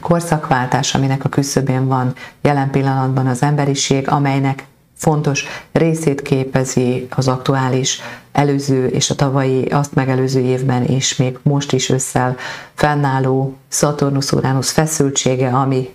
korszakváltás, 0.00 0.94
aminek 0.94 1.24
a 1.24 1.28
küszöbén 1.28 1.86
van 1.86 2.14
jelen 2.42 2.70
pillanatban 2.70 3.26
az 3.26 3.42
emberiség, 3.42 4.08
amelynek 4.08 4.64
fontos 4.96 5.44
részét 5.72 6.22
képezi 6.22 7.06
az 7.10 7.28
aktuális 7.28 8.00
előző 8.36 8.86
és 8.86 9.10
a 9.10 9.14
tavalyi, 9.14 9.64
azt 9.64 9.94
megelőző 9.94 10.40
évben 10.40 10.84
és 10.84 11.16
még 11.16 11.38
most 11.42 11.72
is 11.72 11.88
ősszel 11.88 12.36
fennálló 12.74 13.54
Saturnus-Uranus 13.68 14.70
feszültsége, 14.70 15.48
ami 15.48 15.88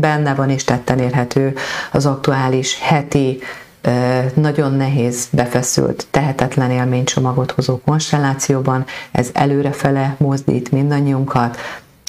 benne 0.00 0.34
van 0.34 0.50
és 0.50 0.64
tetten 0.64 0.98
érhető 0.98 1.54
az 1.92 2.06
aktuális 2.06 2.78
heti 2.80 3.38
nagyon 4.34 4.72
nehéz, 4.72 5.28
befeszült, 5.30 6.06
tehetetlen 6.10 6.70
élménycsomagot 6.70 7.50
hozó 7.50 7.80
konstellációban, 7.84 8.84
ez 9.10 9.30
előrefele 9.32 10.14
mozdít 10.18 10.72
mindannyiunkat, 10.72 11.56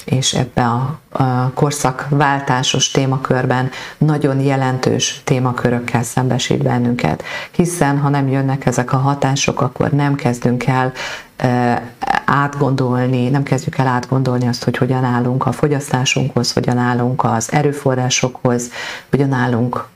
és 0.04 0.34
ebbe 0.34 0.64
a, 0.64 0.98
a 1.10 1.50
korszakváltásos 1.54 2.90
témakörben 2.90 3.70
nagyon 3.98 4.40
jelentős 4.40 5.20
témakörökkel 5.24 6.02
szembesít 6.02 6.62
bennünket. 6.62 7.22
Hiszen 7.50 7.98
ha 7.98 8.08
nem 8.08 8.28
jönnek 8.28 8.66
ezek 8.66 8.92
a 8.92 8.96
hatások, 8.96 9.60
akkor 9.60 9.90
nem 9.90 10.14
kezdünk 10.14 10.66
el 10.66 10.92
átgondolni, 12.24 13.28
nem 13.28 13.42
kezdjük 13.42 13.78
el 13.78 13.86
átgondolni 13.86 14.46
azt, 14.46 14.64
hogy 14.64 14.76
hogyan 14.76 15.04
állunk 15.04 15.46
a 15.46 15.52
fogyasztásunkhoz, 15.52 16.52
hogyan 16.52 16.78
állunk 16.78 17.24
az 17.24 17.52
erőforrásokhoz, 17.52 18.70
hogyan 19.10 19.32
állunk 19.32 19.88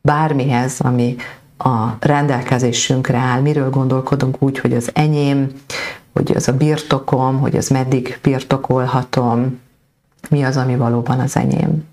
bármihez, 0.00 0.80
ami 0.80 1.16
a 1.58 1.96
rendelkezésünkre 2.00 3.18
áll, 3.18 3.40
miről 3.40 3.70
gondolkodunk 3.70 4.42
úgy, 4.42 4.58
hogy 4.58 4.72
az 4.72 4.90
enyém, 4.92 5.52
hogy 6.12 6.32
az 6.36 6.48
a 6.48 6.52
birtokom, 6.52 7.38
hogy 7.38 7.56
az 7.56 7.68
meddig 7.68 8.18
birtokolhatom, 8.22 9.60
mi 10.28 10.42
az, 10.42 10.56
ami 10.56 10.76
valóban 10.76 11.20
az 11.20 11.36
enyém. 11.36 11.84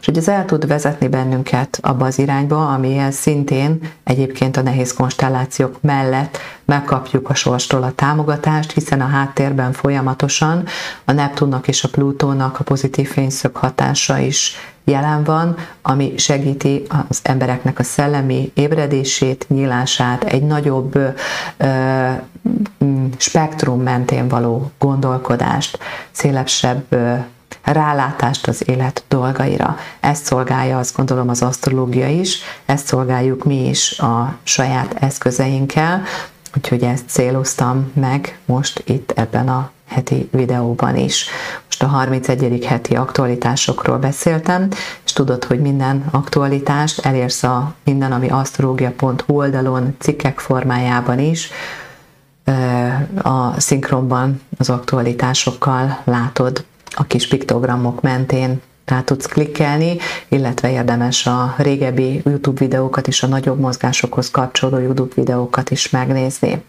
És 0.00 0.06
hogy 0.06 0.16
ez 0.16 0.28
el 0.28 0.44
tud 0.44 0.66
vezetni 0.66 1.08
bennünket 1.08 1.78
abba 1.82 2.06
az 2.06 2.18
irányba, 2.18 2.72
amihez 2.72 3.14
szintén 3.14 3.80
egyébként 4.04 4.56
a 4.56 4.62
nehéz 4.62 4.92
konstellációk 4.92 5.78
mellett 5.80 6.38
megkapjuk 6.64 7.30
a 7.30 7.34
sorstól 7.34 7.82
a 7.82 7.92
támogatást, 7.94 8.72
hiszen 8.72 9.00
a 9.00 9.06
háttérben 9.06 9.72
folyamatosan 9.72 10.64
a 11.04 11.12
Neptunnak 11.12 11.68
és 11.68 11.84
a 11.84 11.88
Plutónak 11.88 12.60
a 12.60 12.64
pozitív 12.64 13.08
fényszög 13.08 13.56
hatása 13.56 14.18
is 14.18 14.54
jelen 14.84 15.24
van, 15.24 15.56
ami 15.82 16.12
segíti 16.16 16.82
az 17.08 17.20
embereknek 17.22 17.78
a 17.78 17.82
szellemi 17.82 18.50
ébredését, 18.54 19.46
nyílását, 19.48 20.24
egy 20.24 20.42
nagyobb 20.42 20.94
ö, 21.56 22.10
spektrum 23.16 23.82
mentén 23.82 24.28
való 24.28 24.70
gondolkodást, 24.78 25.78
szélesebb 26.10 26.84
rálátást 27.62 28.46
az 28.46 28.68
élet 28.68 29.04
dolgaira. 29.08 29.76
Ezt 30.00 30.24
szolgálja 30.24 30.78
azt 30.78 30.96
gondolom 30.96 31.28
az 31.28 31.42
asztrológia 31.42 32.08
is, 32.08 32.38
ezt 32.66 32.86
szolgáljuk 32.86 33.44
mi 33.44 33.68
is 33.68 33.98
a 33.98 34.36
saját 34.42 34.94
eszközeinkkel, 35.00 36.02
úgyhogy 36.56 36.82
ezt 36.82 37.08
céloztam 37.08 37.90
meg 37.94 38.38
most 38.44 38.82
itt 38.86 39.10
ebben 39.10 39.48
a 39.48 39.70
heti 39.92 40.28
videóban 40.32 40.96
is. 40.96 41.26
Most 41.66 41.82
a 41.82 41.86
31. 41.86 42.64
heti 42.64 42.94
aktualitásokról 42.94 43.98
beszéltem, 43.98 44.68
és 45.04 45.12
tudod, 45.12 45.44
hogy 45.44 45.60
minden 45.60 46.04
aktualitást 46.10 47.06
elérsz 47.06 47.42
a 47.42 47.74
minden, 47.84 48.12
ami 48.12 48.28
asztrológia.hu 48.28 49.36
oldalon 49.36 49.96
cikkek 49.98 50.38
formájában 50.38 51.18
is, 51.18 51.50
a 53.22 53.60
szinkronban 53.60 54.40
az 54.58 54.70
aktualitásokkal 54.70 55.98
látod 56.04 56.64
a 56.90 57.04
kis 57.04 57.28
piktogramok 57.28 58.00
mentén 58.00 58.60
rá 58.84 59.00
tudsz 59.00 59.26
klikkelni, 59.26 59.96
illetve 60.28 60.70
érdemes 60.70 61.26
a 61.26 61.54
régebbi 61.56 62.22
YouTube 62.24 62.60
videókat 62.60 63.08
és 63.08 63.22
a 63.22 63.26
nagyobb 63.26 63.58
mozgásokhoz 63.58 64.30
kapcsolódó 64.30 64.78
YouTube 64.78 65.12
videókat 65.14 65.70
is 65.70 65.90
megnézni. 65.90 66.62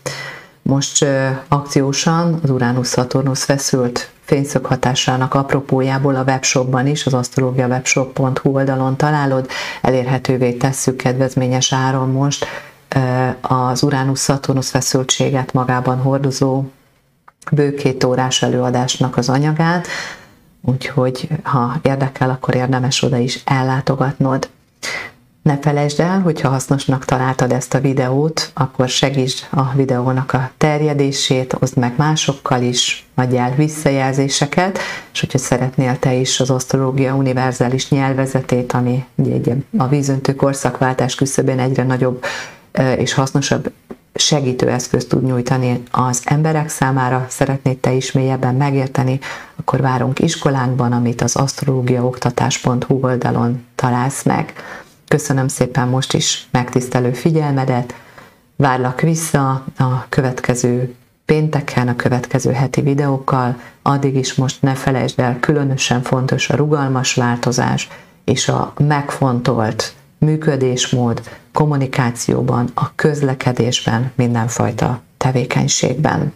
Most 0.64 1.06
akciósan 1.48 2.40
az 2.44 2.50
Uranus-Saturnus 2.50 3.44
feszült 3.44 4.12
fényszög 4.24 4.66
hatásának 4.66 5.34
apropójából 5.34 6.16
a 6.16 6.24
webshopban 6.24 6.88
is, 6.88 7.06
az 7.06 7.14
astrologiawebshop.hu 7.14 8.50
oldalon 8.52 8.98
találod, 8.98 9.48
elérhetővé 9.82 10.52
tesszük 10.52 10.96
kedvezményes 10.96 11.74
áron 11.74 12.10
most 12.10 12.46
az 13.42 13.84
Uranus-Saturnus 13.84 14.70
feszültséget 14.70 15.54
magában 15.54 15.98
hordozó 15.98 16.64
bő 17.52 17.74
két 17.74 18.04
órás 18.04 18.42
előadásnak 18.42 19.18
az 19.18 19.30
anyagát, 19.30 19.88
úgyhogy 20.62 21.28
ha 21.44 21.80
érdekel, 21.82 22.30
akkor 22.30 22.56
érdemes 22.56 23.02
oda 23.02 23.18
is 23.18 23.42
ellátogatnod. 23.46 24.50
Ne 25.44 25.58
felejtsd 25.62 26.00
el, 26.00 26.22
hogyha 26.22 26.50
hasznosnak 26.50 27.06
találtad 27.06 27.52
ezt 27.52 27.74
a 27.74 27.80
videót, 27.80 28.52
akkor 28.54 28.90
segítsd 28.90 29.48
a 29.50 29.72
videónak 29.76 30.34
a 30.34 30.52
terjedését, 30.58 31.56
oszd 31.60 31.78
meg 31.78 31.94
másokkal 31.98 32.62
is, 32.62 33.08
adj 33.16 33.38
el 33.38 33.56
visszajelzéseket, 33.56 34.80
és 35.14 35.20
hogyha 35.20 35.38
szeretnél 35.38 36.00
te 36.00 36.14
is 36.14 36.40
az 36.40 36.50
asztrológia 36.50 37.16
univerzális 37.16 37.90
nyelvezetét, 37.90 38.74
ami 38.74 39.06
a 39.78 39.88
vízöntő 39.88 40.36
korszakváltás 40.36 41.16
küszöbén 41.16 41.60
egyre 41.60 41.84
nagyobb 41.84 42.24
és 42.98 43.14
hasznosabb 43.14 43.72
segítő 44.14 44.70
eszközt 44.70 45.10
tud 45.10 45.24
nyújtani 45.24 45.84
az 45.92 46.22
emberek 46.26 46.70
számára, 46.70 47.26
szeretnéd 47.30 47.78
te 47.78 47.92
is 47.92 48.12
mélyebben 48.12 48.56
megérteni, 48.56 49.20
akkor 49.56 49.82
várunk 49.82 50.20
iskolánkban, 50.20 50.92
amit 50.92 51.22
az 51.22 51.36
asztrológiaoktatás.hu 51.36 53.00
oldalon 53.02 53.66
találsz 53.76 54.24
meg. 54.24 54.54
Köszönöm 55.08 55.48
szépen 55.48 55.88
most 55.88 56.14
is 56.14 56.48
megtisztelő 56.52 57.12
figyelmedet, 57.12 57.96
várlak 58.56 59.02
vissza 59.02 59.50
a 59.78 60.06
következő 60.10 60.96
pénteken, 61.26 61.88
a 61.88 61.96
következő 61.96 62.52
heti 62.52 62.82
videókkal, 62.82 63.60
addig 63.82 64.16
is 64.16 64.34
most 64.34 64.62
ne 64.62 64.74
felejtsd 64.74 65.20
el, 65.20 65.40
különösen 65.40 66.02
fontos 66.02 66.50
a 66.50 66.56
rugalmas 66.56 67.14
változás 67.14 67.90
és 68.24 68.48
a 68.48 68.74
megfontolt 68.78 69.94
működésmód, 70.18 71.22
kommunikációban, 71.54 72.70
a 72.74 72.96
közlekedésben, 72.96 74.12
mindenfajta 74.16 75.02
tevékenységben. 75.18 76.34